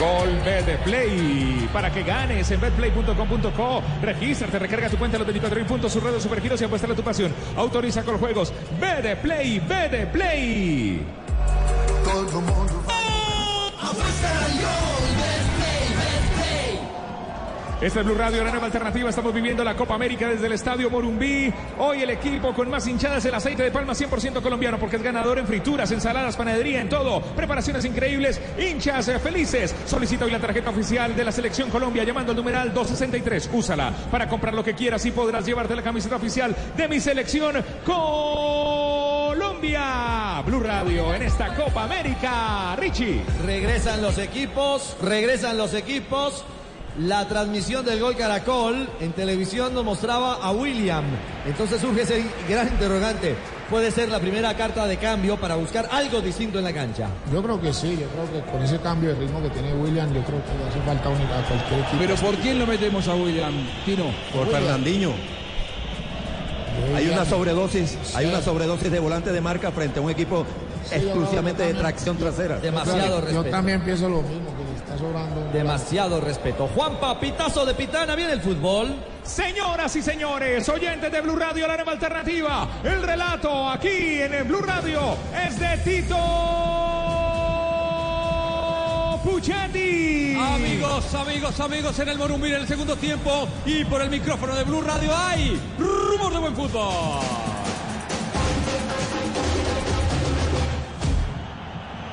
Gol 0.00 0.40
B 0.42 0.62
de 0.62 0.78
Play 0.78 1.68
para 1.74 1.92
que 1.92 2.02
ganes 2.02 2.50
en 2.50 2.58
betplay.com.co. 2.58 3.82
Regístrate, 4.00 4.58
recarga 4.58 4.88
tu 4.88 4.96
cuenta 4.96 5.18
los 5.18 5.26
24 5.26 5.66
puntos, 5.66 5.92
sus 5.92 6.02
redes 6.02 6.22
supergiros 6.22 6.58
y 6.62 6.64
apuesta 6.64 6.90
a 6.90 6.96
tu 6.96 7.02
pasión. 7.02 7.34
Autoriza 7.54 8.02
con 8.02 8.12
los 8.12 8.20
juegos. 8.20 8.50
B 8.80 9.02
de 9.02 9.16
Play, 9.16 9.60
B 9.60 9.88
de 9.90 10.06
Play. 10.06 11.06
Todo 12.02 12.40
mundo 12.40 12.82
Este 17.80 18.00
es 18.00 18.04
Blue 18.04 18.14
Radio, 18.14 18.44
la 18.44 18.50
nueva 18.50 18.66
alternativa. 18.66 19.08
Estamos 19.08 19.32
viviendo 19.32 19.64
la 19.64 19.74
Copa 19.74 19.94
América 19.94 20.28
desde 20.28 20.44
el 20.48 20.52
Estadio 20.52 20.90
Morumbí. 20.90 21.50
Hoy 21.78 22.02
el 22.02 22.10
equipo 22.10 22.52
con 22.52 22.68
más 22.68 22.86
hinchadas 22.86 23.24
el 23.24 23.34
aceite 23.34 23.62
de 23.62 23.70
palma 23.70 23.94
100% 23.94 24.42
colombiano 24.42 24.78
porque 24.78 24.96
es 24.96 25.02
ganador 25.02 25.38
en 25.38 25.46
frituras, 25.46 25.90
ensaladas, 25.90 26.36
panadería, 26.36 26.82
en 26.82 26.90
todo. 26.90 27.22
Preparaciones 27.22 27.86
increíbles, 27.86 28.38
hinchas 28.58 29.08
eh, 29.08 29.18
felices. 29.18 29.74
Solicita 29.86 30.26
hoy 30.26 30.30
la 30.30 30.38
tarjeta 30.38 30.68
oficial 30.68 31.16
de 31.16 31.24
la 31.24 31.32
Selección 31.32 31.70
Colombia 31.70 32.04
llamando 32.04 32.32
al 32.32 32.36
numeral 32.36 32.74
263. 32.74 33.48
Úsala 33.54 33.94
para 34.10 34.28
comprar 34.28 34.52
lo 34.52 34.62
que 34.62 34.74
quieras 34.74 35.06
y 35.06 35.10
podrás 35.12 35.46
llevarte 35.46 35.74
la 35.74 35.82
camiseta 35.82 36.16
oficial 36.16 36.54
de 36.76 36.86
mi 36.86 37.00
selección 37.00 37.64
Colombia. 37.86 38.60
Blue 40.44 40.60
Radio 40.60 41.14
en 41.14 41.22
esta 41.22 41.54
Copa 41.54 41.84
América. 41.84 42.76
Richie. 42.76 43.22
Regresan 43.46 44.02
los 44.02 44.18
equipos, 44.18 44.98
regresan 45.00 45.56
los 45.56 45.72
equipos. 45.72 46.44
La 46.98 47.26
transmisión 47.28 47.84
del 47.84 48.00
gol 48.00 48.16
Caracol 48.16 48.88
en 49.00 49.12
televisión 49.12 49.72
nos 49.72 49.84
mostraba 49.84 50.34
a 50.34 50.50
William. 50.52 51.04
Entonces 51.46 51.80
surge 51.80 52.02
ese 52.02 52.24
gran 52.48 52.66
interrogante. 52.68 53.36
¿Puede 53.70 53.92
ser 53.92 54.08
la 54.08 54.18
primera 54.18 54.54
carta 54.56 54.84
de 54.86 54.96
cambio 54.96 55.36
para 55.38 55.54
buscar 55.54 55.88
algo 55.92 56.20
distinto 56.20 56.58
en 56.58 56.64
la 56.64 56.72
cancha? 56.72 57.06
Yo 57.32 57.40
creo 57.42 57.60
que 57.60 57.72
sí, 57.72 57.96
yo 58.00 58.08
creo 58.08 58.32
que 58.44 58.50
con 58.50 58.60
ese 58.62 58.78
cambio 58.80 59.10
de 59.10 59.20
ritmo 59.20 59.40
que 59.40 59.50
tiene 59.50 59.72
William, 59.74 60.12
yo 60.12 60.22
creo 60.24 60.42
que 60.44 60.58
le 60.58 60.68
hace 60.68 60.80
falta 60.80 61.08
unir 61.08 61.26
a 61.26 61.46
cualquier 61.46 61.80
equipo. 61.80 61.96
Pero 62.00 62.14
¿por 62.16 62.34
quién 62.42 62.58
lo 62.58 62.66
metemos 62.66 63.06
a 63.06 63.14
William, 63.14 63.54
Tino? 63.84 64.06
Por 64.34 64.50
Fernandinho. 64.50 65.12
Hay 66.96 67.08
una 67.08 67.24
sobredosis, 67.24 67.96
hay 68.16 68.26
una 68.26 68.40
sobredosis 68.42 68.90
de 68.90 68.98
volante 68.98 69.30
de 69.32 69.40
marca 69.40 69.70
frente 69.70 70.00
a 70.00 70.02
un 70.02 70.10
equipo 70.10 70.44
exclusivamente 70.90 71.62
de 71.62 71.74
tracción 71.74 72.16
trasera. 72.16 72.58
Demasiado 72.58 73.20
Yo 73.20 73.26
respeto. 73.26 73.44
también 73.50 73.82
pienso 73.84 74.08
lo 74.08 74.22
mismo, 74.22 74.50
sobrando. 75.00 75.50
Demasiado 75.52 76.20
respeto. 76.20 76.68
Juanpa, 76.68 77.18
pitazo 77.18 77.64
de 77.64 77.74
pitana, 77.74 78.14
viene 78.14 78.32
el 78.32 78.40
fútbol. 78.40 78.94
Señoras 79.22 79.94
y 79.96 80.02
señores, 80.02 80.68
oyentes 80.68 81.10
de 81.10 81.20
Blue 81.20 81.36
Radio, 81.36 81.66
la 81.66 81.76
nueva 81.76 81.92
alternativa. 81.92 82.68
El 82.84 83.02
relato 83.02 83.68
aquí 83.68 84.20
en 84.20 84.34
el 84.34 84.44
Blue 84.44 84.62
Radio 84.62 85.16
es 85.46 85.58
de 85.58 85.76
Tito 85.78 86.16
Puchetti. 89.24 90.36
Amigos, 90.38 91.14
amigos, 91.14 91.60
amigos, 91.60 91.98
en 91.98 92.08
el 92.08 92.18
Morumbí 92.18 92.48
en 92.48 92.62
el 92.62 92.68
segundo 92.68 92.96
tiempo 92.96 93.48
y 93.66 93.84
por 93.84 94.00
el 94.02 94.10
micrófono 94.10 94.54
de 94.54 94.64
Blue 94.64 94.80
Radio 94.80 95.16
hay 95.16 95.60
rumor 95.78 96.32
de 96.32 96.38
buen 96.38 96.56
fútbol. 96.56 97.69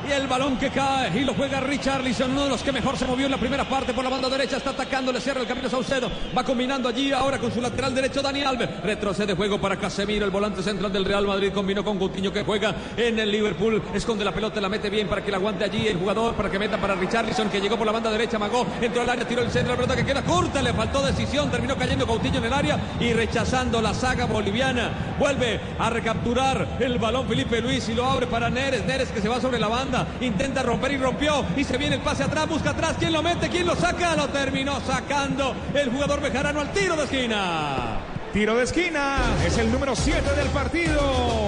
Y 0.07 0.11
El 0.11 0.27
balón 0.27 0.57
que 0.57 0.69
cae 0.69 1.19
y 1.19 1.25
lo 1.25 1.33
juega 1.33 1.59
Richarlison, 1.59 2.31
uno 2.31 2.45
de 2.45 2.49
los 2.49 2.63
que 2.63 2.71
mejor 2.71 2.97
se 2.97 3.05
movió 3.05 3.25
en 3.25 3.31
la 3.31 3.37
primera 3.37 3.67
parte 3.67 3.93
por 3.93 4.03
la 4.03 4.09
banda 4.09 4.29
derecha. 4.29 4.57
Está 4.57 4.69
atacando, 4.69 5.11
le 5.11 5.19
cierra 5.19 5.41
el 5.41 5.47
camino 5.47 5.69
Saucedo. 5.69 6.09
Va 6.37 6.43
combinando 6.43 6.87
allí 6.87 7.11
ahora 7.11 7.37
con 7.37 7.51
su 7.51 7.59
lateral 7.59 7.93
derecho 7.93 8.21
Dani 8.21 8.41
Alves. 8.41 8.69
Retrocede 8.83 9.33
juego 9.33 9.59
para 9.59 9.75
Casemiro, 9.75 10.23
el 10.23 10.31
volante 10.31 10.63
central 10.63 10.93
del 10.93 11.03
Real 11.03 11.27
Madrid. 11.27 11.51
Combinó 11.53 11.83
con 11.83 11.99
Coutinho 11.99 12.31
que 12.31 12.43
juega 12.43 12.73
en 12.95 13.19
el 13.19 13.31
Liverpool. 13.31 13.81
Esconde 13.93 14.23
la 14.23 14.31
pelota, 14.31 14.61
la 14.61 14.69
mete 14.69 14.89
bien 14.89 15.07
para 15.07 15.23
que 15.23 15.31
la 15.31 15.37
aguante 15.37 15.65
allí 15.65 15.87
el 15.87 15.97
jugador, 15.97 16.35
para 16.35 16.49
que 16.49 16.57
meta 16.57 16.77
para 16.77 16.95
Richarlison 16.95 17.49
que 17.49 17.59
llegó 17.59 17.75
por 17.75 17.85
la 17.85 17.91
banda 17.91 18.09
derecha. 18.09 18.39
Magó, 18.39 18.65
entró 18.81 19.01
al 19.01 19.09
área, 19.09 19.27
tiró 19.27 19.41
el 19.41 19.51
centro, 19.51 19.71
la 19.71 19.77
pelota 19.77 19.95
que 19.95 20.05
queda 20.05 20.23
corta. 20.23 20.61
Le 20.61 20.73
faltó 20.73 21.05
decisión, 21.05 21.51
terminó 21.51 21.75
cayendo 21.75 22.07
Coutinho 22.07 22.37
en 22.37 22.45
el 22.45 22.53
área 22.53 22.79
y 22.99 23.13
rechazando 23.13 23.81
la 23.81 23.93
saga 23.93 24.25
boliviana. 24.25 25.15
Vuelve 25.19 25.59
a 25.79 25.89
recapturar 25.89 26.77
el 26.79 26.97
balón 26.97 27.27
Felipe 27.27 27.61
Luis 27.61 27.89
y 27.89 27.93
lo 27.93 28.05
abre 28.05 28.27
para 28.27 28.49
Neres. 28.49 28.85
Neres 28.85 29.09
que 29.09 29.21
se 29.21 29.29
va 29.29 29.41
sobre 29.41 29.59
la 29.59 29.67
banda, 29.67 29.96
intenta 30.21 30.63
romper 30.63 30.91
y 30.91 30.97
rompió. 30.97 31.45
Y 31.55 31.63
se 31.63 31.77
viene 31.77 31.95
el 31.95 32.01
pase 32.01 32.23
atrás, 32.23 32.47
busca 32.47 32.71
atrás. 32.71 32.95
¿Quién 32.99 33.13
lo 33.13 33.21
mete? 33.21 33.49
¿Quién 33.49 33.65
lo 33.65 33.75
saca? 33.75 34.15
Lo 34.15 34.27
terminó 34.29 34.79
sacando 34.81 35.55
el 35.73 35.89
jugador 35.89 36.21
Bejarano 36.21 36.61
al 36.61 36.71
tiro 36.71 36.95
de 36.95 37.03
esquina. 37.03 37.99
Tiro 38.33 38.55
de 38.55 38.63
esquina, 38.63 39.19
es 39.45 39.57
el 39.57 39.71
número 39.71 39.95
7 39.95 40.21
del 40.35 40.47
partido. 40.49 41.46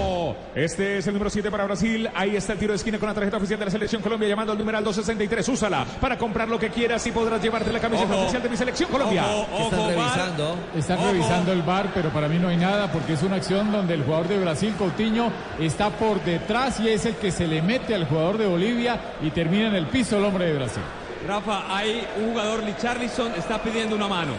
Este 0.55 0.97
es 0.97 1.07
el 1.07 1.13
número 1.13 1.29
7 1.29 1.51
para 1.51 1.65
Brasil. 1.65 2.09
Ahí 2.15 2.35
está 2.35 2.53
el 2.53 2.59
tiro 2.59 2.71
de 2.73 2.77
esquina 2.77 2.97
con 2.97 3.07
la 3.07 3.13
tarjeta 3.13 3.37
oficial 3.37 3.59
de 3.59 3.65
la 3.65 3.71
Selección 3.71 4.01
Colombia 4.01 4.27
llamando 4.27 4.51
al 4.51 4.57
numeral 4.57 4.83
263. 4.83 5.47
Úsala 5.49 5.85
para 6.01 6.17
comprar 6.17 6.47
lo 6.49 6.57
que 6.59 6.69
quieras 6.69 7.05
y 7.07 7.11
podrás 7.11 7.41
llevarte 7.41 7.71
la 7.71 7.79
camiseta 7.79 8.11
Ojo. 8.13 8.21
oficial 8.23 8.41
de 8.43 8.49
mi 8.49 8.57
Selección 8.57 8.89
Colombia. 8.89 9.23
Están 9.61 9.87
revisando. 9.89 10.55
Están 10.75 10.97
revisando 11.03 11.51
el 11.53 11.61
bar, 11.61 11.91
pero 11.93 12.09
para 12.09 12.27
mí 12.27 12.39
no 12.39 12.47
hay 12.47 12.57
nada 12.57 12.91
porque 12.91 13.13
es 13.13 13.23
una 13.23 13.35
acción 13.35 13.71
donde 13.71 13.93
el 13.93 14.03
jugador 14.03 14.27
de 14.27 14.39
Brasil, 14.39 14.73
Coutinho, 14.77 15.31
está 15.59 15.89
por 15.91 16.19
detrás 16.23 16.79
y 16.79 16.89
es 16.89 17.05
el 17.05 17.15
que 17.15 17.31
se 17.31 17.47
le 17.47 17.61
mete 17.61 17.93
al 17.93 18.05
jugador 18.07 18.37
de 18.37 18.47
Bolivia 18.47 18.99
y 19.21 19.29
termina 19.29 19.67
en 19.67 19.75
el 19.75 19.85
piso 19.87 20.17
el 20.17 20.25
hombre 20.25 20.45
de 20.47 20.53
Brasil. 20.55 20.81
Rafa, 21.27 21.63
hay 21.75 22.07
un 22.19 22.31
jugador, 22.31 22.63
Richarlison, 22.63 23.33
está 23.37 23.61
pidiendo 23.61 23.95
una 23.95 24.07
mano. 24.07 24.31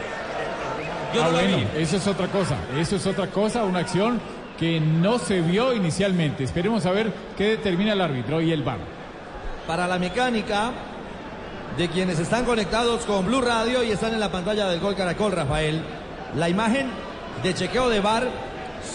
Yo 1.15 1.23
Ah, 1.23 1.27
no 1.27 1.33
bueno, 1.33 1.57
vi. 1.57 1.67
eso 1.83 1.97
es 1.97 2.07
otra 2.07 2.27
cosa. 2.29 2.57
Eso 2.79 2.97
es 2.97 3.07
otra 3.07 3.27
cosa, 3.29 3.65
una 3.65 3.81
acción 3.81 4.21
que 4.61 4.79
no 4.79 5.19
se 5.19 5.41
vio 5.41 5.73
inicialmente. 5.73 6.45
Esperemos 6.45 6.85
a 6.85 6.93
ver 6.93 7.11
qué 7.37 7.45
determina 7.45 7.95
el 7.95 8.01
árbitro 8.03 8.43
y 8.43 8.53
el 8.53 8.63
VAR. 8.63 8.79
Para 9.67 9.89
la 9.89 9.99
mecánica 9.99 10.71
de 11.79 11.89
quienes 11.89 12.19
están 12.19 12.45
conectados 12.45 13.07
con 13.07 13.25
Blue 13.25 13.41
Radio 13.41 13.83
y 13.83 13.91
están 13.91 14.13
en 14.13 14.21
la 14.21 14.31
pantalla 14.31 14.69
del 14.69 14.81
Gol 14.81 14.97
Caracol, 14.97 15.33
Rafael, 15.33 15.81
la 16.37 16.51
imagen 16.51 16.89
de 17.43 17.55
chequeo 17.55 17.89
de 17.89 18.01
VAR 18.01 18.29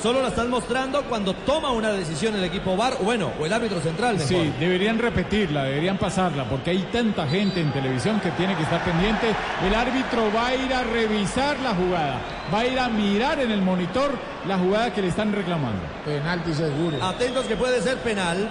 solo 0.01 0.21
la 0.21 0.29
están 0.29 0.49
mostrando 0.49 1.03
cuando 1.03 1.33
toma 1.33 1.71
una 1.71 1.91
decisión 1.91 2.35
el 2.35 2.43
equipo 2.43 2.75
VAR, 2.75 2.97
o 3.01 3.03
bueno, 3.03 3.31
o 3.39 3.45
el 3.45 3.53
árbitro 3.53 3.79
central 3.81 4.15
mejor. 4.15 4.27
Sí, 4.27 4.53
deberían 4.59 4.99
repetirla, 4.99 5.63
deberían 5.63 5.97
pasarla, 5.97 6.45
porque 6.45 6.71
hay 6.71 6.79
tanta 6.91 7.27
gente 7.27 7.61
en 7.61 7.71
televisión 7.71 8.19
que 8.19 8.31
tiene 8.31 8.55
que 8.55 8.63
estar 8.63 8.83
pendiente. 8.83 9.27
El 9.65 9.73
árbitro 9.73 10.31
va 10.35 10.47
a 10.47 10.55
ir 10.55 10.73
a 10.73 10.83
revisar 10.83 11.59
la 11.59 11.73
jugada, 11.73 12.19
va 12.53 12.59
a 12.59 12.65
ir 12.65 12.79
a 12.79 12.89
mirar 12.89 13.39
en 13.39 13.51
el 13.51 13.61
monitor 13.61 14.11
la 14.47 14.57
jugada 14.57 14.93
que 14.93 15.01
le 15.01 15.07
están 15.07 15.33
reclamando. 15.33 15.81
Penalti 16.05 16.53
seguro. 16.53 17.03
Atentos 17.03 17.45
que 17.45 17.55
puede 17.55 17.81
ser 17.81 17.97
penal. 17.99 18.49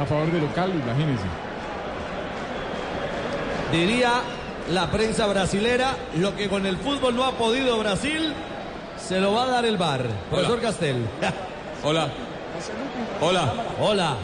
A 0.00 0.04
favor 0.04 0.30
de 0.30 0.40
local, 0.40 0.70
imagínense. 0.70 1.24
Diría 3.72 4.20
la 4.72 4.90
prensa 4.90 5.26
brasilera, 5.26 5.96
lo 6.16 6.36
que 6.36 6.48
con 6.48 6.64
el 6.64 6.76
fútbol 6.76 7.16
no 7.16 7.24
ha 7.24 7.32
podido 7.32 7.78
Brasil, 7.78 8.32
se 9.06 9.20
lo 9.20 9.32
va 9.32 9.44
a 9.44 9.46
dar 9.46 9.64
el 9.66 9.76
VAR. 9.76 10.06
Profesor 10.30 10.60
Castel. 10.60 10.96
Hola. 11.84 12.08
Hola. 13.20 13.52
Hola. 13.80 14.16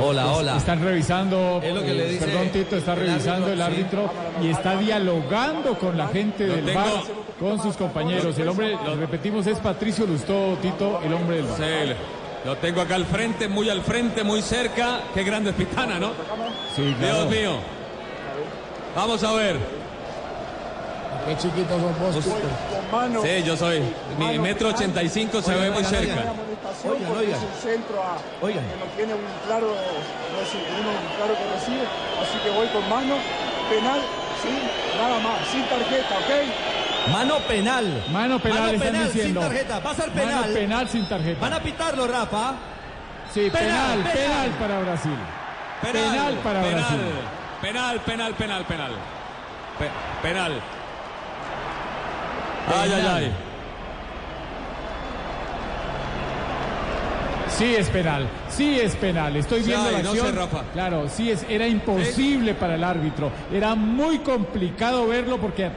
Hola, 0.00 0.26
hola. 0.32 0.56
Están 0.56 0.82
revisando, 0.82 1.60
Es 1.62 1.74
lo 1.74 1.82
que 1.82 1.92
le 1.92 2.06
eh, 2.06 2.12
dice 2.12 2.26
perdón 2.26 2.48
Tito, 2.50 2.76
está 2.76 2.92
el 2.94 3.00
revisando 3.00 3.46
árbitro, 3.46 3.52
el 3.52 3.58
sí. 3.58 3.62
árbitro 3.62 4.10
y 4.40 4.48
está 4.48 4.76
dialogando 4.76 5.78
con 5.78 5.98
la 5.98 6.08
gente 6.08 6.46
Lo 6.46 6.54
del 6.56 6.64
tengo. 6.66 6.80
VAR, 6.80 7.02
con 7.40 7.62
sus 7.62 7.76
compañeros. 7.76 8.38
El 8.38 8.48
hombre, 8.48 8.76
lo 8.84 8.96
repetimos, 8.96 9.46
es 9.46 9.58
Patricio 9.58 10.06
Lustó, 10.06 10.56
Tito, 10.62 11.00
el 11.04 11.12
hombre 11.12 11.42
del. 11.42 11.46
Sí, 11.46 11.94
lo 12.44 12.56
tengo 12.56 12.80
acá 12.80 12.94
al 12.94 13.04
frente, 13.04 13.48
muy 13.48 13.68
al 13.68 13.82
frente, 13.82 14.22
muy 14.22 14.42
cerca. 14.42 15.00
Qué 15.12 15.24
grande 15.24 15.50
es 15.50 15.56
Pitana, 15.56 15.98
¿no? 15.98 16.10
Sí, 16.76 16.94
claro. 16.98 17.24
Dios 17.26 17.30
mío. 17.30 17.52
Vamos 18.94 19.22
a 19.24 19.32
ver. 19.32 19.79
Qué 21.26 21.36
chiquitos 21.36 21.80
son 21.80 21.94
vos, 22.00 22.16
Tito. 22.24 23.22
Sí, 23.22 23.42
yo 23.44 23.56
soy. 23.56 23.82
Mi 24.18 24.38
metro 24.38 24.68
ochenta 24.70 25.02
y 25.02 25.08
cinco 25.08 25.40
se 25.42 25.54
ve 25.54 25.70
muy 25.70 25.84
cerca. 25.84 26.14
Oigan, 26.84 27.12
oigan. 27.16 27.40
centro 27.62 28.02
a, 28.02 28.16
Oigan. 28.44 28.64
que 28.64 28.76
no 28.76 28.84
tiene 28.96 29.14
un 29.14 29.20
claro, 29.46 29.66
no 29.68 30.40
es 30.40 30.48
uno 30.54 30.90
un 30.90 31.16
claro 31.16 31.34
que 31.36 31.52
recibe, 31.54 31.84
así 32.22 32.38
que 32.42 32.50
voy 32.50 32.66
con 32.68 32.88
mano, 32.88 33.16
penal, 33.68 34.00
sí, 34.42 34.58
nada 34.96 35.18
más, 35.18 35.46
sin 35.50 35.62
tarjeta, 35.64 36.14
¿ok? 36.18 37.12
Mano 37.12 37.38
penal. 37.48 38.04
Mano 38.10 38.38
penal, 38.38 38.60
Mano 38.60 38.72
están 38.72 38.88
penal 38.92 39.06
diciendo. 39.12 39.40
sin 39.42 39.48
tarjeta. 39.50 39.78
Va 39.80 39.90
a 39.90 39.94
ser 39.94 40.08
Mano 40.14 40.20
penal. 40.26 40.52
penal 40.52 40.88
sin 40.88 41.08
tarjeta. 41.08 41.40
Van 41.40 41.52
a 41.54 41.60
pitarlo, 41.60 42.06
Rafa. 42.06 42.54
Sí, 43.34 43.50
penal, 43.50 43.98
Penal, 43.98 44.12
penal, 44.12 44.12
penal. 44.12 44.50
para 44.58 44.80
Brasil. 44.80 45.18
Penal, 45.82 46.02
Penal 46.10 46.34
para 46.42 46.60
penal, 46.62 46.74
Brasil. 46.80 47.00
Penal, 47.62 48.00
penal, 48.00 48.34
penal, 48.34 48.64
penal. 48.64 48.90
Pe- 49.78 49.90
penal. 50.28 50.52
Ay, 52.68 52.92
ay, 52.94 53.06
ay. 53.06 53.32
Sí 57.48 57.74
es 57.74 57.88
penal, 57.90 58.26
sí 58.48 58.80
es 58.80 58.96
penal. 58.96 59.36
Estoy 59.36 59.60
Sí, 59.62 59.66
viendo 59.68 59.88
ay, 59.88 59.96
la 59.96 60.02
no 60.02 60.10
acción. 60.10 60.26
sé, 60.28 60.32
Rafa. 60.32 60.62
Claro, 60.72 61.08
sí 61.08 61.30
es, 61.30 61.44
era 61.48 61.66
imposible 61.66 62.54
para 62.54 62.76
el 62.76 62.84
árbitro. 62.84 63.30
Era 63.52 63.74
muy 63.74 64.20
complicado 64.20 65.06
verlo 65.06 65.36
porque 65.38 65.68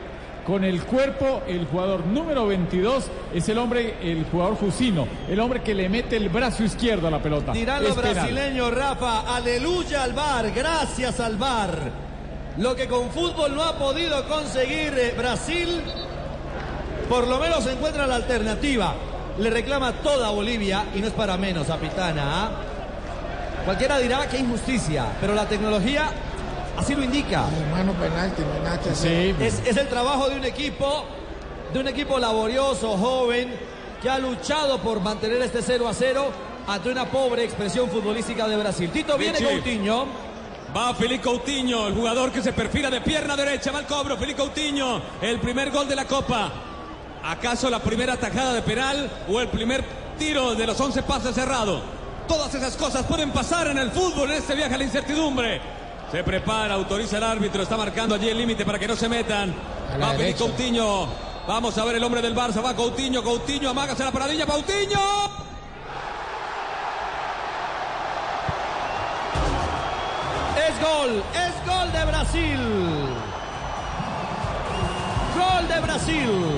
con 0.46 0.64
el 0.64 0.82
cuerpo 0.84 1.42
el 1.48 1.66
jugador 1.66 2.06
número 2.06 2.48
22 2.48 3.06
es 3.34 3.50
el 3.50 3.58
hombre, 3.58 3.96
el 4.02 4.26
jugador 4.32 4.56
Jusino, 4.56 5.08
el 5.30 5.40
hombre 5.42 5.62
que 5.62 5.74
le 5.74 5.90
mete 5.90 6.16
el 6.16 6.30
brazo 6.30 6.64
izquierdo 6.64 7.08
a 7.08 7.12
la 7.12 7.20
pelota. 7.22 7.52
Es 7.52 7.60
penal. 7.66 7.94
brasileños, 7.96 8.74
Rafa. 8.74 9.36
Aleluya 9.36 10.04
al 10.04 10.14
VAR. 10.14 10.52
Gracias 10.52 11.20
al 11.20 11.36
VAR. 11.38 11.78
Lo 12.60 12.76
que 12.76 12.88
con 12.88 13.10
fútbol 13.10 13.56
no 13.56 13.64
ha 13.64 13.78
podido 13.78 14.26
conseguir 14.30 14.94
eh, 14.98 15.14
Brasil, 15.18 15.82
por 17.10 17.28
lo 17.28 17.40
menos 17.40 17.66
encuentra 17.68 18.08
la 18.08 18.16
alternativa. 18.16 18.94
Le 19.38 19.50
reclama 19.50 19.94
toda 19.94 20.30
Bolivia 20.30 20.86
y 20.94 21.00
no 21.00 21.08
es 21.08 21.14
para 21.14 21.38
menos 21.38 21.70
a 21.70 21.78
Pitana. 21.78 22.24
¿ah? 22.26 22.52
Cualquiera 23.66 23.98
dirá 24.00 24.28
que 24.28 24.38
injusticia, 24.38 25.06
pero 25.20 25.34
la 25.34 25.48
tecnología 25.48 26.10
así 26.78 26.96
lo 26.96 27.04
indica. 27.04 27.46
Mano 27.72 27.94
penalti, 27.94 28.44
que 28.84 28.90
hacer. 28.90 29.42
Es, 29.42 29.62
es 29.66 29.78
el 29.78 29.88
trabajo 29.88 30.30
de 30.30 30.36
un 30.38 30.46
equipo, 30.46 31.06
de 31.74 31.80
un 31.80 31.88
equipo 31.88 32.20
laborioso, 32.20 32.98
joven, 32.98 33.54
que 34.02 34.10
ha 34.10 34.20
luchado 34.20 34.80
por 34.80 35.00
mantener 35.00 35.42
este 35.42 35.62
0 35.62 35.88
a 35.88 35.94
0 35.94 36.32
ante 36.68 36.90
una 36.90 37.06
pobre 37.06 37.44
expresión 37.44 37.90
futbolística 37.90 38.48
de 38.48 38.58
Brasil. 38.58 38.90
Tito 38.92 39.18
viene 39.18 39.40
Vichy. 39.40 39.54
Coutinho. 39.54 40.06
Va 40.76 40.92
Felipe 40.96 41.24
Coutinho, 41.24 41.88
el 41.88 41.94
jugador 41.94 42.32
que 42.32 42.42
se 42.42 42.52
perfila 42.52 42.90
de 42.90 43.00
pierna 43.02 43.36
derecha. 43.36 43.72
Va 43.72 43.80
al 43.80 43.86
cobro, 43.86 44.18
Felipe 44.18 44.42
Coutinho. 44.42 45.02
El 45.22 45.40
primer 45.40 45.70
gol 45.70 45.88
de 45.88 45.96
la 45.96 46.06
Copa. 46.06 46.52
¿Acaso 47.24 47.70
la 47.70 47.80
primera 47.80 48.18
tajada 48.18 48.54
de 48.54 48.62
penal 48.62 49.10
o 49.30 49.40
el 49.40 49.48
primer 49.48 49.84
tiro 50.20 50.56
de 50.56 50.68
los 50.68 50.80
11 50.80 51.04
pases 51.04 51.34
cerrado? 51.34 51.82
Todas 52.28 52.54
esas 52.54 52.76
cosas 52.76 53.06
pueden 53.06 53.32
pasar 53.32 53.68
en 53.68 53.78
el 53.78 53.92
fútbol, 53.92 54.30
en 54.32 54.38
este 54.38 54.56
viaje 54.56 54.76
a 54.76 54.78
la 54.78 54.84
incertidumbre. 54.84 55.62
Se 56.12 56.22
prepara, 56.22 56.74
autoriza 56.74 57.18
el 57.18 57.24
árbitro, 57.24 57.64
está 57.64 57.78
marcando 57.78 58.16
allí 58.16 58.28
el 58.28 58.38
límite 58.38 58.66
para 58.66 58.78
que 58.78 58.88
no 58.88 58.98
se 58.98 59.08
metan. 59.08 59.54
A 59.94 59.98
Va 59.98 60.08
Felipe 60.12 60.24
derecha. 60.24 60.40
Coutinho. 60.40 61.08
Vamos 61.48 61.78
a 61.78 61.86
ver 61.86 61.96
el 61.96 62.04
hombre 62.04 62.22
del 62.22 62.36
Barça. 62.36 62.64
Va 62.64 62.76
Coutinho, 62.76 63.24
Coutinho, 63.24 63.70
amágase 63.70 64.04
la 64.04 64.12
paradilla. 64.12 64.46
Coutinho. 64.46 65.00
Es 70.68 70.82
gol, 70.82 71.24
es 71.34 71.68
gol 71.68 71.92
de 71.94 72.06
Brasil. 72.06 72.60
Gol 75.36 75.68
de 75.68 75.80
Brasil. 75.80 76.53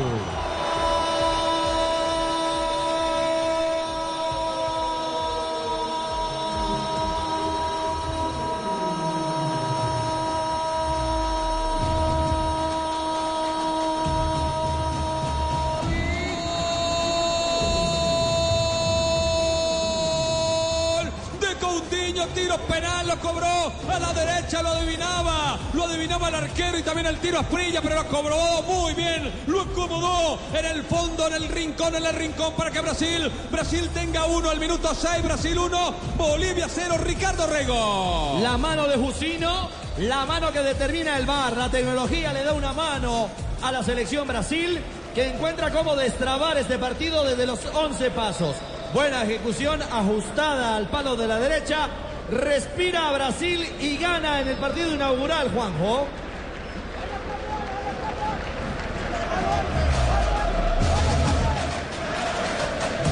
Tiro 22.35 22.57
penal, 22.67 23.07
lo 23.07 23.17
cobró 23.19 23.71
a 23.89 23.99
la 23.99 24.13
derecha, 24.13 24.61
lo 24.61 24.69
adivinaba, 24.69 25.57
lo 25.73 25.85
adivinaba 25.85 26.27
el 26.27 26.35
arquero 26.35 26.77
y 26.77 26.83
también 26.83 27.07
el 27.07 27.17
tiro 27.17 27.39
a 27.39 27.43
Frilla, 27.43 27.81
pero 27.81 27.95
lo 27.95 28.07
cobró 28.07 28.61
muy 28.63 28.93
bien, 28.93 29.31
lo 29.47 29.61
acomodó 29.61 30.37
en 30.53 30.65
el 30.65 30.83
fondo, 30.83 31.27
en 31.27 31.33
el 31.33 31.47
rincón, 31.47 31.95
en 31.95 32.05
el 32.05 32.13
rincón 32.13 32.53
para 32.53 32.69
que 32.71 32.81
Brasil, 32.81 33.31
Brasil 33.49 33.89
tenga 33.93 34.25
uno 34.25 34.49
al 34.49 34.59
minuto 34.59 34.93
6, 34.93 35.23
Brasil 35.23 35.57
1, 35.57 35.95
Bolivia 36.17 36.67
0, 36.69 36.97
Ricardo 37.01 37.47
Rego. 37.47 38.39
La 38.41 38.57
mano 38.57 38.85
de 38.87 38.97
Jusino, 38.97 39.69
la 39.99 40.25
mano 40.25 40.51
que 40.51 40.59
determina 40.59 41.17
el 41.17 41.25
VAR, 41.25 41.55
la 41.55 41.69
tecnología 41.69 42.33
le 42.33 42.43
da 42.43 42.53
una 42.53 42.73
mano 42.73 43.29
a 43.61 43.71
la 43.71 43.81
selección 43.81 44.27
Brasil 44.27 44.81
que 45.15 45.29
encuentra 45.29 45.71
cómo 45.71 45.95
destrabar 45.95 46.57
este 46.57 46.77
partido 46.77 47.23
desde 47.23 47.45
los 47.45 47.59
11 47.73 48.11
pasos. 48.11 48.55
Buena 48.93 49.23
ejecución, 49.23 49.81
ajustada 49.81 50.75
al 50.75 50.89
palo 50.89 51.15
de 51.15 51.27
la 51.27 51.39
derecha. 51.39 51.89
Respira 52.31 53.09
a 53.09 53.13
Brasil 53.13 53.67
y 53.79 53.97
gana 53.97 54.41
en 54.41 54.47
el 54.47 54.55
partido 54.57 54.93
inaugural, 54.93 55.51
Juanjo. 55.51 56.07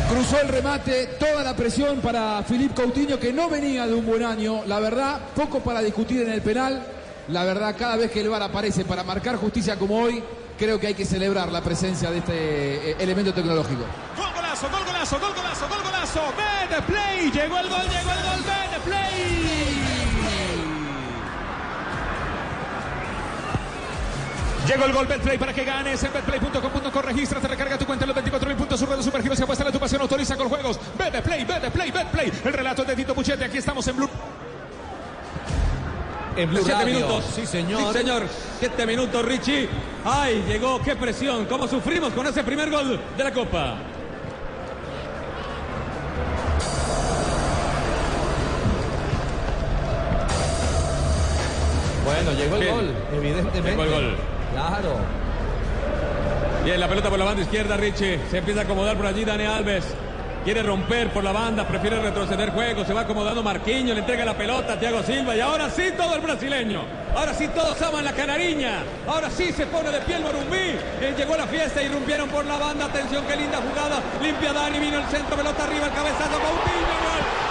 Cruzó 0.10 0.42
el 0.42 0.48
remate, 0.48 1.08
toda 1.20 1.44
la 1.44 1.56
presión 1.56 2.00
para 2.00 2.44
Filipe 2.44 2.76
Coutinho, 2.76 3.20
que 3.20 3.32
no 3.34 3.50
venía 3.50 3.88
de 3.88 3.94
un 3.94 4.06
buen 4.06 4.24
año. 4.24 4.62
La 4.66 4.80
verdad, 4.80 5.20
poco 5.36 5.60
para 5.60 5.82
discutir 5.82 6.22
en 6.22 6.32
el 6.32 6.42
penal. 6.42 6.84
La 7.30 7.44
verdad, 7.44 7.76
cada 7.78 7.96
vez 7.96 8.12
que 8.12 8.22
el 8.22 8.30
VAR 8.30 8.44
aparece 8.44 8.84
para 8.84 9.04
marcar 9.04 9.38
justicia 9.38 9.78
como 9.78 10.00
hoy, 10.02 10.24
creo 10.58 10.80
que 10.80 10.88
hay 10.88 10.94
que 10.94 11.06
celebrar 11.06 11.52
la 11.52 11.62
presencia 11.62 12.12
de 12.12 12.18
este 12.18 12.92
eh, 12.92 12.96
elemento 13.00 13.34
tecnológico. 13.34 13.84
Gol 14.18 14.34
golazo, 14.36 14.70
gol 14.70 14.86
golazo, 14.86 15.20
gol 15.20 15.34
golazo, 15.36 15.68
gol 15.68 15.84
golazo. 15.84 16.22
Play. 16.88 17.32
Llegó 17.32 17.60
el 17.60 17.70
gol, 17.70 17.82
llegó 17.82 18.12
el 18.12 18.24
gol. 18.24 18.33
Llegó 24.68 24.86
el 24.86 24.94
gol 24.94 25.08
Betplay 25.08 25.38
para 25.38 25.54
que 25.54 25.66
ganes 25.66 26.02
en 26.04 26.14
betplay.com.co. 26.14 27.02
Registra, 27.02 27.40
te 27.40 27.48
recarga 27.48 27.78
tu 27.78 27.86
cuenta 27.86 28.06
en 28.06 28.08
los 28.08 28.16
24 28.16 28.48
mil 28.48 28.58
puntos. 28.58 28.80
Su 28.80 28.86
red 28.86 29.02
super 29.02 29.22
giros 29.22 29.40
y 29.40 29.44
apuesta 29.44 29.70
tu 29.72 29.80
pasión. 29.80 30.02
Autoriza 30.02 30.38
con 30.38 30.48
juegos. 30.48 30.80
Betplay, 30.98 31.44
Betplay, 31.44 31.92
Betplay. 31.92 32.32
El 32.46 32.54
relato 32.54 32.84
de 32.84 32.96
Tito 32.96 33.14
Puchetti. 33.14 33.44
Aquí 33.44 33.58
estamos 33.58 33.86
en 33.88 33.98
Blue. 33.98 34.10
En 36.38 36.50
Blue 36.50 36.62
Siete 36.64 36.74
Radio. 36.74 36.96
minutos. 36.96 37.26
Sí, 37.36 37.46
señor. 37.46 37.94
Sí, 37.94 38.00
señor. 38.00 38.24
Siete 38.60 38.86
minutos, 38.88 39.26
Richie. 39.26 39.70
Ay, 40.06 40.44
llegó, 40.48 40.82
qué 40.82 40.96
presión. 40.96 41.46
Cómo 41.46 41.68
sufrimos 41.68 42.14
con 42.14 42.26
ese 42.26 42.44
primer 42.44 42.72
gol 42.72 43.00
de 43.18 43.24
la 43.24 43.32
Copa. 43.34 43.76
Bueno, 52.24 52.40
llegó 52.40 52.56
el 52.56 52.62
Bien. 52.62 52.76
gol, 52.76 52.94
evidentemente. 53.18 53.70
Llegó 53.70 53.84
el 53.84 53.90
gol. 53.92 54.16
Claro. 54.54 54.96
Bien, 56.64 56.80
la 56.80 56.88
pelota 56.88 57.10
por 57.10 57.20
la 57.20 57.26
banda 57.26 57.42
izquierda, 57.42 57.76
Richie. 57.76 58.20
Se 58.32 58.38
empieza 58.38 58.62
a 58.62 58.64
acomodar 58.64 58.96
por 58.96 59.06
allí 59.08 59.26
Dani 59.26 59.46
Alves. 59.46 59.84
Quiere 60.46 60.62
romper 60.62 61.10
por 61.12 61.24
la 61.24 61.32
banda, 61.32 61.66
prefiere 61.68 62.02
retroceder 62.02 62.52
juego. 62.52 62.84
Se 62.86 62.94
va 62.94 63.02
acomodando 63.02 63.42
Marquinhos, 63.44 63.94
le 63.94 64.00
entrega 64.02 64.26
la 64.26 64.38
pelota 64.38 64.74
a 64.74 64.80
Thiago 64.80 65.02
Silva. 65.04 65.36
Y 65.36 65.42
ahora 65.42 65.70
sí 65.70 65.84
todo 65.98 66.16
el 66.16 66.22
brasileño. 66.22 66.82
Ahora 67.16 67.34
sí 67.34 67.48
todos 67.50 67.82
aman 67.82 68.04
la 68.04 68.14
canariña. 68.14 68.84
Ahora 69.08 69.30
sí 69.30 69.52
se 69.52 69.66
pone 69.68 69.90
de 69.92 70.00
pie 70.02 70.16
el 70.18 70.24
Morumbí. 70.24 70.76
Eh, 71.02 71.14
llegó 71.18 71.36
la 71.38 71.48
fiesta, 71.48 71.82
irrumpieron 71.82 72.30
por 72.30 72.46
la 72.46 72.58
banda. 72.58 72.86
Atención, 72.86 73.24
qué 73.26 73.36
linda 73.36 73.58
jugada. 73.58 74.02
Limpia 74.22 74.54
Dani, 74.54 74.80
vino 74.80 74.98
el 75.00 75.06
centro, 75.06 75.36
pelota 75.36 75.64
arriba, 75.64 75.86
el 75.88 75.94
cabezazo. 75.94 76.32
Coutinho, 76.32 76.96
gol. 77.04 77.43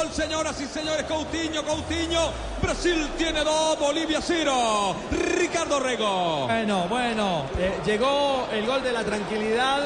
Gol, 0.00 0.12
señoras 0.12 0.60
y 0.60 0.66
señores. 0.66 1.04
Coutinho, 1.04 1.64
Coutinho. 1.64 2.30
Brasil 2.62 3.08
tiene 3.18 3.44
dos, 3.44 3.78
Bolivia 3.78 4.20
cero. 4.22 4.94
Ricardo 5.10 5.80
Rego. 5.80 6.46
Bueno, 6.46 6.86
bueno, 6.88 7.44
eh, 7.58 7.80
llegó 7.84 8.48
el 8.52 8.66
gol 8.66 8.82
de 8.82 8.92
la 8.92 9.04
tranquilidad 9.04 9.80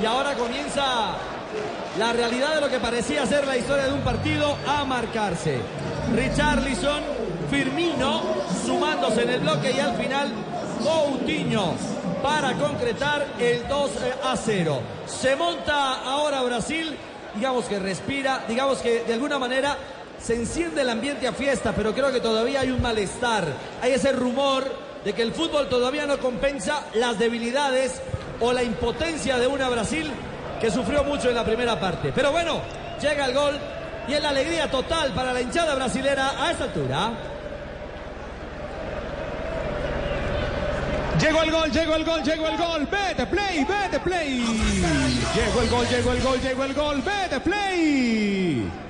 y 0.00 0.04
ahora 0.04 0.34
comienza 0.34 1.14
la 1.98 2.12
realidad 2.12 2.54
de 2.54 2.60
lo 2.60 2.68
que 2.68 2.78
parecía 2.78 3.26
ser 3.26 3.46
la 3.46 3.56
historia 3.56 3.84
de 3.84 3.92
un 3.92 4.00
partido 4.00 4.56
a 4.66 4.84
marcarse. 4.84 5.58
Richarlison, 6.14 7.02
Firmino 7.50 8.22
sumándose 8.64 9.22
en 9.22 9.30
el 9.30 9.40
bloque 9.40 9.72
y 9.72 9.80
al 9.80 9.96
final 9.96 10.28
Coutinho 10.82 11.74
para 12.22 12.54
concretar 12.54 13.26
el 13.38 13.66
2 13.66 13.90
a 14.24 14.36
0. 14.36 14.80
Se 15.06 15.34
monta 15.36 16.02
ahora 16.02 16.42
Brasil, 16.42 16.96
digamos 17.34 17.64
que 17.66 17.78
respira, 17.78 18.44
digamos 18.48 18.78
que 18.78 19.04
de 19.04 19.14
alguna 19.14 19.38
manera 19.38 19.76
se 20.22 20.34
enciende 20.34 20.82
el 20.82 20.90
ambiente 20.90 21.26
a 21.26 21.32
fiesta, 21.32 21.72
pero 21.74 21.94
creo 21.94 22.12
que 22.12 22.20
todavía 22.20 22.60
hay 22.60 22.70
un 22.70 22.82
malestar. 22.82 23.44
Hay 23.80 23.92
ese 23.92 24.12
rumor 24.12 24.64
de 25.04 25.12
que 25.12 25.22
el 25.22 25.32
fútbol 25.32 25.68
todavía 25.68 26.06
no 26.06 26.18
compensa 26.18 26.84
las 26.94 27.18
debilidades 27.18 28.00
o 28.40 28.52
la 28.52 28.62
impotencia 28.62 29.38
de 29.38 29.46
una 29.46 29.68
Brasil 29.68 30.10
que 30.60 30.70
sufrió 30.70 31.04
mucho 31.04 31.30
en 31.30 31.34
la 31.34 31.44
primera 31.44 31.80
parte. 31.80 32.12
Pero 32.14 32.32
bueno, 32.32 32.60
llega 33.00 33.26
el 33.26 33.34
gol 33.34 33.58
y 34.08 34.14
es 34.14 34.22
la 34.22 34.28
alegría 34.30 34.70
total 34.70 35.12
para 35.12 35.32
la 35.32 35.40
hinchada 35.40 35.74
brasilera 35.74 36.44
a 36.44 36.50
esta 36.50 36.64
altura. 36.64 37.12
Llegó 41.20 41.42
el 41.42 41.50
gol, 41.50 41.70
llegó 41.70 41.94
el 41.96 42.04
gol, 42.04 42.22
llegó 42.22 42.48
el 42.48 42.56
gol. 42.56 42.88
Vete 42.90 43.26
play, 43.26 43.64
vete 43.64 44.00
play. 44.00 44.38
Llegó 45.34 45.60
el 45.60 45.68
gol, 45.68 45.86
llegó 45.86 46.12
el 46.12 46.22
gol, 46.22 46.40
llegó 46.40 46.64
el 46.64 46.74
gol. 46.74 47.02
Vete 47.02 47.40
play. 47.40 48.89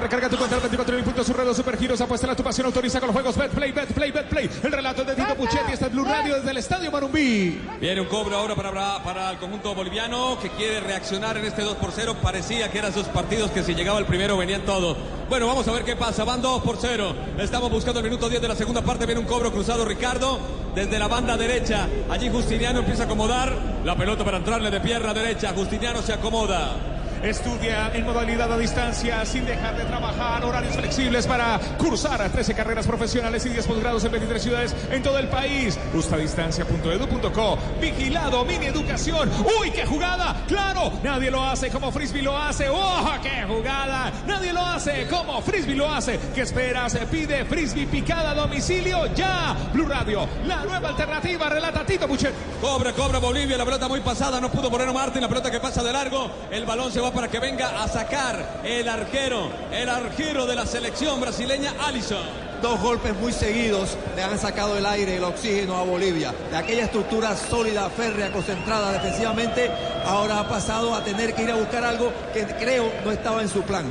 Recarga 0.00 0.30
tu 0.30 0.38
cuenta 0.38 0.56
al 0.56 0.62
24 0.62 0.96
mil 0.96 1.04
puntos, 1.04 1.26
su 1.26 1.32
red 1.34 1.52
super 1.52 1.76
giros, 1.76 2.00
apuesta 2.00 2.34
tu 2.34 2.42
pasión, 2.42 2.66
autoriza 2.66 3.00
con 3.00 3.08
los 3.08 3.14
juegos 3.14 3.36
Betplay, 3.36 3.70
Betplay, 3.70 4.10
Betplay. 4.10 4.50
El 4.62 4.72
relato 4.72 5.04
de 5.04 5.14
Tito 5.14 5.34
Puchetti 5.34 5.72
está 5.72 5.86
en 5.86 5.92
Blue 5.92 6.04
Radio 6.04 6.36
desde 6.36 6.50
el 6.52 6.56
Estadio 6.56 6.90
Marumbí. 6.90 7.60
Viene 7.78 8.00
un 8.00 8.06
cobro 8.06 8.34
ahora 8.34 8.54
para, 8.54 9.02
para 9.04 9.30
el 9.30 9.36
conjunto 9.36 9.74
boliviano 9.74 10.38
que 10.40 10.48
quiere 10.50 10.80
reaccionar 10.80 11.36
en 11.36 11.44
este 11.44 11.60
2 11.62 11.76
por 11.76 11.92
0. 11.92 12.16
Parecía 12.22 12.70
que 12.70 12.78
eran 12.78 12.94
sus 12.94 13.08
partidos 13.08 13.50
que 13.50 13.62
si 13.62 13.74
llegaba 13.74 13.98
el 13.98 14.06
primero 14.06 14.38
venían 14.38 14.62
todos. 14.62 14.96
Bueno, 15.28 15.46
vamos 15.46 15.68
a 15.68 15.72
ver 15.72 15.84
qué 15.84 15.96
pasa. 15.96 16.24
Van 16.24 16.40
2 16.40 16.62
por 16.62 16.78
0. 16.80 17.14
Estamos 17.38 17.70
buscando 17.70 18.00
el 18.00 18.04
minuto 18.06 18.30
10 18.30 18.40
de 18.40 18.48
la 18.48 18.56
segunda 18.56 18.80
parte. 18.80 19.04
Viene 19.04 19.20
un 19.20 19.26
cobro 19.26 19.52
cruzado 19.52 19.84
Ricardo 19.84 20.40
desde 20.74 20.98
la 20.98 21.08
banda 21.08 21.36
derecha. 21.36 21.86
Allí 22.08 22.30
Justiniano 22.30 22.78
empieza 22.78 23.02
a 23.02 23.06
acomodar 23.06 23.54
la 23.84 23.94
pelota 23.96 24.24
para 24.24 24.38
entrarle 24.38 24.70
de 24.70 24.80
pierna 24.80 25.12
derecha. 25.12 25.52
Justiniano 25.54 26.00
se 26.00 26.14
acomoda. 26.14 26.99
Estudia 27.22 27.90
en 27.92 28.06
modalidad 28.06 28.50
a 28.50 28.56
distancia 28.56 29.26
sin 29.26 29.44
dejar 29.44 29.76
de 29.76 29.84
trabajar, 29.84 30.42
horarios 30.42 30.74
flexibles 30.74 31.26
para 31.26 31.60
cursar 31.76 32.22
a 32.22 32.30
13 32.30 32.54
carreras 32.54 32.86
profesionales 32.86 33.44
y 33.44 33.50
10 33.50 33.66
posgrados 33.66 34.04
en 34.04 34.12
23 34.12 34.42
ciudades 34.42 34.76
en 34.90 35.02
todo 35.02 35.18
el 35.18 35.28
país. 35.28 35.78
Justadistancia.edu.co. 35.92 37.58
Vigilado, 37.78 38.44
mini 38.46 38.66
educación. 38.66 39.30
¡Uy, 39.60 39.70
qué 39.70 39.84
jugada! 39.84 40.44
¡Claro! 40.48 40.92
Nadie 41.02 41.30
lo 41.30 41.44
hace 41.44 41.68
como 41.68 41.92
Frisbee 41.92 42.22
lo 42.22 42.38
hace. 42.38 42.68
¡Oh, 42.70 43.06
qué 43.22 43.44
jugada! 43.46 44.10
Nadie 44.26 44.54
lo 44.54 44.64
hace 44.64 45.06
como 45.06 45.42
Frisbee 45.42 45.76
lo 45.76 45.92
hace. 45.92 46.18
¿Qué 46.34 46.40
esperas? 46.42 46.96
Pide 47.10 47.44
Frisbee 47.44 47.86
picada 47.86 48.30
a 48.30 48.34
domicilio 48.34 49.12
ya. 49.14 49.54
Blue 49.74 49.86
Radio, 49.86 50.26
la 50.46 50.64
nueva 50.64 50.88
alternativa, 50.88 51.50
relata 51.50 51.84
Tito 51.84 52.08
Buchet. 52.08 52.32
Cobra, 52.62 52.92
cobra 52.94 53.18
Bolivia, 53.18 53.58
la 53.58 53.64
pelota 53.66 53.88
muy 53.88 54.00
pasada, 54.00 54.40
no 54.40 54.50
pudo 54.50 54.70
poner 54.70 54.90
Martín, 54.92 55.20
la 55.20 55.28
pelota 55.28 55.50
que 55.50 55.60
pasa 55.60 55.82
de 55.82 55.92
largo, 55.92 56.30
el 56.50 56.64
balón 56.64 56.90
se 56.90 57.00
va 57.00 57.09
para 57.12 57.28
que 57.28 57.38
venga 57.38 57.82
a 57.82 57.88
sacar 57.88 58.60
el 58.64 58.88
arquero, 58.88 59.48
el 59.72 59.88
arquero 59.88 60.46
de 60.46 60.54
la 60.54 60.66
selección 60.66 61.20
brasileña, 61.20 61.72
Alisson. 61.86 62.24
Dos 62.62 62.80
golpes 62.80 63.14
muy 63.16 63.32
seguidos 63.32 63.96
le 64.14 64.22
han 64.22 64.38
sacado 64.38 64.76
el 64.76 64.84
aire 64.84 65.16
el 65.16 65.24
oxígeno 65.24 65.76
a 65.76 65.82
Bolivia. 65.82 66.34
De 66.50 66.56
aquella 66.56 66.84
estructura 66.84 67.34
sólida, 67.36 67.88
férrea, 67.90 68.30
concentrada 68.30 68.92
defensivamente, 68.92 69.70
ahora 70.04 70.40
ha 70.40 70.48
pasado 70.48 70.94
a 70.94 71.02
tener 71.02 71.34
que 71.34 71.44
ir 71.44 71.50
a 71.50 71.56
buscar 71.56 71.84
algo 71.84 72.12
que 72.34 72.44
creo 72.44 72.92
no 73.04 73.12
estaba 73.12 73.40
en 73.40 73.48
su 73.48 73.62
plan. 73.62 73.90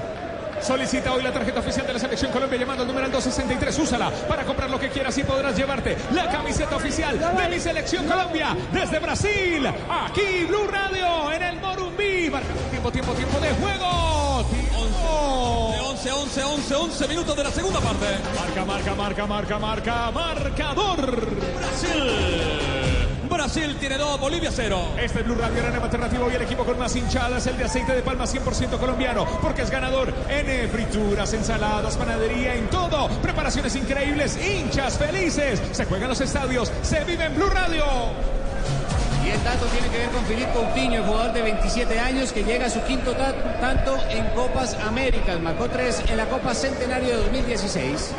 Solicita 0.62 1.14
hoy 1.14 1.24
la 1.24 1.32
tarjeta 1.32 1.60
oficial 1.60 1.88
de 1.88 1.94
la 1.94 2.00
Selección 2.00 2.32
Colombia 2.32 2.60
llamando 2.60 2.84
al 2.84 2.88
número 2.88 3.08
263. 3.10 3.80
Úsala 3.80 4.12
para 4.28 4.44
comprar 4.44 4.70
lo 4.70 4.80
que 4.80 4.90
quieras 4.90 5.18
y 5.18 5.24
podrás 5.24 5.56
llevarte 5.56 5.98
la 6.14 6.30
camiseta 6.30 6.76
oficial 6.76 7.18
de 7.20 7.50
mi 7.50 7.60
Selección 7.60 8.06
Colombia 8.06 8.56
desde 8.72 9.00
Brasil. 9.00 9.68
Aquí 9.68 10.46
Blue 10.48 10.68
Radio 10.68 11.32
en 11.32 11.44
el 11.44 11.60
Morumbí. 11.60 12.30
Marcando 12.30 12.62
tiempo, 12.70 12.92
tiempo, 12.92 13.14
tiempo 13.14 13.40
de 13.40 13.50
juego. 13.52 14.46
Tiempo. 14.50 15.74
De 15.74 15.80
11, 15.82 16.12
11, 16.12 16.44
11, 16.44 16.76
11 16.76 17.08
minutos 17.08 17.36
de 17.36 17.44
la 17.44 17.52
segunda 17.52 17.80
parte. 17.80 18.06
Marca, 18.36 18.66
marca, 18.66 18.96
marca, 18.96 19.26
marca, 19.26 19.60
marca, 19.60 20.12
marcador. 20.12 21.28
Brasil. 21.58 22.79
Brasil 23.40 23.78
tiene 23.80 23.98
dos, 23.98 24.20
Bolivia 24.20 24.50
cero. 24.54 24.82
Este 25.02 25.20
es 25.20 25.26
Blue 25.26 25.36
Radio, 25.36 25.64
la 25.64 25.70
nueva 25.70 25.86
alternativa. 25.86 26.26
Hoy 26.26 26.34
el 26.36 26.42
equipo 26.42 26.66
con 26.66 26.78
más 26.78 26.94
hinchadas, 26.98 27.48
el 27.48 27.58
de 27.58 27.64
aceite 27.64 27.94
de 27.96 28.02
palma 28.02 28.26
100% 28.26 28.78
colombiano, 28.78 29.26
porque 29.42 29.62
es 29.62 29.70
ganador 29.70 30.14
en 30.28 30.70
frituras, 30.70 31.32
ensaladas, 31.34 31.96
panadería, 31.96 32.54
en 32.56 32.68
todo. 32.68 33.08
Preparaciones 33.22 33.78
increíbles, 33.78 34.38
hinchas 34.46 34.98
felices. 34.98 35.62
Se 35.72 35.86
juegan 35.86 36.10
los 36.10 36.20
estadios, 36.20 36.70
se 36.82 37.02
vive 37.06 37.24
en 37.28 37.36
Blue 37.36 37.50
Radio. 37.50 37.86
Y 39.26 39.30
el 39.30 39.42
dato 39.46 39.66
tiene 39.68 39.88
que 39.88 39.98
ver 40.00 40.10
con 40.10 40.26
Filipe 40.26 40.52
Coutinho, 40.52 40.96
el 41.00 41.04
jugador 41.06 41.32
de 41.32 41.42
27 41.42 41.98
años 41.98 42.34
que 42.34 42.44
llega 42.44 42.66
a 42.66 42.70
su 42.70 42.82
quinto 42.84 43.14
ta- 43.14 43.34
tanto 43.62 43.98
en 44.10 44.26
Copas 44.36 44.76
Américas. 44.86 45.40
Marcó 45.40 45.70
tres 45.70 46.02
en 46.10 46.18
la 46.18 46.26
Copa 46.26 46.54
Centenario 46.54 47.08
de 47.08 47.16
2016. 47.24 48.10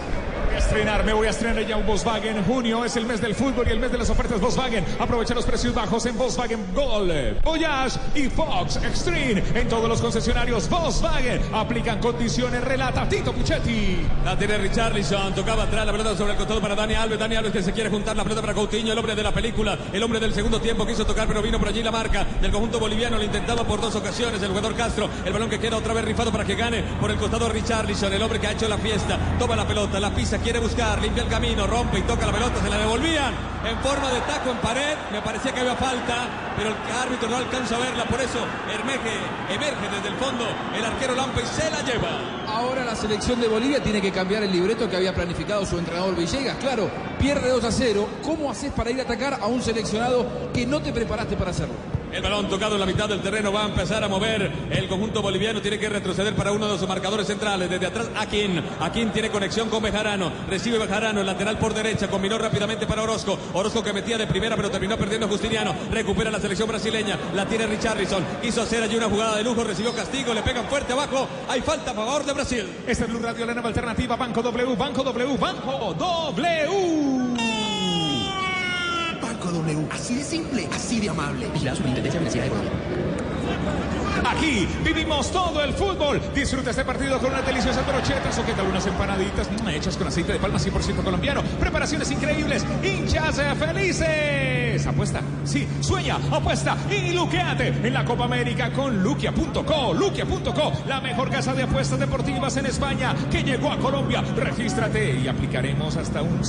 Estrenar, 0.70 1.04
me 1.04 1.12
voy 1.12 1.26
a 1.26 1.30
estrenar 1.30 1.66
ya 1.66 1.76
un 1.76 1.84
Volkswagen. 1.84 2.44
Junio 2.44 2.84
es 2.84 2.94
el 2.94 3.04
mes 3.04 3.20
del 3.20 3.34
fútbol 3.34 3.66
y 3.66 3.72
el 3.72 3.80
mes 3.80 3.90
de 3.90 3.98
las 3.98 4.08
ofertas 4.08 4.40
Volkswagen. 4.40 4.84
Aprovecha 5.00 5.34
los 5.34 5.44
precios 5.44 5.74
bajos 5.74 6.06
en 6.06 6.16
Volkswagen 6.16 6.64
Gol, 6.72 7.12
Voyage 7.42 7.98
y 8.14 8.28
Fox 8.28 8.76
Extreme. 8.76 9.42
En 9.56 9.68
todos 9.68 9.88
los 9.88 10.00
concesionarios 10.00 10.70
Volkswagen 10.70 11.42
aplican 11.52 11.98
condiciones. 11.98 12.62
Relata 12.62 13.08
Tito 13.08 13.32
Puchetti. 13.32 14.06
La 14.24 14.38
tiene 14.38 14.58
Richarlison, 14.58 15.34
tocaba 15.34 15.64
atrás 15.64 15.84
la 15.84 15.90
pelota 15.90 16.16
sobre 16.16 16.34
el 16.34 16.38
costado 16.38 16.60
para 16.60 16.76
Dani 16.76 16.94
Alves. 16.94 17.18
Dani 17.18 17.34
Alves 17.34 17.52
que 17.52 17.62
se 17.64 17.72
quiere 17.72 17.90
juntar 17.90 18.16
la 18.16 18.22
pelota 18.22 18.40
para 18.40 18.54
Coutinho, 18.54 18.92
el 18.92 18.98
hombre 18.98 19.16
de 19.16 19.24
la 19.24 19.32
película, 19.32 19.76
el 19.92 20.00
hombre 20.04 20.20
del 20.20 20.32
segundo 20.32 20.60
tiempo 20.60 20.86
quiso 20.86 21.04
tocar, 21.04 21.26
pero 21.26 21.42
vino 21.42 21.58
por 21.58 21.66
allí 21.66 21.82
la 21.82 21.90
marca 21.90 22.24
del 22.40 22.52
conjunto 22.52 22.78
boliviano. 22.78 23.16
Lo 23.16 23.24
intentaba 23.24 23.64
por 23.64 23.80
dos 23.80 23.96
ocasiones 23.96 24.40
el 24.40 24.50
jugador 24.50 24.76
Castro. 24.76 25.10
El 25.24 25.32
balón 25.32 25.50
que 25.50 25.58
queda 25.58 25.78
otra 25.78 25.94
vez 25.94 26.04
rifado 26.04 26.30
para 26.30 26.44
que 26.44 26.54
gane 26.54 26.84
por 27.00 27.10
el 27.10 27.16
costado 27.16 27.48
Richarlison, 27.48 28.12
el 28.12 28.22
hombre 28.22 28.38
que 28.38 28.46
ha 28.46 28.52
hecho 28.52 28.68
la 28.68 28.78
fiesta. 28.78 29.18
Toma 29.36 29.56
la 29.56 29.66
pelota, 29.66 29.98
la 29.98 30.14
pisa, 30.14 30.38
quiere 30.38 30.59
buscar, 30.60 31.00
limpia 31.00 31.22
el 31.22 31.28
camino, 31.28 31.66
rompe 31.66 31.98
y 31.98 32.02
toca 32.02 32.26
la 32.26 32.32
pelota, 32.32 32.62
se 32.62 32.68
la 32.68 32.78
devolvían 32.78 33.34
en 33.64 33.78
forma 33.80 34.10
de 34.10 34.20
taco 34.20 34.50
en 34.50 34.58
pared. 34.58 34.96
Me 35.10 35.20
parecía 35.22 35.52
que 35.52 35.60
había 35.60 35.76
falta, 35.76 36.52
pero 36.56 36.70
el 36.70 36.76
árbitro 36.96 37.28
no 37.28 37.36
alcanza 37.36 37.76
a 37.76 37.78
verla, 37.78 38.04
por 38.04 38.20
eso 38.20 38.38
emerge, 38.72 39.10
emerge 39.54 39.88
desde 39.88 40.08
el 40.08 40.14
fondo 40.16 40.46
el 40.76 40.84
arquero 40.84 41.14
Lampe 41.14 41.44
se 41.46 41.70
la 41.70 41.82
lleva. 41.82 42.10
Ahora 42.46 42.84
la 42.84 42.94
selección 42.94 43.40
de 43.40 43.48
Bolivia 43.48 43.82
tiene 43.82 44.00
que 44.00 44.12
cambiar 44.12 44.42
el 44.42 44.52
libreto 44.52 44.88
que 44.88 44.96
había 44.96 45.14
planificado 45.14 45.64
su 45.64 45.78
entrenador 45.78 46.14
Villegas. 46.14 46.56
Claro, 46.56 46.90
pierde 47.18 47.48
2 47.50 47.64
a 47.64 47.72
0. 47.72 48.08
¿Cómo 48.22 48.50
haces 48.50 48.72
para 48.72 48.90
ir 48.90 49.00
a 49.00 49.04
atacar 49.04 49.38
a 49.40 49.46
un 49.46 49.62
seleccionado 49.62 50.26
que 50.52 50.66
no 50.66 50.80
te 50.80 50.92
preparaste 50.92 51.36
para 51.36 51.50
hacerlo? 51.50 51.99
El 52.12 52.22
balón 52.22 52.48
tocado 52.48 52.74
en 52.74 52.80
la 52.80 52.86
mitad 52.86 53.08
del 53.08 53.20
terreno 53.20 53.52
va 53.52 53.64
a 53.64 53.68
empezar 53.68 54.02
a 54.02 54.08
mover 54.08 54.50
el 54.70 54.88
conjunto 54.88 55.22
boliviano. 55.22 55.60
Tiene 55.60 55.78
que 55.78 55.88
retroceder 55.88 56.34
para 56.34 56.50
uno 56.52 56.70
de 56.70 56.78
sus 56.78 56.88
marcadores 56.88 57.26
centrales. 57.26 57.70
Desde 57.70 57.86
atrás, 57.86 58.10
Akin. 58.16 58.62
Akin 58.80 59.10
tiene 59.10 59.30
conexión 59.30 59.70
con 59.70 59.82
Bejarano. 59.82 60.32
Recibe 60.48 60.78
Bejarano, 60.78 61.20
el 61.20 61.26
lateral 61.26 61.58
por 61.58 61.72
derecha. 61.72 62.08
Combinó 62.08 62.36
rápidamente 62.38 62.86
para 62.86 63.02
Orozco. 63.02 63.38
Orozco 63.52 63.82
que 63.82 63.92
metía 63.92 64.18
de 64.18 64.26
primera, 64.26 64.56
pero 64.56 64.70
terminó 64.70 64.96
perdiendo 64.96 65.28
Justiniano. 65.28 65.74
Recupera 65.90 66.30
la 66.30 66.40
selección 66.40 66.68
brasileña. 66.68 67.16
La 67.34 67.46
tiene 67.46 67.66
Richarlison. 67.66 68.24
Quiso 68.42 68.62
hacer 68.62 68.82
allí 68.82 68.96
una 68.96 69.08
jugada 69.08 69.36
de 69.36 69.44
lujo. 69.44 69.62
Recibió 69.62 69.94
castigo. 69.94 70.34
Le 70.34 70.42
pegan 70.42 70.66
fuerte 70.66 70.92
abajo. 70.92 71.28
Hay 71.48 71.60
falta 71.60 71.92
a 71.92 71.94
favor 71.94 72.24
de 72.24 72.32
Brasil. 72.32 72.66
Este 72.86 73.04
es 73.04 73.10
Blue 73.10 73.20
Radio, 73.20 73.46
la 73.46 73.54
nueva 73.54 73.68
alternativa. 73.68 74.16
Banco 74.16 74.42
W, 74.42 74.76
Banco 74.76 75.04
W, 75.04 75.36
Banco 75.36 75.94
W. 75.94 77.29
Así 79.90 80.14
de 80.14 80.24
simple, 80.24 80.68
así 80.72 81.00
de 81.00 81.10
amable. 81.10 81.46
Vigilado 81.52 81.76
Superintendencia 81.76 82.18
Financiera 82.18 82.44
de 82.44 82.50
Colombia. 82.50 82.72
Aquí 84.24 84.66
vivimos 84.84 85.30
todo 85.30 85.62
el 85.62 85.72
fútbol. 85.74 86.20
Disfruta 86.34 86.70
este 86.70 86.84
partido 86.84 87.18
con 87.18 87.30
unas 87.32 87.46
deliciosas 87.46 87.86
brochetas 87.86 88.38
o 88.38 88.44
qué 88.44 88.52
unas 88.52 88.86
empanaditas 88.86 89.50
mm, 89.50 89.68
hechas 89.68 89.96
con 89.96 90.08
aceite 90.08 90.32
de 90.32 90.38
palma 90.38 90.58
100% 90.58 91.02
colombiano. 91.02 91.42
Preparaciones 91.58 92.10
increíbles, 92.10 92.64
hinchas 92.82 93.38
eh, 93.38 93.54
felices. 93.54 94.86
Apuesta, 94.86 95.20
sí, 95.44 95.66
sueña, 95.80 96.18
apuesta 96.30 96.76
y 96.90 97.12
luqueate 97.12 97.68
en 97.68 97.92
la 97.92 98.04
Copa 98.04 98.24
América 98.24 98.72
con 98.72 99.02
luquia.co. 99.02 99.94
Luquia.co, 99.94 100.72
la 100.86 101.00
mejor 101.00 101.30
casa 101.30 101.54
de 101.54 101.64
apuestas 101.64 101.98
deportivas 101.98 102.56
en 102.56 102.66
España 102.66 103.14
que 103.30 103.42
llegó 103.42 103.70
a 103.70 103.78
Colombia. 103.78 104.22
Regístrate 104.36 105.18
y 105.18 105.28
aplicaremos 105.28 105.96
hasta 105.96 106.22
un 106.22 106.44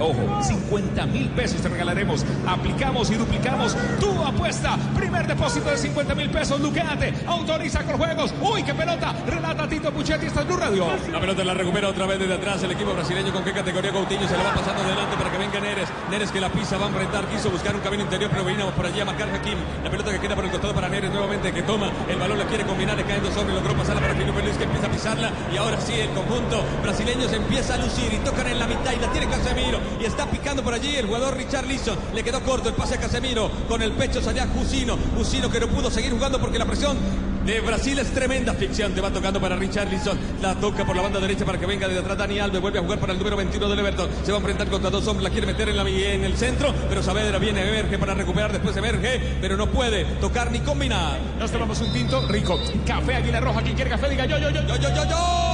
Ojo, 0.00 0.42
50 0.42 1.06
mil 1.06 1.28
pesos 1.30 1.60
te 1.60 1.68
regalaremos. 1.68 2.24
Aplicamos 2.46 3.10
y 3.10 3.16
duplicamos 3.16 3.76
tu 4.00 4.10
apuesta. 4.24 4.78
Primer 4.96 5.26
depósito 5.26 5.70
de 5.70 5.76
50 5.76 6.14
mil 6.14 6.30
pesos. 6.30 6.58
Luqueate. 6.58 7.12
Autoriza 7.26 7.84
con 7.84 7.98
juegos. 7.98 8.34
Uy, 8.40 8.62
qué 8.62 8.72
pelota. 8.72 9.14
Relata 9.26 9.68
Tito 9.68 9.92
Puchetti. 9.92 10.26
Está 10.26 10.40
en 10.40 10.48
Blue 10.48 10.56
Radio. 10.56 10.86
La 11.12 11.20
pelota 11.20 11.44
la 11.44 11.52
recupera 11.52 11.88
otra 11.88 12.06
vez 12.06 12.18
desde 12.18 12.34
atrás 12.34 12.62
el 12.62 12.70
equipo 12.70 12.94
brasileño. 12.94 13.30
¿Con 13.30 13.44
qué 13.44 13.52
categoría 13.52 13.92
Coutinho? 13.92 14.26
Se 14.26 14.36
la 14.38 14.44
va 14.44 14.54
pasando 14.54 14.82
adelante 14.82 15.16
para 15.18 15.30
que 15.30 15.38
venga 15.38 15.60
Neres. 15.60 15.88
Neres 16.10 16.30
que 16.30 16.40
la 16.40 16.48
pisa, 16.48 16.78
va 16.78 16.86
a 16.86 16.88
enfrentar. 16.88 17.26
Quiso 17.26 17.50
buscar 17.50 17.74
un 17.74 17.82
camino 17.82 18.02
interior, 18.04 18.30
pero 18.30 18.44
venimos 18.44 18.72
por 18.72 18.86
allí 18.86 19.00
a 19.00 19.04
marcar 19.04 19.28
Hakim. 19.28 19.58
La 19.84 19.90
pelota 19.90 20.12
que 20.12 20.18
queda 20.18 20.34
por 20.34 20.46
el 20.46 20.50
costado 20.50 20.74
para 20.74 20.88
Neres 20.88 21.10
nuevamente 21.10 21.52
que 21.52 21.62
toma. 21.62 21.90
El 22.08 22.18
balón 22.18 22.38
la 22.38 22.46
quiere 22.46 22.64
combinar, 22.64 22.96
le 22.96 23.04
caen 23.04 23.22
dos 23.22 23.36
hombres. 23.36 23.54
Logró 23.56 23.76
pasarla 23.76 24.00
para 24.00 24.14
Filipe 24.14 24.42
Luis 24.42 24.56
que 24.56 24.64
empieza 24.64 24.86
a 24.86 24.90
pisarla. 24.90 25.30
Y 25.52 25.58
ahora 25.58 25.78
sí, 25.78 25.92
el 25.92 26.08
conjunto 26.10 26.64
brasileño 26.82 27.28
se 27.28 27.36
empieza 27.36 27.74
a 27.74 27.76
lucir 27.76 28.12
y 28.14 28.16
tocan 28.24 28.46
en 28.46 28.58
la 28.58 28.66
mitad 28.66 28.92
y 28.92 29.00
la 29.00 29.12
tiene 29.12 29.28
Casemiro. 29.28 29.89
Y 30.00 30.04
está 30.04 30.26
picando 30.30 30.62
por 30.62 30.74
allí 30.74 30.96
el 30.96 31.06
jugador 31.06 31.36
Richard 31.36 31.66
Lisson. 31.66 31.98
Le 32.14 32.22
quedó 32.22 32.40
corto 32.42 32.68
el 32.68 32.74
pase 32.74 32.94
a 32.94 32.98
Casemiro. 32.98 33.50
Con 33.68 33.82
el 33.82 33.92
pecho 33.92 34.22
salía 34.22 34.46
Jusino. 34.48 34.98
Jusino 35.16 35.50
que 35.50 35.60
no 35.60 35.68
pudo 35.68 35.90
seguir 35.90 36.12
jugando 36.12 36.40
porque 36.40 36.58
la 36.58 36.66
presión 36.66 36.96
de 37.44 37.60
Brasil 37.60 37.98
es 37.98 38.12
tremenda 38.12 38.52
asfixiante. 38.52 39.00
Va 39.00 39.10
tocando 39.10 39.40
para 39.40 39.56
Richarlison. 39.56 40.18
La 40.42 40.54
toca 40.54 40.84
por 40.84 40.96
la 40.96 41.02
banda 41.02 41.20
derecha 41.20 41.44
para 41.44 41.58
que 41.58 41.66
venga 41.66 41.88
de 41.88 41.98
atrás 41.98 42.16
Dani 42.18 42.38
Alves. 42.38 42.60
Vuelve 42.60 42.78
a 42.78 42.82
jugar 42.82 42.98
para 42.98 43.12
el 43.12 43.18
número 43.18 43.36
21 43.36 43.68
del 43.68 43.78
Everton. 43.78 44.08
Se 44.24 44.32
va 44.32 44.38
a 44.38 44.40
enfrentar 44.40 44.68
contra 44.68 44.90
dos 44.90 45.06
hombres. 45.06 45.24
La 45.24 45.30
quiere 45.30 45.46
meter 45.46 45.68
en, 45.68 45.76
la, 45.76 45.88
en 45.88 46.24
el 46.24 46.36
centro. 46.36 46.74
Pero 46.88 47.02
Saavedra 47.02 47.38
viene, 47.38 47.66
emerge 47.66 47.98
para 47.98 48.14
recuperar. 48.14 48.52
Después 48.52 48.76
emerge. 48.76 49.38
Pero 49.40 49.56
no 49.56 49.68
puede 49.68 50.04
tocar 50.20 50.50
ni 50.50 50.60
combinar. 50.60 51.18
Nos 51.38 51.50
tomamos 51.50 51.80
un 51.80 51.92
tinto 51.92 52.26
rico. 52.28 52.58
Café 52.86 53.14
Águila 53.16 53.40
Roja. 53.40 53.62
Quien 53.62 53.74
quiere 53.74 53.90
café, 53.90 54.08
diga 54.08 54.26
yo, 54.26 54.38
yo, 54.38 54.50
yo, 54.50 54.62
yo, 54.66 54.76
yo, 54.76 54.94
yo, 54.94 55.04
yo. 55.08 55.49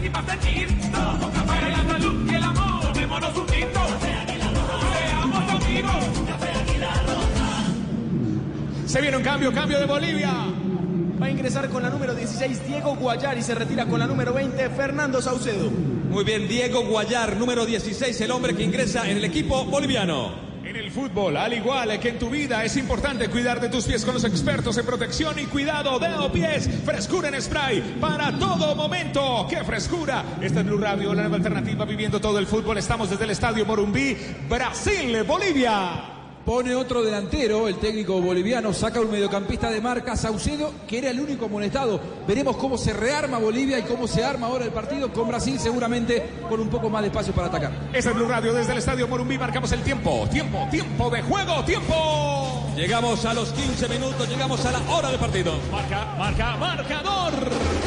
La 0.00 0.06
y 1.98 2.34
el 2.34 2.42
amor, 2.44 2.92
tomémonos 2.92 3.36
un 3.36 3.46
tinto. 3.46 3.80
Seamos 4.92 5.64
amigos. 5.64 6.04
Se 8.86 9.00
viene 9.00 9.16
un 9.16 9.22
cambio, 9.22 9.52
cambio 9.52 9.80
de 9.80 9.86
Bolivia. 9.86 10.32
Va 11.20 11.26
a 11.26 11.30
ingresar 11.30 11.68
con 11.68 11.82
la 11.82 11.90
número 11.90 12.14
16 12.14 12.66
Diego 12.68 12.94
Guayar 12.94 13.36
y 13.38 13.42
se 13.42 13.54
retira 13.56 13.86
con 13.86 13.98
la 13.98 14.06
número 14.06 14.32
20 14.32 14.70
Fernando 14.70 15.20
Saucedo. 15.20 15.68
Muy 15.70 16.24
bien, 16.24 16.46
Diego 16.46 16.84
Guayar, 16.84 17.36
número 17.36 17.66
16, 17.66 18.20
el 18.20 18.30
hombre 18.30 18.54
que 18.54 18.62
ingresa 18.62 19.10
en 19.10 19.16
el 19.16 19.24
equipo 19.24 19.64
boliviano. 19.64 20.47
Fútbol, 20.98 21.36
al 21.36 21.52
igual 21.52 22.00
que 22.00 22.08
en 22.08 22.18
tu 22.18 22.28
vida, 22.28 22.64
es 22.64 22.76
importante 22.76 23.28
cuidar 23.28 23.60
de 23.60 23.68
tus 23.68 23.84
pies 23.84 24.04
con 24.04 24.14
los 24.14 24.24
expertos 24.24 24.76
en 24.78 24.84
protección 24.84 25.38
y 25.38 25.46
cuidado 25.46 25.96
de 26.00 26.08
pies. 26.32 26.68
Frescura 26.84 27.28
en 27.28 27.40
spray 27.40 27.98
para 28.00 28.36
todo 28.36 28.74
momento. 28.74 29.46
¡Qué 29.48 29.62
frescura! 29.62 30.24
Esta 30.40 30.58
es 30.58 30.66
Blue 30.66 30.78
Radio, 30.78 31.14
la 31.14 31.22
nueva 31.22 31.36
alternativa 31.36 31.84
viviendo 31.84 32.20
todo 32.20 32.40
el 32.40 32.48
fútbol. 32.48 32.78
Estamos 32.78 33.10
desde 33.10 33.22
el 33.22 33.30
Estadio 33.30 33.64
Morumbí, 33.64 34.16
Brasil, 34.48 35.22
Bolivia. 35.22 36.17
Pone 36.48 36.74
otro 36.74 37.02
delantero, 37.02 37.68
el 37.68 37.76
técnico 37.76 38.22
boliviano 38.22 38.72
saca 38.72 39.02
un 39.02 39.10
mediocampista 39.10 39.70
de 39.70 39.82
marca, 39.82 40.16
Saucedo, 40.16 40.72
que 40.88 40.96
era 40.96 41.10
el 41.10 41.20
único 41.20 41.44
amonestado. 41.44 42.00
Veremos 42.26 42.56
cómo 42.56 42.78
se 42.78 42.94
rearma 42.94 43.36
Bolivia 43.36 43.78
y 43.78 43.82
cómo 43.82 44.08
se 44.08 44.24
arma 44.24 44.46
ahora 44.46 44.64
el 44.64 44.70
partido 44.70 45.12
con 45.12 45.28
Brasil, 45.28 45.60
seguramente 45.60 46.26
con 46.48 46.58
un 46.58 46.70
poco 46.70 46.88
más 46.88 47.02
de 47.02 47.08
espacio 47.08 47.34
para 47.34 47.48
atacar. 47.48 47.90
Es 47.92 48.10
Blue 48.14 48.26
Radio, 48.26 48.54
desde 48.54 48.72
el 48.72 48.78
Estadio 48.78 49.06
Morumbí 49.06 49.36
marcamos 49.36 49.70
el 49.72 49.82
tiempo. 49.82 50.26
Tiempo, 50.32 50.66
tiempo 50.70 51.10
de 51.10 51.20
juego, 51.20 51.62
tiempo. 51.66 52.64
Llegamos 52.74 53.26
a 53.26 53.34
los 53.34 53.52
15 53.52 53.88
minutos, 53.88 54.26
llegamos 54.28 54.64
a 54.64 54.72
la 54.72 54.80
hora 54.90 55.10
del 55.10 55.18
partido. 55.18 55.52
Marca, 55.70 56.14
marca, 56.16 56.56
marcador. 56.56 57.32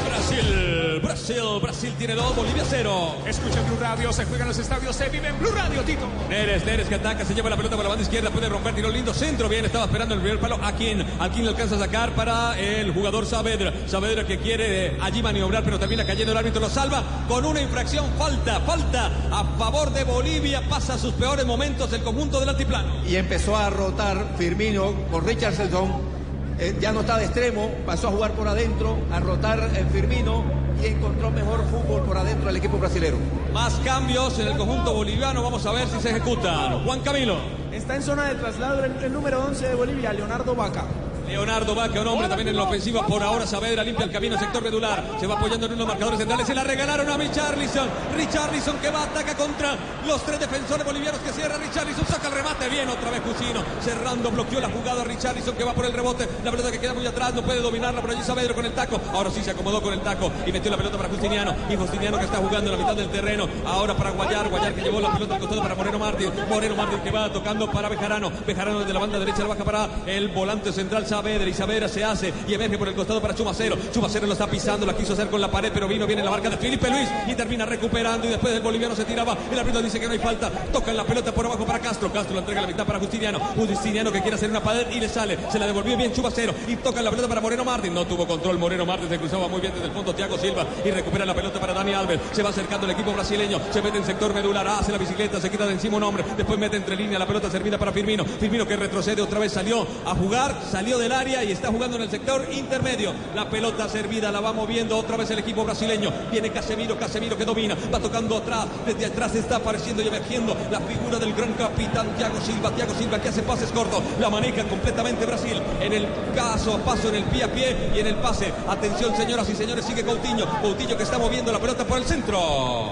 Brasil, 0.05 0.99
Brasil, 1.01 1.41
Brasil 1.62 1.93
tiene 1.97 2.14
dos, 2.14 2.36
Bolivia 2.36 2.64
cero. 2.70 3.16
Escucha 3.26 3.62
Blue 3.62 3.78
Radio, 3.80 4.12
se 4.12 4.26
juega 4.26 4.43
en 4.43 4.49
los 4.49 4.59
estadios, 4.59 4.95
se 4.95 5.09
vive 5.09 5.30
en 5.30 5.39
Blue 5.39 5.51
Radio, 5.51 5.82
Tito. 5.82 6.05
Neres, 6.30 6.66
Neres 6.66 6.88
que 6.88 6.95
ataca, 6.95 7.24
se 7.26 7.34
lleva 7.34 7.49
la 7.49 7.55
pelota 7.55 7.76
por 7.76 7.86
la 7.86 7.89
banda 7.89 8.03
izquierda, 8.03 8.30
puede 8.30 8.49
romper, 8.52 8.76
tiró 8.76 8.89
lindo 8.89 9.14
centro, 9.14 9.49
bien, 9.49 9.66
estaba 9.66 9.86
esperando 9.86 10.14
el 10.14 10.22
primer 10.22 10.39
palo. 10.39 10.60
¿A 10.62 10.74
quién? 10.74 11.02
¿A 11.20 11.28
le 11.28 11.47
alcanza 11.47 11.76
a 11.76 11.80
sacar 11.80 12.14
para 12.14 12.60
el 12.60 12.93
jugador 12.93 13.26
Saavedra? 13.26 13.74
Saavedra 13.88 14.26
que 14.26 14.38
quiere 14.38 14.88
eh, 14.88 14.97
allí 15.02 15.24
maniobrar, 15.24 15.64
pero 15.64 15.80
termina 15.80 16.06
cayendo 16.06 16.32
el 16.32 16.38
árbitro, 16.38 16.62
lo 16.62 16.70
salva 16.70 17.04
con 17.28 17.45
una 17.45 17.62
infracción, 17.62 18.06
falta, 18.18 18.60
falta 18.62 19.12
a 19.32 19.43
favor 19.58 19.91
de 19.91 20.04
Bolivia, 20.04 20.62
pasa 20.70 20.97
sus 20.97 21.14
peores 21.14 21.45
momentos 21.45 21.91
el 21.93 22.04
conjunto 22.04 22.39
del 22.39 22.49
altiplano. 22.49 23.04
y 23.08 23.16
empezó 23.16 23.56
a 23.56 23.70
rotar 23.70 24.36
Firmino 24.38 24.93
con 25.10 25.26
Richardson 25.26 26.20
eh, 26.62 26.76
ya 26.80 26.91
no 26.91 27.01
está 27.01 27.18
de 27.18 27.26
extremo, 27.26 27.72
pasó 27.88 28.09
a 28.09 28.12
jugar 28.12 28.34
por 28.34 28.47
adentro, 28.47 28.95
a 29.12 29.20
rotar 29.20 29.59
el 29.76 29.88
Firmino 29.88 30.43
y 30.80 30.86
encontró 30.86 31.32
mejor 31.32 31.66
fútbol 31.66 32.03
por 32.03 32.18
adentro 32.18 32.51
el 32.51 32.55
equipo 32.55 32.78
brasilero. 32.78 33.18
Más 33.51 33.74
cambios 33.84 34.38
en 34.38 34.47
el 34.47 34.57
conjunto 34.57 34.93
boliviano. 34.93 35.41
Vamos 35.41 35.66
a 35.66 35.72
ver 35.72 35.88
si 35.88 35.99
se 35.99 36.12
ejecutan. 36.12 36.86
Juan 36.86 36.99
Camilo. 36.99 37.38
Está 37.72 37.95
en 37.95 38.03
zona 38.03 38.26
de 38.26 38.36
traslado 38.36 38.86
el, 38.86 38.91
el 39.03 39.12
número 39.12 39.43
11 39.43 39.70
de 39.70 39.76
Bolivia, 39.76 40.14
Leonardo 40.14 40.53
Vaca. 40.53 40.86
Leonardo 41.32 41.74
Vaca, 41.74 42.02
un 42.02 42.08
hombre 42.08 42.28
también 42.28 42.50
en 42.50 42.58
la 42.58 42.64
ofensiva. 42.64 43.08
Por 43.08 43.24
ahora 43.24 43.48
Saavedra 43.48 43.86
limpia 43.86 44.04
el 44.04 44.12
camino, 44.12 44.38
sector 44.38 44.62
medular. 44.62 45.02
Se 45.18 45.26
va 45.26 45.36
apoyando 45.36 45.66
en 45.66 45.74
unos 45.74 45.88
marcadores 45.88 46.20
centrales. 46.20 46.46
Se 46.46 46.54
la 46.54 46.66
regalaron 46.66 47.10
a 47.10 47.16
Richarlison. 47.16 47.88
Richarlison 48.18 48.78
que 48.80 48.90
va, 48.90 49.04
ataca 49.04 49.38
contra 49.38 49.78
los 50.06 50.22
tres 50.24 50.42
defensores 50.42 50.86
bolivianos 50.86 51.22
que 51.22 51.32
cierra. 51.32 51.56
Richarlison 51.58 52.06
saca 52.06 52.28
el 52.28 52.34
remate. 52.34 52.68
Bien, 52.68 52.90
otra 52.90 53.10
vez 53.12 53.22
Cusino. 53.22 53.64
Cerrando, 53.82 54.30
bloqueó 54.30 54.60
la 54.60 54.70
jugada. 54.70 55.06
Richarlison 55.06 55.56
que 55.56 55.64
va 55.64 55.74
por 55.74 55.86
el 55.86 55.94
rebote. 55.94 56.28
La 56.44 56.52
pelota 56.52 56.70
que 56.70 56.80
queda 56.80 56.94
muy 56.94 57.08
atrás. 57.08 57.34
No 57.34 57.44
puede 57.44 57.62
dominarla. 57.62 58.02
Por 58.02 58.12
allí 58.12 58.24
Saavedra 58.24 58.54
con 58.54 58.66
el 58.66 58.74
taco. 58.74 59.00
Ahora 59.14 59.32
sí 59.32 59.42
se 59.42 59.52
acomodó 59.52 59.82
con 59.82 59.94
el 59.94 60.02
taco 60.02 60.30
y 60.46 60.52
metió 60.52 60.70
la 60.70 60.76
pelota 60.76 60.98
para 60.98 61.08
Justiniano. 61.08 61.56
Y 61.70 61.78
Justiniano 61.78 62.18
que 62.20 62.26
está 62.26 62.40
jugando 62.40 62.74
en 62.74 62.78
la 62.78 62.84
mitad 62.84 62.96
del 62.98 63.10
terreno. 63.10 63.48
Ahora 63.66 63.96
para 63.96 64.10
Guayar. 64.10 64.50
Guayar 64.50 64.74
que 64.74 64.82
llevó 64.82 65.00
la 65.00 65.14
pelota 65.14 65.36
al 65.36 65.40
costado 65.40 65.62
para 65.62 65.76
Moreno 65.76 65.98
Martín. 65.98 66.30
Moreno 66.50 66.76
Martín 66.76 67.00
que 67.00 67.12
va 67.12 67.32
tocando 67.32 67.72
para 67.72 67.88
Bejarano. 67.88 68.30
Bejarano 68.46 68.80
desde 68.80 68.92
la 68.92 69.00
banda 69.00 69.18
derecha 69.18 69.44
la 69.44 69.48
baja 69.48 69.64
para 69.64 69.88
el 70.06 70.28
volante 70.28 70.74
central. 70.74 71.08
Y 71.22 71.53
Saavedra 71.53 71.88
se 71.88 72.03
hace 72.03 72.34
y 72.47 72.53
emerge 72.53 72.80
por 72.80 72.88
el 72.88 72.95
costado 72.95 73.22
para 73.22 73.36
Chumacero. 73.36 73.78
Chumacero 73.93 74.26
lo 74.26 74.34
está 74.34 74.47
pisando, 74.47 74.88
la 74.88 74.95
quiso 74.95 75.13
hacer 75.13 75.28
con 75.30 75.39
la 75.39 75.51
pared, 75.51 75.72
pero 75.72 75.88
vino 75.88 76.07
bien 76.07 76.17
en 76.17 76.26
la 76.26 76.32
marca 76.32 76.49
de 76.49 76.57
Felipe 76.57 76.89
Luis 76.89 77.07
y 77.28 77.36
termina 77.36 77.63
recuperando. 77.63 78.26
Y 78.26 78.32
después 78.32 78.53
el 78.55 78.61
boliviano 78.61 78.95
se 78.95 79.05
tiraba. 79.05 79.38
El 79.51 79.59
árbitro 79.59 79.82
dice 79.84 79.99
que 79.99 80.07
no 80.07 80.13
hay 80.13 80.19
falta. 80.19 80.49
Toca 80.49 80.91
la 80.93 81.03
pelota 81.03 81.32
por 81.32 81.45
abajo 81.45 81.63
para 81.63 81.80
Castro. 81.80 82.11
Castro 82.11 82.34
la 82.34 82.39
entrega 82.39 82.61
la 82.61 82.67
mitad 82.67 82.86
para 82.86 82.99
Justiniano. 82.99 83.39
Justiniano 83.39 84.11
que 84.11 84.22
quiere 84.22 84.36
hacer 84.36 84.49
una 84.49 84.63
pared 84.63 84.88
y 84.91 84.99
le 84.99 85.07
sale. 85.07 85.38
Se 85.51 85.59
la 85.59 85.67
devolvió 85.67 85.95
bien 85.95 86.11
Chumacero 86.11 86.55
y 86.67 86.76
toca 86.78 87.03
la 87.03 87.11
pelota 87.11 87.28
para 87.28 87.39
Moreno 87.39 87.63
Martín. 87.63 87.93
No 87.93 88.05
tuvo 88.05 88.26
control 88.26 88.57
Moreno 88.57 88.86
Martín, 88.86 89.07
se 89.07 89.19
cruzaba 89.19 89.47
muy 89.47 89.61
bien 89.61 89.74
desde 89.74 89.88
el 89.88 89.91
fondo 89.91 90.15
Thiago 90.15 90.39
Silva 90.39 90.65
y 90.84 90.89
recupera 90.89 91.24
la 91.24 91.36
pelota 91.36 91.59
para 91.59 91.74
Dani 91.74 91.93
Alves. 91.93 92.19
Se 92.32 92.41
va 92.41 92.49
acercando 92.49 92.88
el 92.88 92.93
equipo 92.93 93.13
brasileño. 93.13 93.59
Se 93.72 93.82
mete 93.82 93.97
en 93.97 94.05
sector 94.05 94.34
medular, 94.34 94.67
hace 94.67 94.91
la 94.91 94.97
bicicleta, 94.97 95.39
se 95.39 95.51
quita 95.51 95.67
de 95.67 95.74
encima 95.74 95.97
un 95.97 96.03
hombre. 96.03 96.24
Después 96.36 96.57
mete 96.57 96.78
entre 96.78 96.95
línea 96.95 97.19
la 97.19 97.28
pelota 97.28 97.51
servida 97.51 97.78
para 97.78 97.91
Firmino. 97.91 98.26
Firmino 98.26 98.65
que 98.67 98.76
retrocede 98.76 99.22
otra 99.22 99.39
vez, 99.39 99.51
salió 99.51 99.86
a 100.05 100.15
jugar, 100.15 100.59
salió 100.72 100.97
del 100.97 101.11
área 101.12 101.43
y 101.43 101.51
está 101.51 101.70
jugando 101.70 101.97
en 101.97 102.03
el 102.03 102.09
sector 102.09 102.45
intermedio. 102.51 103.14
La 103.36 103.49
pelota 103.49 103.88
servida 103.89 104.32
la 104.32 104.39
va 104.39 104.53
moviendo 104.53 104.97
otra 104.97 105.18
vez 105.18 105.30
el 105.32 105.39
equipo 105.39 105.64
brasileño. 105.64 106.12
Viene 106.32 106.51
Casemiro, 106.51 106.97
Casemiro 106.97 107.38
que 107.38 107.45
domina, 107.45 107.76
va 107.93 107.99
tocando 107.99 108.38
atrás. 108.38 108.68
Desde 108.86 109.05
atrás 109.05 109.36
está 109.36 109.57
apareciendo 109.57 110.01
y 110.01 110.07
emergiendo 110.07 110.55
la 110.72 110.80
figura 110.82 111.20
del 111.20 111.34
gran 111.34 111.53
capitán 111.53 112.16
Thiago 112.18 112.39
Silva. 112.41 112.72
Thiago 112.72 112.93
Silva 112.93 113.22
que 113.22 113.30
hace 113.30 113.43
pases 113.43 113.72
cortos, 113.72 114.01
la 114.20 114.30
maneja 114.30 114.64
completamente 114.64 115.26
Brasil. 115.26 115.62
En 115.80 115.93
el 115.93 116.07
caso 116.36 116.76
a 116.76 116.78
paso, 116.80 117.09
en 117.09 117.16
el 117.16 117.24
pie 117.26 117.43
a 117.43 117.51
pie 117.51 117.76
y 117.95 117.99
en 117.99 118.07
el 118.07 118.16
pase. 118.16 118.51
Atención, 118.68 119.16
señoras 119.16 119.49
y 119.49 119.55
señores, 119.55 119.86
sigue 119.86 120.03
Coutinho. 120.03 120.45
Coutinho 120.62 120.97
que 120.97 121.03
está 121.03 121.18
moviendo 121.18 121.51
la 121.51 121.59
pelota 121.59 121.86
por 121.86 121.97
el 121.97 122.05
centro. 122.05 122.91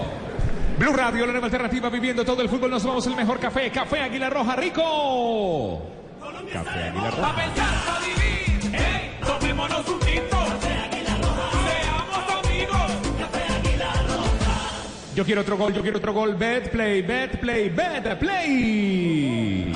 Blue 0.77 0.93
Radio, 0.93 1.25
la 1.25 1.33
nueva 1.33 1.47
alternativa, 1.47 1.89
viviendo 1.89 2.23
todo 2.23 2.41
el 2.41 2.47
fútbol. 2.47 2.71
Nos 2.71 2.83
vamos 2.83 3.05
el 3.05 3.15
mejor 3.15 3.39
café. 3.39 3.69
Café 3.69 3.99
Águila 3.99 4.29
Roja, 4.29 4.55
rico. 4.55 5.98
Café 6.51 6.83
Águila 6.89 7.09
Pa' 7.09 7.15
Roja. 7.17 7.35
pensar, 7.35 7.73
pa' 7.85 7.99
vivir, 8.05 8.75
ey, 8.75 9.11
tomémonos 9.25 9.87
un 9.87 9.99
tinto. 9.99 10.37
Seamos 10.61 12.45
amigos. 12.45 12.91
Yo 15.15 15.25
quiero 15.25 15.41
otro 15.41 15.57
gol, 15.57 15.73
yo 15.73 15.81
quiero 15.81 15.97
otro 15.97 16.13
gol. 16.13 16.35
Bet 16.35 16.69
play, 16.69 17.01
bet 17.01 17.39
play, 17.39 17.69
bet 17.69 18.17
play. 18.19 19.73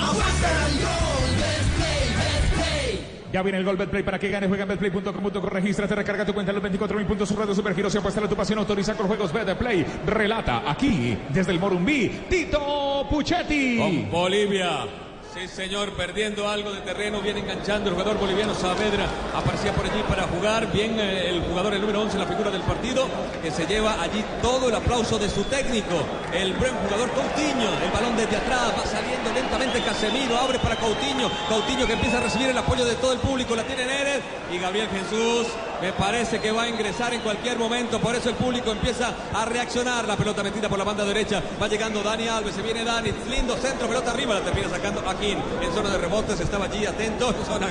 Ya 3.34 3.41
viene 3.41 3.57
el 3.57 3.64
gol 3.64 3.76
Betplay 3.78 4.03
para 4.03 4.20
que 4.20 4.30
gane. 4.30 4.47
Juega 4.47 4.61
en 4.61 4.70
betplay.com.co. 4.70 5.49
Regístrate, 5.49 5.95
recarga 5.95 6.24
tu 6.24 6.36
cuenta 6.36 6.51
en 6.51 6.55
los 6.55 6.61
24 6.61 6.95
mil 6.95 7.07
puntos. 7.07 7.28
Su 7.28 7.36
radio 7.36 7.55
Supergiro 7.55 7.89
se 7.89 7.97
apuesta 7.97 8.24
a 8.24 8.30
tu 8.30 8.36
pasión. 8.36 8.59
Autoriza 8.59 8.93
con 8.93 9.07
juegos 9.07 9.34
Betplay. 9.34 9.84
Relata 10.05 10.70
aquí, 10.70 11.18
desde 11.30 11.51
el 11.51 11.59
Morumbí, 11.59 12.09
Tito 12.30 13.07
Puchetti. 13.09 13.78
Con 13.80 14.11
Bolivia. 14.11 14.86
Sí, 15.34 15.47
señor, 15.47 15.93
perdiendo 15.93 16.47
algo 16.47 16.71
de 16.71 16.81
terreno, 16.81 17.19
viene 17.19 17.39
enganchando 17.39 17.89
el 17.89 17.95
jugador 17.95 18.19
boliviano 18.19 18.53
Saavedra. 18.53 19.07
Aparecía 19.36 19.73
por 19.73 19.84
allí 19.84 20.03
para 20.07 20.27
jugar. 20.27 20.71
Bien 20.71 20.99
eh, 20.99 21.29
el 21.29 21.41
jugador, 21.41 21.73
el 21.73 21.81
número 21.81 22.01
11, 22.01 22.19
la 22.19 22.27
figura 22.27 22.51
del 22.51 22.61
partido, 22.61 23.07
que 23.41 23.49
se 23.49 23.65
lleva 23.65 23.99
allí 23.99 24.23
todo 24.43 24.69
el 24.69 24.75
aplauso 24.75 25.17
de 25.17 25.27
su 25.27 25.43
técnico. 25.45 26.03
El 26.31 26.53
buen 26.53 26.71
jugador 26.75 27.09
Coutinho. 27.09 27.67
El 27.84 27.91
balón 27.91 28.15
desde 28.15 28.38
atrás 28.38 28.73
va 28.77 28.86
saliendo 28.86 29.34
lentamente 29.34 29.81
Casemiro. 29.81 30.38
Abre 30.38 30.59
para 30.59 30.75
Coutinho. 30.75 31.31
Coutinho 31.49 31.88
que 31.88 31.93
empieza 31.93 32.19
a 32.19 32.21
recibir 32.21 32.49
el 32.49 32.57
apoyo 32.59 32.86
de 32.86 32.93
todo 32.95 33.13
el 33.13 33.19
público. 33.19 33.55
La 33.55 33.63
tiene 33.63 33.86
Neres. 33.88 34.19
Y 34.51 34.59
Gabriel 34.59 34.88
Jesús 34.89 35.47
me 35.81 35.93
parece 35.93 36.39
que 36.41 36.51
va 36.51 36.63
a 36.63 36.69
ingresar 36.69 37.11
en 37.11 37.21
cualquier 37.21 37.57
momento. 37.57 37.99
Por 37.99 38.15
eso 38.15 38.29
el 38.29 38.36
público 38.36 38.71
empieza 38.71 39.11
a 39.34 39.45
reaccionar. 39.45 40.07
La 40.07 40.15
pelota 40.15 40.43
metida 40.43 40.69
por 40.69 40.77
la 40.77 40.86
banda 40.86 41.03
derecha. 41.03 41.41
Va 41.59 41.67
llegando 41.67 42.03
Dani 42.03 42.27
Alves. 42.27 42.53
Se 42.53 42.61
viene 42.61 42.84
Dani. 42.84 43.11
Lindo 43.31 43.57
centro, 43.57 43.88
pelota 43.88 44.11
arriba. 44.11 44.36
La 44.36 44.41
termina 44.41 44.69
sacando 44.69 45.01
aquí 45.09 45.22
en 45.32 45.74
zona 45.74 45.89
de 45.91 45.97
rebotes. 45.97 46.39
Estaba 46.39 46.65
allí 46.65 46.86
atento. 46.86 47.30
en 47.30 47.45
zona- 47.45 47.67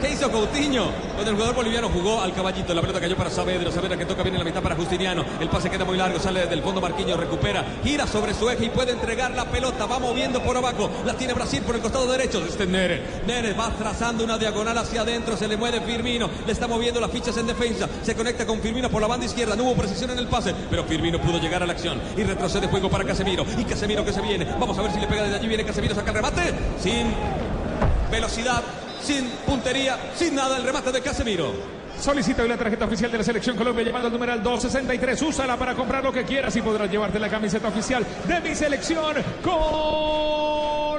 ¿Qué 0.00 0.10
hizo 0.10 0.30
Coutinho? 0.30 0.92
Cuando 1.14 1.30
el 1.30 1.36
jugador 1.36 1.56
boliviano 1.56 1.88
jugó 1.88 2.20
al 2.20 2.32
caballito. 2.32 2.72
La 2.72 2.80
pelota 2.80 3.00
cayó 3.00 3.16
para 3.16 3.30
Saavedra. 3.30 3.72
Saavedra 3.72 3.96
que 3.96 4.06
toca 4.06 4.22
bien 4.22 4.36
en 4.36 4.38
la 4.38 4.44
mitad 4.44 4.62
para 4.62 4.76
Justiniano. 4.76 5.24
El 5.40 5.48
pase 5.48 5.68
queda 5.68 5.84
muy 5.84 5.96
largo. 5.96 6.20
Sale 6.20 6.46
del 6.46 6.62
fondo 6.62 6.80
Marquinhos. 6.80 7.18
Recupera. 7.18 7.64
Gira 7.82 8.06
sobre 8.06 8.32
su 8.32 8.48
eje 8.48 8.66
y 8.66 8.70
puede 8.70 8.92
entregar 8.92 9.32
la 9.32 9.46
pelota. 9.46 9.86
Va 9.86 9.98
moviendo 9.98 10.40
por 10.40 10.56
abajo. 10.56 10.88
La 11.04 11.14
tiene 11.14 11.34
Brasil 11.34 11.62
por 11.62 11.74
el 11.74 11.80
costado 11.80 12.06
derecho. 12.06 12.44
Este 12.46 12.62
es 12.62 12.68
Neres. 12.68 13.00
Neres 13.26 13.58
va 13.58 13.70
trazando 13.70 14.22
una 14.22 14.38
diagonal 14.38 14.78
hacia 14.78 15.00
adentro. 15.00 15.36
Se 15.36 15.48
le 15.48 15.56
mueve 15.56 15.80
Firmino. 15.80 16.30
Le 16.46 16.52
está 16.52 16.68
moviendo 16.68 17.00
las 17.00 17.10
fichas 17.10 17.36
en 17.36 17.48
defensa. 17.48 17.88
Se 18.02 18.14
conecta 18.14 18.46
con 18.46 18.60
Firmino 18.60 18.88
por 18.88 19.00
la 19.00 19.08
banda 19.08 19.26
izquierda. 19.26 19.56
No 19.56 19.64
hubo 19.64 19.74
precisión 19.74 20.10
en 20.10 20.18
el 20.20 20.28
pase. 20.28 20.54
Pero 20.70 20.84
Firmino 20.84 21.20
pudo 21.20 21.40
llegar 21.40 21.64
a 21.64 21.66
la 21.66 21.72
acción. 21.72 22.00
Y 22.16 22.22
retrocede 22.22 22.68
juego 22.68 22.88
para 22.88 23.04
Casemiro. 23.04 23.44
Y 23.58 23.64
Casemiro 23.64 24.04
que 24.04 24.12
se 24.12 24.20
viene. 24.20 24.46
Vamos 24.60 24.78
a 24.78 24.82
ver 24.82 24.92
si 24.92 25.00
le 25.00 25.08
pega 25.08 25.24
desde 25.24 25.38
allí. 25.38 25.48
Viene 25.48 25.64
Casemiro. 25.64 25.96
Saca 25.96 26.10
el 26.10 26.16
remate. 26.16 26.54
Sin 26.80 27.12
velocidad. 28.12 28.62
Sin 29.08 29.24
puntería. 29.46 29.96
Sin 30.14 30.34
nada. 30.34 30.58
El 30.58 30.64
remate 30.64 30.92
de 30.92 31.00
Casemiro. 31.00 31.54
Solicita 31.98 32.42
hoy 32.42 32.48
la 32.50 32.58
tarjeta 32.58 32.84
oficial 32.84 33.10
de 33.10 33.16
la 33.16 33.24
Selección 33.24 33.56
Colombia 33.56 33.82
llamando 33.82 34.08
al 34.08 34.12
numeral 34.12 34.42
263. 34.42 35.22
Úsala 35.22 35.56
para 35.56 35.74
comprar 35.74 36.04
lo 36.04 36.12
que 36.12 36.24
quieras 36.24 36.54
y 36.56 36.60
podrás 36.60 36.90
llevarte 36.90 37.18
la 37.18 37.30
camiseta 37.30 37.68
oficial 37.68 38.04
de 38.26 38.40
mi 38.42 38.54
Selección 38.54 39.16
Colombia. 39.42 40.98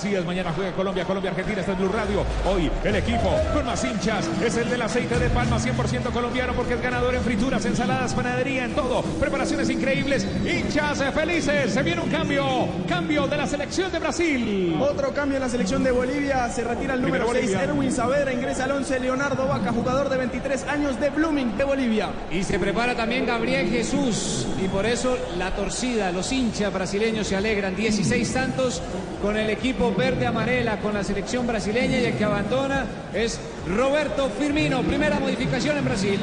Así 0.00 0.14
es, 0.14 0.24
mañana 0.24 0.50
juega 0.56 0.72
Colombia, 0.72 1.04
Colombia, 1.04 1.30
Argentina, 1.30 1.60
está 1.60 1.72
en 1.72 1.78
Blue 1.78 1.92
Radio. 1.92 2.24
Hoy 2.46 2.70
el 2.84 2.96
equipo 2.96 3.36
con 3.52 3.66
más 3.66 3.84
hinchas 3.84 4.26
es 4.42 4.56
el 4.56 4.70
del 4.70 4.80
aceite 4.80 5.18
de 5.18 5.28
palma 5.28 5.58
100% 5.58 6.10
colombiano 6.10 6.54
porque 6.54 6.72
es 6.72 6.80
ganador 6.80 7.14
en 7.14 7.20
frituras, 7.20 7.62
ensaladas, 7.66 8.14
panadería, 8.14 8.64
en 8.64 8.74
todo. 8.74 9.02
Preparaciones 9.02 9.68
increíbles, 9.68 10.26
hinchas 10.42 11.04
felices. 11.12 11.74
Se 11.74 11.82
viene 11.82 12.00
un 12.00 12.08
cambio, 12.08 12.46
cambio 12.88 13.26
de 13.26 13.36
la 13.36 13.46
Selección 13.46 13.92
de 13.92 13.98
Brasil. 13.98 14.74
Otro 14.80 15.12
cambio 15.12 15.36
en 15.36 15.42
la 15.42 15.50
selección 15.50 15.84
de 15.84 15.90
Bolivia. 15.90 16.48
Se 16.48 16.64
retira 16.64 16.94
el 16.94 17.02
número 17.02 17.26
Primero 17.26 17.46
6, 17.46 17.58
Bolivia. 17.58 17.70
Erwin 17.70 17.92
Saavedra. 17.92 18.32
Ingresa 18.32 18.64
al 18.64 18.72
11, 18.72 19.00
Leonardo 19.00 19.48
Vaca, 19.48 19.70
jugador 19.70 20.08
de 20.08 20.16
23 20.16 20.64
años 20.64 20.98
de 20.98 21.10
Blooming 21.10 21.58
de 21.58 21.64
Bolivia. 21.64 22.08
Y 22.30 22.42
se 22.42 22.58
prepara 22.58 22.96
también 22.96 23.26
Gabriel 23.26 23.68
Jesús. 23.68 24.46
Y 24.64 24.68
por 24.68 24.86
eso 24.86 25.18
la 25.36 25.54
torcida, 25.54 26.10
los 26.10 26.32
hinchas 26.32 26.72
brasileños 26.72 27.26
se 27.26 27.36
alegran. 27.36 27.76
16 27.76 28.32
tantos 28.32 28.82
con 29.22 29.36
el 29.36 29.50
equipo 29.50 29.94
verde 29.94 30.26
amarela, 30.26 30.78
con 30.78 30.94
la 30.94 31.04
selección 31.04 31.46
brasileña. 31.46 31.98
Y 31.98 32.04
el 32.06 32.16
que 32.16 32.24
abandona 32.24 32.86
es 33.14 33.40
Roberto 33.66 34.30
Firmino. 34.38 34.82
Primera 34.82 35.20
modificación 35.20 35.78
en 35.78 35.84
Brasil. 35.84 36.20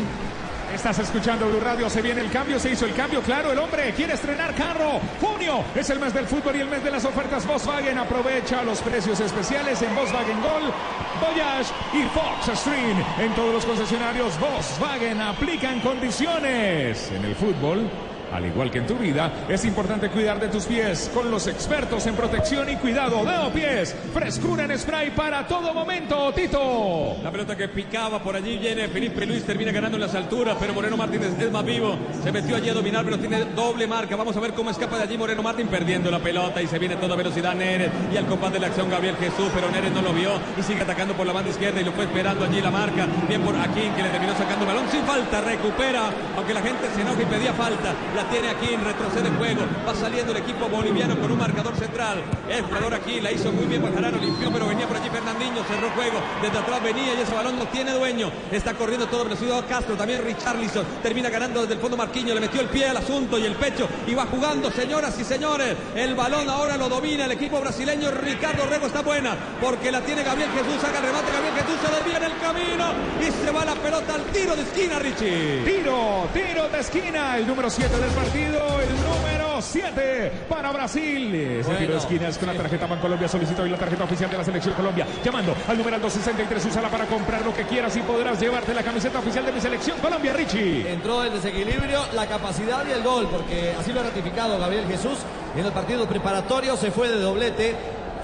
Estás 0.73 0.99
escuchando 0.99 1.47
Blue 1.47 1.61
Radio, 1.61 1.89
se 1.89 2.01
viene 2.01 2.19
el 2.19 2.29
cambio, 2.29 2.59
se 2.59 2.69
hizo 2.69 2.85
el 2.85 2.93
cambio, 2.93 3.21
claro, 3.21 3.53
el 3.53 3.57
hombre 3.57 3.93
quiere 3.95 4.13
estrenar 4.13 4.53
carro. 4.53 4.99
Junio 5.21 5.63
es 5.73 5.89
el 5.89 5.99
mes 5.99 6.13
del 6.13 6.27
fútbol 6.27 6.57
y 6.57 6.59
el 6.59 6.67
mes 6.67 6.83
de 6.83 6.91
las 6.91 7.05
ofertas 7.05 7.47
Volkswagen. 7.47 7.97
Aprovecha 7.97 8.63
los 8.63 8.81
precios 8.81 9.19
especiales 9.21 9.81
en 9.81 9.95
Volkswagen 9.95 10.41
Gol, 10.41 10.73
Voyage 11.21 11.71
y 11.93 12.03
Fox 12.09 12.59
Stream. 12.59 13.01
En 13.17 13.33
todos 13.33 13.53
los 13.53 13.65
concesionarios 13.65 14.37
Volkswagen 14.39 15.21
aplican 15.21 15.79
condiciones. 15.79 17.11
En 17.13 17.23
el 17.23 17.35
fútbol, 17.35 17.89
al 18.31 18.45
igual 18.45 18.71
que 18.71 18.79
en 18.79 18.87
tu 18.87 18.95
vida, 18.95 19.31
es 19.47 19.63
importante 19.65 20.09
cuidar 20.09 20.39
de 20.39 20.47
tus 20.47 20.65
pies 20.65 21.09
con 21.13 21.31
los 21.31 21.47
expertos 21.47 22.05
en 22.07 22.15
protección 22.15 22.69
y 22.69 22.75
cuidado 22.75 23.23
de 23.23 23.37
pies. 23.51 23.95
Frescura 24.13 24.65
en 24.65 24.77
spray 24.77 25.11
para 25.11 25.47
todo 25.47 25.73
momento, 25.73 26.33
Tito. 26.33 27.17
La 27.23 27.31
pelota 27.31 27.55
que 27.55 27.67
picaba 27.67 28.21
por 28.21 28.35
allí 28.35 28.57
viene 28.57 28.87
Felipe 28.87 29.25
Luis, 29.25 29.43
termina 29.43 29.71
ganando 29.71 29.97
en 29.97 30.01
las 30.01 30.15
alturas, 30.15 30.57
pero 30.59 30.73
Moreno 30.73 30.97
Martínez 30.97 31.39
es 31.39 31.51
más 31.51 31.63
vivo. 31.63 31.97
Se 32.23 32.31
metió 32.31 32.55
allí 32.55 32.69
a 32.69 32.73
dominar, 32.73 33.03
pero 33.05 33.17
tiene 33.17 33.45
doble 33.45 33.87
marca. 33.87 34.15
Vamos 34.15 34.35
a 34.35 34.39
ver 34.39 34.53
cómo 34.53 34.69
escapa 34.69 34.97
de 34.97 35.03
allí 35.03 35.17
Moreno 35.17 35.41
Martín 35.41 35.67
perdiendo 35.67 36.11
la 36.11 36.19
pelota 36.19 36.61
y 36.61 36.67
se 36.67 36.79
viene 36.79 36.95
a 36.95 36.99
toda 36.99 37.15
velocidad 37.15 37.55
Neres. 37.55 37.91
Y 38.13 38.17
al 38.17 38.25
compás 38.25 38.53
de 38.53 38.59
la 38.59 38.67
acción 38.67 38.89
Gabriel 38.89 39.15
Jesús, 39.17 39.49
pero 39.53 39.69
Neres 39.71 39.91
no 39.91 40.01
lo 40.01 40.13
vio 40.13 40.31
y 40.57 40.63
sigue 40.63 40.81
atacando 40.81 41.13
por 41.13 41.25
la 41.25 41.33
banda 41.33 41.49
izquierda 41.49 41.81
y 41.81 41.83
lo 41.83 41.91
fue 41.91 42.05
esperando 42.05 42.45
allí 42.45 42.61
la 42.61 42.71
marca. 42.71 43.07
Bien 43.27 43.41
por 43.41 43.55
Aquín 43.55 43.93
que 43.95 44.03
le 44.03 44.09
terminó 44.09 44.35
sacando 44.37 44.65
balón 44.65 44.85
sin 44.91 45.01
falta, 45.03 45.41
recupera, 45.41 46.09
aunque 46.35 46.53
la 46.53 46.61
gente 46.61 46.87
se 46.93 47.01
enoja 47.01 47.21
y 47.21 47.25
pedía 47.25 47.53
falta. 47.53 47.93
La 48.17 48.27
tiene 48.31 48.49
Aquín, 48.49 48.83
retrocede 48.83 49.27
el 49.27 49.37
juego. 49.37 49.61
Va 49.87 49.93
saliendo 49.93 50.31
el 50.31 50.39
equipo 50.39 50.67
boliviano 50.67 51.15
con 51.19 51.31
un 51.31 51.37
marcador 51.37 51.75
central. 51.75 52.23
El 52.49 52.63
jugador 52.63 52.95
aquí 52.95 53.21
la 53.21 53.31
hizo 53.31 53.51
muy 53.51 53.65
bien 53.65 53.79
Guajarano, 53.79 54.17
limpió, 54.17 54.51
pero 54.51 54.65
venía 54.65 54.87
por 54.87 54.97
allí 54.97 55.07
Fernandinho, 55.07 55.63
cerró 55.65 55.91
juego. 55.91 56.17
Desde 56.41 56.57
atrás 56.57 56.81
venía 56.81 57.13
y 57.13 57.21
ese 57.21 57.35
balón 57.35 57.59
no 57.59 57.67
tiene 57.67 57.91
dueño. 57.91 58.31
Está 58.51 58.73
corriendo 58.73 59.05
todo 59.05 59.25
velocidad 59.25 59.63
Castro, 59.69 59.95
también 59.95 60.25
Richarlison. 60.25 60.83
Termina 61.03 61.29
ganando 61.29 61.61
desde 61.61 61.75
el 61.75 61.79
fondo 61.79 61.95
Marquinhos, 61.95 62.33
le 62.33 62.41
metió 62.41 62.59
el 62.59 62.69
pie 62.69 62.87
al 62.87 62.97
asunto 62.97 63.37
y 63.37 63.45
el 63.45 63.53
pecho 63.53 63.87
y 64.07 64.15
va 64.15 64.25
jugando, 64.25 64.71
señoras 64.71 65.15
y 65.19 65.23
señores. 65.23 65.77
El 65.93 66.15
balón 66.15 66.49
ahora 66.49 66.75
lo 66.75 66.89
domina 66.89 67.25
el 67.25 67.33
equipo 67.33 67.59
brasileño. 67.59 68.09
Ricardo 68.09 68.65
Rego 68.65 68.87
está 68.87 69.03
buena 69.03 69.35
porque 69.61 69.91
la 69.91 70.01
tiene 70.01 70.23
Gabriel 70.23 70.49
Jesús. 70.53 70.83
Haga 70.83 70.97
el 70.97 71.05
remate, 71.05 71.31
Gabriel 71.31 71.53
Jesús 71.53 71.79
se 71.85 71.95
desvía 71.95 72.17
en 72.17 72.23
el 72.23 72.39
camino 72.39 72.85
y 73.21 73.45
se 73.45 73.51
va 73.51 73.63
la 73.63 73.75
pelota 73.75 74.15
al 74.15 74.23
tiro 74.33 74.55
de 74.55 74.63
esquina, 74.63 74.97
Richie. 74.97 75.61
Tiro, 75.63 76.27
tiro 76.33 76.67
de 76.67 76.79
esquina, 76.79 77.37
el 77.37 77.45
número 77.45 77.69
7 77.69 78.06
del 78.07 78.15
partido, 78.15 78.59
el 78.79 78.95
número 79.03 79.61
7 79.61 80.31
para 80.47 80.71
Brasil. 80.71 81.35
Ese 81.35 81.63
Bueno, 81.63 81.79
tiro 81.79 81.93
de 81.93 81.99
esquina 81.99 82.27
es 82.29 82.37
con 82.37 82.47
la 82.47 82.53
tarjeta 82.53 82.85
Bancolombia. 82.87 83.27
Solicito 83.27 83.63
hoy 83.63 83.69
la 83.69 83.77
tarjeta 83.77 84.03
oficial 84.05 84.29
de 84.29 84.37
la 84.37 84.43
selección 84.45 84.73
Colombia. 84.75 85.05
Llamando 85.23 85.55
al 85.67 85.77
número 85.77 85.99
263, 85.99 86.65
úsala 86.65 86.89
para 86.89 87.05
comprar 87.05 87.43
lo 87.43 87.53
que 87.53 87.63
quieras 87.63 87.95
y 87.97 88.01
podrás 88.01 88.39
llevarte 88.39 88.73
la 88.73 88.83
camiseta 88.83 89.19
oficial 89.19 89.45
de 89.45 89.51
mi 89.51 89.59
selección 89.59 89.99
Colombia, 89.99 90.33
Richie. 90.33 90.89
Entró 90.89 91.23
el 91.23 91.33
desequilibrio, 91.33 92.01
la 92.13 92.27
capacidad 92.27 92.85
y 92.87 92.91
el 92.91 93.03
gol, 93.03 93.27
porque 93.29 93.73
así 93.77 93.91
lo 93.91 93.99
ha 93.99 94.03
ratificado 94.03 94.57
Gabriel 94.57 94.85
Jesús 94.87 95.19
en 95.55 95.65
el 95.65 95.71
partido 95.71 96.07
preparatorio. 96.07 96.77
Se 96.77 96.91
fue 96.91 97.09
de 97.09 97.19
doblete 97.19 97.75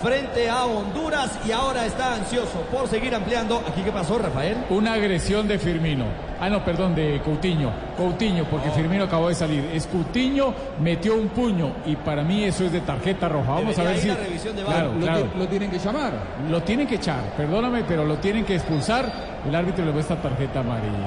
frente 0.04 0.49
a 0.49 0.66
Honduras 0.66 1.39
y 1.47 1.51
ahora 1.51 1.86
está 1.86 2.16
ansioso 2.16 2.60
por 2.72 2.88
seguir 2.88 3.16
ampliando. 3.16 3.64
¿Aquí 3.68 3.82
qué 3.82 3.91
pasó, 3.91 4.18
Rafael? 4.20 4.58
Una 4.70 4.93
agresión 4.93 5.47
de 5.47 5.58
Firmino. 5.58 6.06
Ah, 6.41 6.49
no, 6.49 6.64
perdón, 6.66 6.93
de 6.93 7.22
Coutinho. 7.24 7.72
Coutinho, 7.95 8.43
porque 8.45 8.70
Firmino 8.72 9.06
acabó 9.06 9.30
de 9.30 9.36
salir. 9.36 9.70
Es 9.74 9.88
Coutinho, 9.88 10.54
metió 10.82 11.16
un 11.16 11.30
puño 11.30 11.72
y 11.86 11.95
para 11.95 12.22
mí 12.24 12.43
eso 12.43 12.66
es 12.66 12.74
de 12.74 12.82
tarjeta 12.82 13.30
roja. 13.30 13.51
Vamos 13.54 13.80
a 13.80 13.84
ver 13.84 13.97
si. 13.97 14.08
la 14.10 14.16
revisión 14.16 14.56
de 14.56 14.64
claro, 14.64 14.93
Lo, 14.93 14.99
claro. 14.99 15.28
lo 15.38 15.47
tienen 15.47 15.72
que 15.72 15.80
llamar. 15.80 16.12
Lo 16.49 16.62
tienen 16.64 16.86
que 16.88 16.95
echar, 16.95 17.22
perdóname, 17.38 17.84
pero 17.88 18.04
lo 18.04 18.18
tienen 18.18 18.43
que 18.43 18.56
expulsar. 18.56 19.10
El 19.47 19.56
árbitro 19.56 19.86
le 19.86 19.97
esta 19.99 20.16
tarjeta 20.22 20.60
amarilla. 20.60 20.97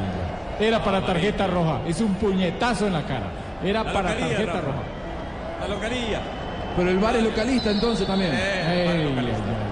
Era 0.59 0.83
para 0.83 1.05
tarjeta 1.05 1.47
roja. 1.47 1.81
Es 1.87 2.01
un 2.01 2.15
puñetazo 2.15 2.87
en 2.87 2.95
la 2.95 3.03
cara. 3.03 3.27
Era 3.63 3.85
La 3.85 3.93
para 3.93 4.11
localía, 4.11 4.29
tarjeta 4.37 4.53
Rafa. 4.53 4.67
roja. 4.67 4.83
La 5.61 5.69
localía. 5.69 6.21
Pero 6.77 6.91
el 6.91 6.99
VAR 6.99 7.17
es 7.17 7.25
localista 7.25 7.71
entonces 7.71 8.07
también. 8.07 8.33
Eh, 8.35 9.03
localista. 9.09 9.66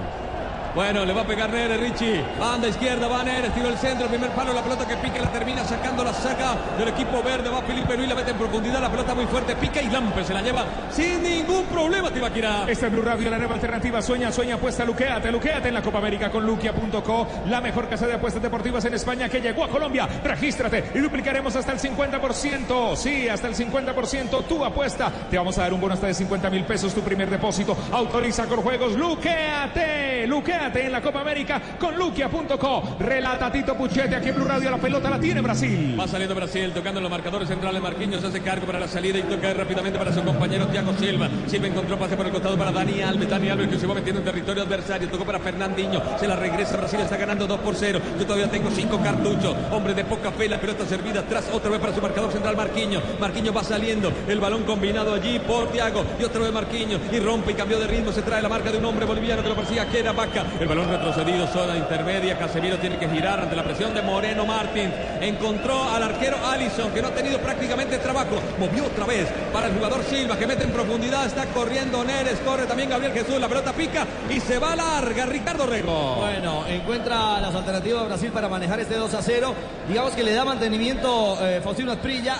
Bueno, 0.75 1.05
le 1.05 1.13
va 1.13 1.21
a 1.21 1.25
pegar 1.25 1.49
Neres, 1.49 1.79
Richie. 1.79 2.21
Banda 2.37 2.67
izquierda, 2.67 3.07
va 3.07 3.23
Neres, 3.23 3.53
tiro 3.53 3.69
el 3.69 3.77
centro, 3.77 4.07
primer 4.07 4.29
palo, 4.31 4.51
la 4.51 4.61
pelota 4.61 4.85
que 4.85 4.97
pica, 4.97 5.21
la 5.21 5.31
termina 5.31 5.63
sacando, 5.63 6.03
la 6.03 6.13
saca 6.13 6.57
del 6.77 6.89
equipo 6.89 7.23
verde. 7.23 7.49
Va 7.49 7.61
Felipe 7.61 7.95
Luis, 7.95 8.09
la 8.09 8.15
mete 8.15 8.31
en 8.31 8.37
profundidad, 8.37 8.81
la 8.81 8.91
pelota 8.91 9.15
muy 9.15 9.25
fuerte, 9.25 9.55
pica 9.55 9.81
y 9.81 9.89
Lampe 9.89 10.25
se 10.25 10.33
la 10.33 10.41
lleva 10.41 10.65
sin 10.91 11.23
ningún 11.23 11.63
problema, 11.67 12.11
Tibaquira. 12.11 12.65
Este 12.67 12.87
es 12.87 12.91
Blue 12.91 13.03
Radio, 13.03 13.29
la 13.29 13.37
nueva 13.37 13.53
alternativa. 13.53 14.01
Sueña, 14.01 14.33
sueña, 14.33 14.55
apuesta, 14.55 14.83
luqueate, 14.83 15.31
luqueate 15.31 15.69
en 15.69 15.75
la 15.75 15.81
Copa 15.81 15.99
América 15.99 16.29
con 16.29 16.45
luquia.co, 16.45 17.27
la 17.47 17.61
mejor 17.61 17.87
casa 17.87 18.05
de 18.05 18.15
apuestas 18.15 18.43
deportivas 18.43 18.83
en 18.83 18.95
España 18.95 19.29
que 19.29 19.39
llegó 19.39 19.63
a 19.63 19.69
Colombia. 19.69 20.09
Regístrate 20.25 20.91
y 20.93 20.99
duplicaremos 20.99 21.55
hasta 21.55 21.71
el 21.71 21.79
50%. 21.79 22.97
Sí, 22.97 23.29
hasta 23.29 23.47
el 23.47 23.55
50% 23.55 24.45
tu 24.45 24.65
apuesta. 24.65 25.09
Te 25.29 25.37
vamos 25.37 25.57
a 25.57 25.61
dar 25.61 25.73
un 25.73 25.79
bono 25.79 25.93
hasta 25.93 26.07
de 26.07 26.13
50 26.13 26.49
mil 26.49 26.65
pesos 26.65 26.93
tu 26.93 26.99
primer 26.99 27.29
depósito. 27.29 27.77
Autoriza 27.93 28.45
con 28.47 28.59
juegos. 28.61 28.97
Luqueate, 28.97 30.27
luqueate 30.27 30.64
en 30.73 30.91
la 30.91 31.01
Copa 31.01 31.21
América 31.21 31.61
con 31.79 31.95
luquia.co. 31.95 32.97
Relata 32.99 33.51
Tito 33.51 33.75
Puchete 33.75 34.15
aquí 34.15 34.29
en 34.29 34.35
Blue 34.35 34.45
Radio. 34.45 34.71
La 34.71 34.77
pelota 34.77 35.09
la 35.11 35.19
tiene 35.19 35.39
Brasil. 35.41 35.95
Va 35.99 36.07
saliendo 36.07 36.33
Brasil, 36.33 36.71
tocando 36.73 36.99
los 36.99 37.11
marcadores 37.11 37.47
centrales. 37.47 37.81
Marquinhos 37.81 38.23
hace 38.23 38.41
cargo 38.41 38.65
para 38.65 38.79
la 38.79 38.87
salida 38.87 39.19
y 39.19 39.23
toca 39.23 39.53
rápidamente 39.53 39.99
para 39.99 40.11
su 40.11 40.23
compañero 40.23 40.65
Thiago 40.67 40.93
Silva. 40.97 41.29
Silva 41.45 41.67
encontró 41.67 41.99
pase 41.99 42.17
por 42.17 42.25
el 42.25 42.31
costado 42.31 42.57
para 42.57 42.71
Dani 42.71 43.01
Alves. 43.01 43.29
Dani 43.29 43.49
Alves 43.49 43.67
que 43.67 43.79
se 43.79 43.85
va 43.85 43.93
metiendo 43.93 44.21
en 44.21 44.25
territorio 44.25 44.63
adversario. 44.63 45.07
Tocó 45.07 45.23
para 45.23 45.39
Fernandinho. 45.39 46.01
Se 46.19 46.27
la 46.27 46.35
regresa. 46.35 46.77
Brasil 46.77 46.99
está 46.99 47.15
ganando 47.15 47.45
2 47.45 47.59
por 47.59 47.75
0. 47.75 47.99
Yo 48.19 48.25
todavía 48.25 48.49
tengo 48.49 48.71
5 48.71 48.99
cartuchos. 49.01 49.55
Hombre 49.71 49.93
de 49.93 50.03
poca 50.03 50.31
fe. 50.31 50.49
La 50.49 50.59
pelota 50.59 50.85
servida 50.85 51.19
atrás. 51.19 51.47
Otra 51.53 51.69
vez 51.69 51.79
para 51.79 51.93
su 51.93 52.01
marcador 52.01 52.31
central 52.31 52.57
Marquinhos. 52.57 53.03
Marquinhos 53.19 53.55
va 53.55 53.63
saliendo. 53.63 54.11
El 54.27 54.39
balón 54.39 54.63
combinado 54.63 55.13
allí 55.13 55.37
por 55.39 55.71
Thiago. 55.71 56.03
Y 56.19 56.23
otra 56.23 56.41
vez 56.41 56.51
Marquinhos. 56.51 56.99
Y 57.11 57.19
rompe 57.19 57.51
y 57.51 57.53
cambió 57.53 57.79
de 57.79 57.85
ritmo. 57.85 58.11
Se 58.11 58.23
trae 58.23 58.41
la 58.41 58.49
marca 58.49 58.71
de 58.71 58.79
un 58.79 58.85
hombre 58.85 59.05
boliviano 59.05 59.43
que 59.43 59.49
lo 59.49 59.55
persigue 59.55 59.85
que 59.91 59.99
era 59.99 60.13
Vaca. 60.13 60.43
El 60.59 60.67
balón 60.67 60.89
retrocedido. 60.89 61.47
Zona 61.47 61.75
intermedia. 61.75 62.37
Casemiro 62.37 62.77
tiene 62.77 62.97
que 62.97 63.09
girar 63.09 63.39
ante 63.39 63.55
la 63.55 63.63
presión 63.63 63.93
de 63.93 64.01
Moreno 64.01 64.45
Martín. 64.45 64.91
Encontró 65.19 65.83
al 65.83 66.03
arquero 66.03 66.37
Allison 66.45 66.91
que 66.91 67.01
no 67.01 67.09
ha 67.09 67.11
tenido 67.11 67.39
prácticamente 67.39 67.97
trabajo. 67.97 68.37
Movió 68.57 68.85
otra 68.85 69.05
vez 69.05 69.27
para 69.51 69.67
el 69.67 69.73
jugador 69.73 70.03
Silva 70.03 70.37
que 70.37 70.47
mete 70.47 70.63
en 70.63 70.71
profundidad. 70.71 71.25
Está 71.25 71.45
corriendo 71.47 72.03
Neres. 72.03 72.39
Corre 72.39 72.65
también 72.65 72.89
Gabriel 72.89 73.13
Jesús. 73.13 73.39
La 73.39 73.49
pelota 73.49 73.73
pica 73.73 74.05
y 74.29 74.39
se 74.39 74.57
va 74.57 74.75
larga. 74.75 75.25
Ricardo 75.25 75.65
Rego. 75.65 76.15
Bueno, 76.15 76.65
encuentra 76.67 77.39
las 77.41 77.53
alternativas 77.53 78.01
de 78.03 78.07
Brasil 78.07 78.31
para 78.31 78.47
manejar 78.47 78.79
este 78.79 78.95
2 78.95 79.13
a 79.13 79.21
0. 79.21 79.53
Digamos 79.89 80.13
que 80.13 80.23
le 80.23 80.33
da 80.33 80.45
mantenimiento 80.45 81.37
eh, 81.41 81.59
Faustino 81.61 81.91
Asprilla 81.91 82.37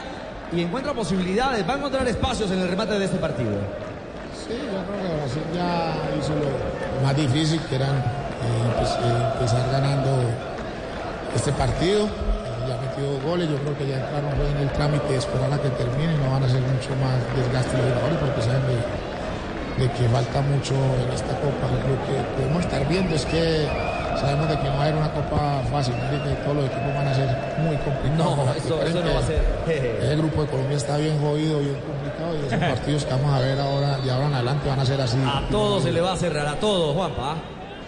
y 0.53 0.61
encuentra 0.61 0.93
posibilidades. 0.93 1.67
Va 1.67 1.73
a 1.73 1.77
encontrar 1.77 2.07
espacios 2.07 2.49
en 2.51 2.59
el 2.59 2.69
remate 2.69 2.97
de 2.97 3.05
este 3.05 3.17
partido. 3.17 3.94
Sí, 4.45 4.53
yo 4.53 4.77
creo 4.85 5.01
que 5.01 5.15
Brasil 5.17 5.43
ya 5.53 5.95
hizo 6.19 6.33
lo 6.35 7.03
más 7.03 7.15
difícil, 7.15 7.59
que 7.67 7.75
era 7.75 7.87
empezar 9.33 9.63
ganando 9.71 10.11
este 11.35 11.51
partido. 11.53 12.05
Eh, 12.05 12.09
Ya 12.69 12.77
metió 12.81 13.05
goles, 13.29 13.47
yo 13.49 13.57
creo 13.61 13.77
que 13.77 13.85
ya 13.87 13.97
entraron 14.01 14.31
pues, 14.37 14.49
en 14.49 14.57
el 14.57 14.69
trámite 14.73 15.05
de 15.13 15.17
esperar 15.21 15.53
a 15.53 15.57
que 15.61 15.69
termine 15.77 16.13
y 16.13 16.17
no 16.17 16.31
van 16.33 16.41
a 16.43 16.45
hacer 16.49 16.61
mucho 16.61 16.89
más 16.97 17.13
desgaste 17.37 17.77
los 17.77 17.93
jugadores 17.93 18.17
porque 18.25 18.41
saben 18.41 18.63
de, 18.65 18.77
de 19.81 19.91
que 19.93 20.03
falta 20.09 20.41
mucho 20.41 20.73
en 20.73 21.09
esta 21.13 21.33
copa. 21.45 21.65
Lo 21.85 21.97
que 22.09 22.15
podemos 22.37 22.65
estar 22.65 22.81
viendo 22.89 23.13
es 23.13 23.25
que 23.29 23.69
sabemos 24.17 24.49
de 24.49 24.57
que 24.57 24.65
no 24.65 24.77
va 24.77 24.81
a 24.81 24.85
haber 24.89 24.97
una 24.97 25.11
copa 25.13 25.61
fácil, 25.69 25.93
¿no? 25.93 26.09
que 26.09 26.33
todos 26.41 26.55
los 26.57 26.65
equipos 26.65 26.89
van 26.97 27.07
a 27.07 27.13
ser 27.13 27.29
muy 27.61 27.77
complicados. 27.85 28.33
No, 28.33 28.53
eso- 28.57 28.81
eso 28.81 28.97
no 28.97 29.05
que 29.05 29.13
va 29.13 29.19
a 29.21 29.29
ser. 29.29 29.41
Jeje. 29.69 29.89
El 30.09 30.17
grupo 30.17 30.41
de 30.41 30.47
Colombia 30.49 30.77
está 30.77 30.97
bien 30.97 31.21
jodido, 31.21 31.59
bien 31.61 31.77
complicado 31.85 32.04
y 32.33 32.45
esos 32.47 32.59
partidos 32.59 33.05
que 33.05 33.11
vamos 33.11 33.33
a 33.33 33.39
ver 33.39 33.59
ahora, 33.59 33.97
de 33.97 34.11
ahora 34.11 34.27
en 34.27 34.33
adelante 34.33 34.69
van 34.69 34.79
a 34.79 34.85
ser 34.85 35.01
así. 35.01 35.17
A 35.25 35.47
todos 35.49 35.83
se 35.83 35.91
le 35.91 36.01
va 36.01 36.13
a 36.13 36.17
cerrar, 36.17 36.47
a 36.47 36.55
todos, 36.59 36.95
Juanpa. 36.95 37.35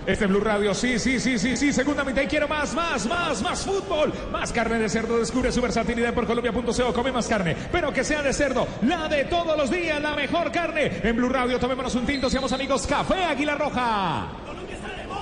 Este 0.05 0.23
es 0.23 0.31
Blue 0.31 0.39
Radio, 0.39 0.73
sí, 0.73 0.99
sí, 0.99 1.19
sí, 1.19 1.37
sí, 1.37 1.57
sí, 1.57 1.73
segunda 1.73 2.05
mitad 2.05 2.21
y 2.21 2.27
quiero 2.27 2.47
más, 2.47 2.73
más, 2.73 3.05
más, 3.07 3.41
más 3.41 3.59
fútbol, 3.59 4.13
más 4.31 4.53
carne 4.53 4.79
de 4.79 4.87
cerdo, 4.87 5.19
descubre 5.19 5.51
su 5.51 5.61
versatilidad 5.61 6.13
por 6.13 6.25
colombia.co, 6.25 6.93
come 6.93 7.11
más 7.11 7.27
carne, 7.27 7.57
pero 7.73 7.91
que 7.91 8.05
sea 8.05 8.21
de 8.21 8.31
cerdo, 8.31 8.65
la 8.83 9.09
de 9.09 9.25
todos 9.25 9.57
los 9.57 9.69
días, 9.69 10.01
la 10.01 10.15
mejor 10.15 10.49
carne. 10.49 11.01
En 11.03 11.13
Blue 11.17 11.27
Radio, 11.27 11.59
tomémonos 11.59 11.93
un 11.95 12.05
tinto, 12.05 12.29
seamos 12.29 12.53
amigos, 12.53 12.87
Café 12.87 13.25
Águila 13.25 13.55
Roja. 13.55 14.27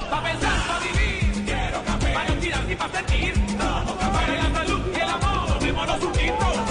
Pa' 0.09 0.21
pensar, 0.21 0.67
pa' 0.67 0.79
vivir, 0.79 1.45
quiero 1.45 1.83
café. 1.83 2.13
Para 2.13 2.29
no 2.29 2.35
tirar 2.35 2.63
ni 2.65 2.75
pa' 2.75 2.89
sentir. 2.89 3.33
Tomo 3.57 3.97
café. 3.97 4.11
Para 4.13 4.35
la 4.35 4.53
salud 4.53 4.81
y 4.93 4.99
el 4.99 5.09
amor, 5.09 5.47
tomémonos 5.57 6.03
un 6.03 6.11
tinto. 6.13 6.64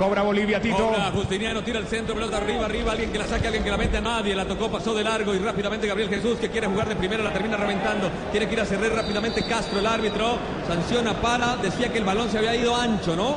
Cobra 0.00 0.22
Bolivia, 0.22 0.58
Tito. 0.62 0.78
Cobra, 0.78 1.10
Justiniano 1.10 1.62
tira 1.62 1.78
el 1.78 1.86
centro, 1.86 2.14
pelota 2.14 2.38
arriba, 2.38 2.64
arriba, 2.64 2.92
alguien 2.92 3.12
que 3.12 3.18
la 3.18 3.26
saque, 3.26 3.48
alguien 3.48 3.62
que 3.62 3.70
la 3.70 3.76
mete 3.76 3.98
a 3.98 4.00
nadie, 4.00 4.34
la 4.34 4.46
tocó, 4.46 4.70
pasó 4.70 4.94
de 4.94 5.04
largo 5.04 5.34
y 5.34 5.38
rápidamente 5.40 5.86
Gabriel 5.86 6.08
Jesús 6.08 6.38
que 6.38 6.48
quiere 6.48 6.68
jugar 6.68 6.88
de 6.88 6.96
primera, 6.96 7.22
la 7.22 7.30
termina 7.30 7.58
reventando, 7.58 8.10
tiene 8.30 8.48
que 8.48 8.54
ir 8.54 8.60
a 8.62 8.64
cerrar 8.64 8.90
rápidamente 8.92 9.44
Castro, 9.44 9.78
el 9.78 9.84
árbitro, 9.84 10.38
sanciona 10.66 11.12
para, 11.20 11.56
decía 11.56 11.92
que 11.92 11.98
el 11.98 12.04
balón 12.04 12.30
se 12.30 12.38
había 12.38 12.56
ido 12.56 12.74
ancho, 12.74 13.14
¿no? 13.14 13.36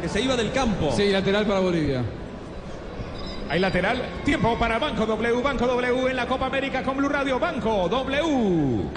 Que 0.00 0.08
se 0.08 0.20
iba 0.20 0.36
del 0.36 0.52
campo. 0.52 0.92
Sí, 0.96 1.10
lateral 1.10 1.44
para 1.44 1.58
Bolivia. 1.58 2.04
Hay 3.48 3.58
lateral, 3.58 4.00
tiempo 4.24 4.56
para 4.56 4.78
Banco 4.78 5.06
W, 5.06 5.42
Banco 5.42 5.66
W 5.66 6.10
en 6.10 6.16
la 6.16 6.26
Copa 6.26 6.46
América 6.46 6.84
con 6.84 6.98
Blue 6.98 7.08
Radio, 7.08 7.40
Banco 7.40 7.88
W. 7.88 8.90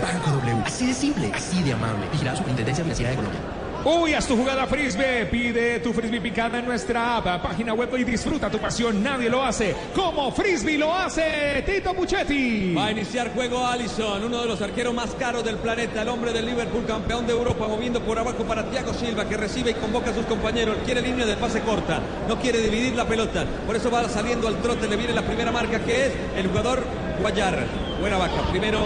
Banco 0.00 0.30
W. 0.30 0.62
Así 0.64 0.86
de 0.86 0.94
simple, 0.94 1.30
así 1.34 1.62
de 1.62 1.72
amable. 1.72 2.06
Vigilado 2.12 2.36
Superintendencia 2.36 2.84
Financiera 2.84 3.10
de 3.10 3.16
Colombia. 3.16 3.40
Uy, 3.84 4.12
haz 4.12 4.26
tu 4.26 4.36
jugada 4.36 4.66
frisbee. 4.66 5.26
Pide 5.26 5.78
tu 5.80 5.92
frisbee 5.92 6.20
picada 6.20 6.58
en 6.58 6.66
nuestra 6.66 7.16
app, 7.16 7.42
página 7.42 7.74
web 7.74 7.88
y 7.96 8.04
disfruta 8.04 8.50
tu 8.50 8.58
pasión. 8.58 9.02
Nadie 9.02 9.30
lo 9.30 9.42
hace 9.42 9.74
como 9.94 10.32
frisbee 10.32 10.76
lo 10.76 10.92
hace 10.92 11.62
Tito 11.64 11.94
Puchetti. 11.94 12.74
Va 12.74 12.86
a 12.86 12.92
iniciar 12.92 13.32
juego 13.32 13.64
Allison, 13.64 14.24
uno 14.24 14.42
de 14.42 14.46
los 14.48 14.60
arqueros 14.60 14.92
más 14.92 15.10
caros 15.12 15.44
del 15.44 15.56
planeta, 15.56 16.02
el 16.02 16.08
hombre 16.08 16.32
del 16.32 16.46
Liverpool, 16.46 16.84
campeón 16.86 17.26
de 17.26 17.32
Europa, 17.32 17.68
moviendo 17.68 18.02
por 18.02 18.18
abajo 18.18 18.44
para 18.44 18.68
Thiago 18.68 18.92
Silva, 18.92 19.28
que 19.28 19.36
recibe 19.36 19.70
y 19.70 19.74
convoca 19.74 20.10
a 20.10 20.14
sus 20.14 20.26
compañeros. 20.26 20.76
Quiere 20.84 21.00
línea 21.00 21.24
de 21.24 21.36
pase 21.36 21.60
corta, 21.60 22.00
no 22.28 22.38
quiere 22.38 22.60
dividir 22.60 22.94
la 22.94 23.06
pelota. 23.06 23.44
Por 23.64 23.76
eso 23.76 23.90
va 23.90 24.08
saliendo 24.08 24.48
al 24.48 24.60
trote, 24.60 24.88
le 24.88 24.96
viene 24.96 25.12
la 25.12 25.22
primera 25.22 25.52
marca, 25.52 25.78
que 25.78 26.06
es 26.06 26.12
el 26.36 26.48
jugador 26.48 26.82
Guayar. 27.20 27.87
Era 28.06 28.18
Vaca. 28.18 28.42
Primero, 28.50 28.80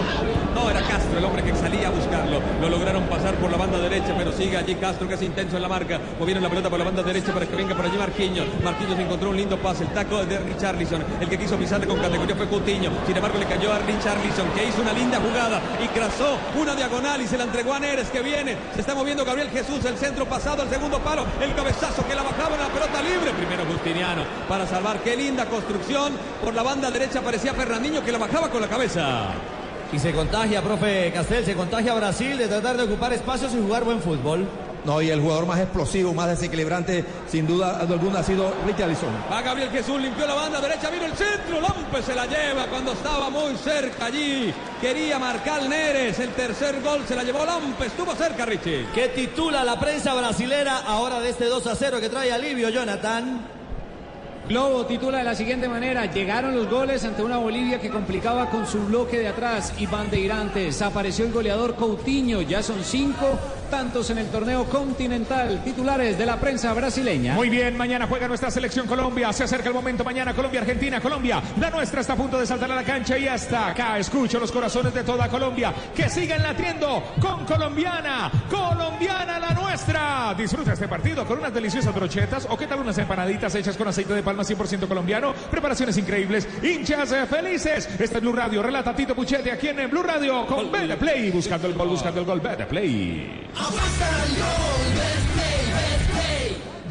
no, 0.55 0.71
era 0.71 0.81
Castro 0.83 1.19
el 1.19 1.25
hombre 1.25 1.43
que 1.43 1.55
salía 1.55 1.89
a 1.89 1.91
buscarlo. 1.91 2.41
Lo 2.61 2.69
lograron 2.69 3.05
pasar 3.05 3.35
por 3.37 3.51
la 3.51 3.57
banda 3.57 3.79
derecha, 3.79 4.15
pero 4.17 4.33
sigue 4.33 4.57
allí 4.57 4.75
Castro 4.77 5.09
que 5.09 5.15
es 5.15 5.23
intenso 5.23 5.57
en 5.57 5.63
la 5.63 5.69
marca. 5.69 6.01
Movieron 6.19 6.43
la 6.43 6.49
pelota 6.49 6.71
por 6.71 6.79
la 6.79 6.85
banda 6.85 7.03
derecha 7.03 7.33
para 7.33 7.47
que 7.47 7.57
venga 7.57 7.75
por 7.75 7.85
allí 7.85 7.97
Marquinhos. 7.97 8.47
Marquinhos 8.63 8.99
encontró 8.99 9.31
un 9.31 9.37
lindo 9.37 9.57
pase, 9.59 9.85
el 9.85 9.91
taco 9.91 10.25
de 10.25 10.39
Richarlison. 10.39 11.05
El 11.21 11.29
que 11.29 11.39
quiso 11.39 11.57
pisarle 11.57 11.87
con 11.87 11.99
categoría 12.01 12.37
fue 12.37 12.49
Coutinho. 12.49 12.91
Sin 13.07 13.17
embargo, 13.17 13.39
le 13.39 13.47
cayó 13.47 13.73
a 13.73 13.79
Richarlison, 13.79 14.49
que 14.55 14.65
hizo 14.67 14.83
una 14.83 14.93
linda 14.93 15.19
jugada 15.21 15.61
y 15.83 15.89
trazó 15.89 16.39
una 16.61 16.75
diagonal 16.75 17.21
y 17.21 17.27
se 17.27 17.39
la 17.39 17.45
entregó 17.45 17.75
a 17.75 17.81
Neres, 17.81 18.09
que 18.09 18.21
viene. 18.21 18.57
Se 18.75 18.81
está 18.81 18.95
moviendo 18.95 19.25
Gabriel 19.25 19.51
Jesús, 19.51 19.85
el 19.85 19.97
centro 19.97 20.27
pasado 20.27 20.63
al 20.63 20.71
segundo 20.71 20.99
palo. 21.01 21.25
El 21.41 21.55
cabezazo 21.55 22.07
que 22.07 22.15
la 22.15 22.23
bajaba 22.23 22.55
en 22.55 22.61
la 22.63 22.69
pelota 22.69 23.03
libre. 23.03 23.33
Primero 23.33 23.65
Justiniano 23.65 24.23
para 24.49 24.67
salvar. 24.67 25.01
Qué 25.01 25.17
linda 25.17 25.47
construcción. 25.47 26.13
Por 26.43 26.55
la 26.55 26.63
banda 26.63 26.91
derecha 26.91 27.21
aparecía 27.21 27.55
Fernandinho 27.55 28.03
que 28.05 28.13
la 28.13 28.19
bajaba 28.19 28.49
con 28.49 28.61
la 28.61 28.69
cabeza. 28.69 29.02
Y 29.93 29.99
se 29.99 30.13
contagia, 30.13 30.63
profe 30.63 31.13
Castel, 31.13 31.45
se 31.45 31.55
contagia 31.55 31.93
Brasil 31.95 32.39
de 32.39 32.49
tratar 32.49 32.77
de 32.77 32.85
ocupar 32.85 33.13
espacios 33.13 33.53
y 33.55 33.61
jugar 33.61 33.85
buen 33.85 34.01
fútbol. 34.01 34.47
No, 34.85 35.01
y 35.01 35.11
el 35.11 35.21
jugador 35.21 35.47
más 35.47 35.61
explosivo, 35.61 36.13
más 36.13 36.29
desequilibrante, 36.29 37.05
sin 37.29 37.47
duda 37.47 37.79
alguna, 37.79 38.19
ha 38.19 38.23
sido 38.25 38.53
Richarlison. 38.67 39.11
Va 39.31 39.41
Gabriel 39.41 39.71
Jesús, 39.71 40.01
limpió 40.01 40.27
la 40.27 40.35
banda 40.35 40.61
derecha, 40.61 40.91
vino 40.91 41.05
el 41.05 41.13
centro, 41.13 41.61
López 41.61 42.05
se 42.05 42.15
la 42.15 42.27
lleva 42.27 42.67
cuando 42.67 42.93
estaba 42.93 43.31
muy 43.31 43.55
cerca 43.57 44.07
allí. 44.07 44.53
Quería 44.81 45.21
marcar 45.21 45.69
Neres, 45.69 46.19
el 46.19 46.31
tercer 46.31 46.83
gol 46.83 47.03
se 47.07 47.15
la 47.15 47.23
llevó 47.23 47.45
López, 47.45 47.89
estuvo 47.89 48.13
cerca 48.17 48.45
Richie. 48.45 48.87
Que 48.93 49.09
titula 49.09 49.63
la 49.63 49.79
prensa 49.79 50.15
brasilera 50.15 50.79
ahora 50.79 51.21
de 51.21 51.31
este 51.31 51.45
2 51.45 51.65
a 51.67 51.77
0 51.77 51.99
que 52.01 52.09
trae 52.09 52.33
alivio 52.33 52.69
Jonathan. 52.69 53.62
Globo 54.49 54.85
titula 54.87 55.19
de 55.19 55.25
la 55.25 55.35
siguiente 55.35 55.69
manera, 55.69 56.07
llegaron 56.07 56.55
los 56.55 56.69
goles 56.69 57.05
ante 57.05 57.23
una 57.23 57.37
Bolivia 57.37 57.81
que 57.81 57.91
complicaba 57.91 58.51
con 58.51 58.67
su 58.67 58.85
bloque 58.87 59.19
de 59.19 59.29
atrás 59.29 59.73
y 59.79 59.87
bandeirantes. 59.87 60.83
Apareció 60.83 61.25
el 61.25 61.33
goleador 61.33 61.77
Coutinho, 61.77 62.43
ya 62.43 62.63
son 62.63 62.83
cinco 62.83 63.39
tantos 63.71 64.11
en 64.11 64.19
el 64.19 64.27
torneo 64.27 64.67
continental. 64.67 65.63
Titulares 65.65 66.19
de 66.19 66.27
la 66.27 66.37
prensa 66.39 66.75
brasileña. 66.75 67.33
Muy 67.35 67.49
bien, 67.49 67.75
mañana 67.75 68.07
juega 68.07 68.29
nuestra 68.29 68.51
selección 68.51 68.87
Colombia. 68.87 69.33
Se 69.33 69.45
acerca 69.45 69.69
el 69.69 69.75
momento 69.75 70.05
mañana 70.05 70.35
Colombia, 70.35 70.61
Argentina, 70.61 71.01
Colombia. 71.01 71.43
La 71.59 71.71
nuestra 71.71 72.03
está 72.03 72.13
a 72.13 72.17
punto 72.17 72.39
de 72.39 72.47
saltar 72.47 72.71
a 72.71 72.75
la 72.75 72.85
cancha 72.85 73.17
y 73.17 73.27
hasta 73.27 73.69
acá 73.69 73.99
escucho 73.99 74.39
los 74.39 74.53
corazones 74.53 74.93
de 74.93 75.05
toda 75.05 75.27
Colombia 75.29 75.73
que 75.97 76.11
siguen 76.11 76.43
latiendo 76.43 77.03
con 77.19 77.47
colombiana, 77.47 78.31
colombiana 78.51 79.39
la 79.39 79.52
Disfruta 80.37 80.73
este 80.73 80.89
partido 80.89 81.27
con 81.27 81.39
unas 81.39 81.53
deliciosas 81.53 81.95
brochetas 81.95 82.47
o 82.49 82.57
qué 82.57 82.67
tal 82.67 82.81
unas 82.81 82.97
empanaditas 82.99 83.55
hechas 83.55 83.77
con 83.77 83.89
aceite 83.89 84.15
de 84.15 84.23
palma 84.23 84.43
100% 84.43 84.89
colombiano. 84.89 85.35
Preparaciones 85.51 85.97
increíbles, 85.99 86.49
hinchas 86.63 87.13
eh, 87.13 87.27
felices. 87.27 87.89
Este 87.99 88.05
es 88.05 88.21
Blue 88.21 88.33
Radio, 88.33 88.63
relata 88.63 88.95
Tito 88.95 89.15
Puchetti 89.15 89.51
aquí 89.51 89.69
en 89.69 89.91
Blue 89.91 90.03
Radio 90.03 90.47
con 90.47 90.73
Bete 90.73 90.97
Play, 90.97 91.31
buscando 91.31 91.69
el 91.69 91.75
gol, 91.75 91.89
buscando 91.89 92.21
el 92.21 92.27
gol, 92.27 92.41
Bete 92.41 92.67
Play. 92.67 93.51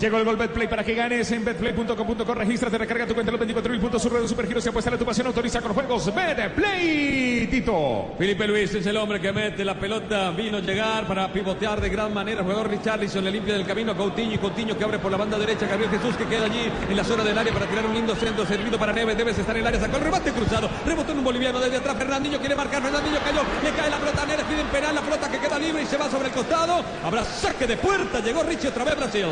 Llegó 0.01 0.17
el 0.17 0.25
gol 0.25 0.35
Betplay 0.35 0.67
para 0.67 0.83
que 0.83 0.95
ganes 0.95 1.31
en 1.31 1.45
betplay.com.co. 1.45 2.33
Regístrate, 2.33 2.75
recarga 2.75 3.05
tu 3.05 3.13
cuenta 3.13 3.31
los 3.31 3.39
24 3.39 3.71
mil 3.71 3.79
puntos. 3.79 4.01
Su 4.01 4.09
red 4.09 4.21
de 4.21 4.27
supergiros 4.27 4.65
y 4.65 4.69
apuesta 4.69 4.89
a 4.89 4.97
tu 4.97 5.05
pasión. 5.05 5.27
Autoriza 5.27 5.61
con 5.61 5.75
juegos. 5.75 6.11
Betplay, 6.15 7.45
Tito. 7.45 8.15
Felipe 8.17 8.47
Luis 8.47 8.73
es 8.73 8.83
el 8.87 8.97
hombre 8.97 9.21
que 9.21 9.31
mete 9.31 9.63
la 9.63 9.77
pelota. 9.77 10.31
Vino 10.31 10.57
a 10.57 10.61
llegar 10.61 11.05
para 11.05 11.31
pivotear 11.31 11.79
de 11.79 11.89
gran 11.89 12.11
manera. 12.11 12.41
Jugador 12.41 12.71
Richarlison 12.71 13.23
le 13.23 13.29
limpia 13.29 13.53
del 13.53 13.63
camino 13.63 13.95
Coutinho. 13.95 14.33
Y 14.33 14.37
Coutinho 14.39 14.75
que 14.75 14.83
abre 14.83 14.97
por 14.97 15.11
la 15.11 15.17
banda 15.17 15.37
derecha. 15.37 15.67
Gabriel 15.67 15.91
Jesús 15.91 16.15
que 16.15 16.25
queda 16.25 16.45
allí 16.45 16.71
en 16.89 16.97
la 16.97 17.03
zona 17.03 17.23
del 17.23 17.37
área 17.37 17.53
para 17.53 17.67
tirar 17.67 17.85
un 17.85 17.93
lindo 17.93 18.15
centro 18.15 18.43
servido 18.43 18.79
para 18.79 18.93
Neves. 18.93 19.15
Debes 19.15 19.37
estar 19.37 19.55
en 19.55 19.61
el 19.61 19.67
área. 19.67 19.79
Sacó 19.81 19.97
el 19.97 20.03
remate 20.03 20.31
cruzado. 20.31 20.67
Rebotó 20.83 21.11
en 21.11 21.19
un 21.19 21.23
boliviano 21.23 21.59
desde 21.59 21.77
atrás. 21.77 21.95
Fernandinho 21.95 22.39
quiere 22.39 22.55
marcar. 22.55 22.81
Fernandinho 22.81 23.19
cayó. 23.19 23.41
Le 23.63 23.69
cae 23.69 23.91
la 23.91 23.99
pelota 23.99 24.23
a 24.23 24.25
Neres. 24.25 24.45
Piden 24.45 24.65
penal. 24.65 24.95
La 24.95 25.01
pelota 25.01 25.29
que 25.29 25.37
queda 25.37 25.59
libre 25.59 25.83
y 25.83 25.85
se 25.85 25.97
va 25.97 26.09
sobre 26.09 26.29
el 26.29 26.33
costado. 26.33 26.83
Habrá 27.05 27.23
saque 27.23 27.67
de 27.67 27.77
puerta. 27.77 28.19
Llegó 28.19 28.41
Richie 28.41 28.69
otra 28.69 28.83
vez 28.83 28.97
Brasil. 28.97 29.25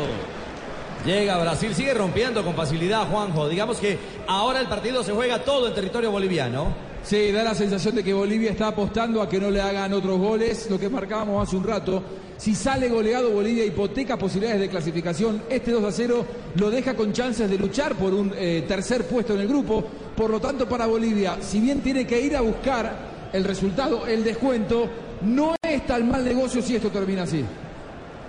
Llega 1.04 1.38
Brasil, 1.38 1.74
sigue 1.74 1.94
rompiendo 1.94 2.44
con 2.44 2.54
facilidad 2.54 3.08
Juanjo. 3.08 3.48
Digamos 3.48 3.78
que 3.78 3.98
ahora 4.26 4.60
el 4.60 4.68
partido 4.68 5.02
se 5.02 5.12
juega 5.12 5.42
todo 5.42 5.68
en 5.68 5.74
territorio 5.74 6.10
boliviano. 6.10 6.90
Sí, 7.02 7.32
da 7.32 7.42
la 7.42 7.54
sensación 7.54 7.94
de 7.94 8.04
que 8.04 8.12
Bolivia 8.12 8.50
está 8.50 8.68
apostando 8.68 9.22
a 9.22 9.28
que 9.28 9.40
no 9.40 9.50
le 9.50 9.62
hagan 9.62 9.94
otros 9.94 10.18
goles, 10.18 10.68
lo 10.70 10.78
que 10.78 10.90
marcábamos 10.90 11.48
hace 11.48 11.56
un 11.56 11.64
rato. 11.64 12.02
Si 12.36 12.54
sale 12.54 12.90
goleado 12.90 13.30
Bolivia 13.30 13.64
hipoteca 13.64 14.18
posibilidades 14.18 14.60
de 14.60 14.68
clasificación, 14.68 15.42
este 15.48 15.70
2 15.72 15.84
a 15.84 15.92
0 15.92 16.26
lo 16.56 16.70
deja 16.70 16.94
con 16.94 17.14
chances 17.14 17.48
de 17.48 17.56
luchar 17.56 17.94
por 17.94 18.12
un 18.12 18.34
eh, 18.36 18.64
tercer 18.68 19.06
puesto 19.06 19.32
en 19.32 19.40
el 19.40 19.48
grupo. 19.48 19.82
Por 20.14 20.28
lo 20.28 20.38
tanto, 20.38 20.68
para 20.68 20.84
Bolivia, 20.84 21.38
si 21.40 21.60
bien 21.60 21.80
tiene 21.80 22.06
que 22.06 22.20
ir 22.20 22.36
a 22.36 22.42
buscar 22.42 23.30
el 23.32 23.44
resultado, 23.44 24.06
el 24.06 24.22
descuento, 24.22 24.86
no 25.22 25.54
es 25.62 25.86
tan 25.86 26.10
mal 26.10 26.22
negocio 26.22 26.60
si 26.60 26.76
esto 26.76 26.90
termina 26.90 27.22
así. 27.22 27.42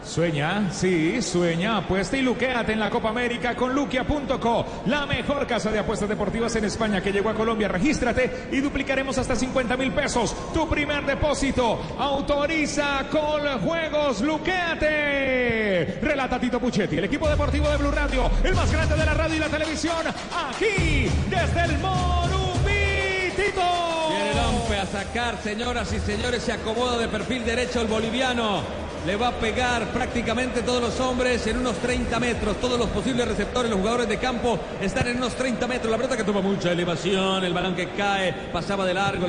Sueña, 0.04 0.72
sí, 0.72 1.22
sueña, 1.22 1.78
apuesta 1.78 2.18
y 2.18 2.22
luquéate 2.22 2.74
en 2.74 2.80
la 2.80 2.90
Copa 2.90 3.10
América 3.10 3.56
con 3.56 3.74
luquia.co, 3.74 4.66
la 4.88 5.06
mejor 5.06 5.46
casa 5.46 5.72
de 5.72 5.80
apuestas 5.80 6.10
deportivas 6.10 6.56
en 6.56 6.66
España 6.66 7.02
que 7.02 7.12
llegó 7.12 7.30
a 7.30 7.36
Colombia. 7.36 7.68
Regístrate 7.68 8.50
y 8.52 8.60
duplicaremos 8.60 9.18
hasta 9.18 9.36
50 9.36 9.78
mil 9.78 9.92
pesos. 9.94 10.36
Tu 10.54 10.68
primer 10.68 11.06
depósito. 11.06 11.80
Autoriza 12.00 13.06
con 13.10 13.62
juegos, 13.62 14.22
luquéate. 14.22 16.00
Relata 16.02 16.40
Tito 16.40 16.60
Puchetti, 16.60 16.98
el 16.98 17.06
equipo 17.06 17.30
deportivo 17.30 17.70
de 17.70 17.78
Blue 17.78 17.92
Radio, 17.92 18.30
el 18.44 18.56
más 18.56 18.72
grande 18.72 18.96
de 18.96 19.06
la 19.06 19.14
radio 19.14 19.36
y 19.36 19.40
la 19.40 19.50
televisión, 19.50 20.08
aquí 20.08 21.10
desde 21.30 21.64
el 21.64 21.78
Morumbi, 21.80 23.32
Tito. 23.36 23.62
Viene 24.10 24.34
Lompe 24.34 24.78
a 24.78 24.86
sacar, 24.88 25.38
señoras 25.42 25.94
y 25.94 26.00
señores, 26.00 26.44
se 26.44 26.54
acomoda 26.54 26.98
de 26.98 27.08
perfil 27.08 27.46
derecho 27.46 27.82
el 27.82 27.88
boliviano. 27.88 28.91
Le 29.04 29.16
va 29.16 29.30
a 29.30 29.32
pegar 29.32 29.88
prácticamente 29.88 30.62
todos 30.62 30.80
los 30.80 31.00
hombres 31.00 31.48
en 31.48 31.58
unos 31.58 31.76
30 31.78 32.20
metros. 32.20 32.58
Todos 32.58 32.78
los 32.78 32.88
posibles 32.90 33.28
receptores, 33.28 33.72
los 33.72 33.80
jugadores 33.80 34.08
de 34.08 34.18
campo 34.18 34.60
están 34.80 35.08
en 35.08 35.18
unos 35.18 35.34
30 35.34 35.66
metros. 35.68 35.90
La 35.90 35.98
pelota 35.98 36.16
que 36.16 36.24
toma 36.24 36.42
mucha 36.42 36.72
elevación, 36.72 37.44
el 37.44 37.52
balón 37.52 37.76
que 37.76 37.90
cae, 37.90 38.32
pasaba 38.54 38.86
de 38.86 38.94
largo. 38.94 39.26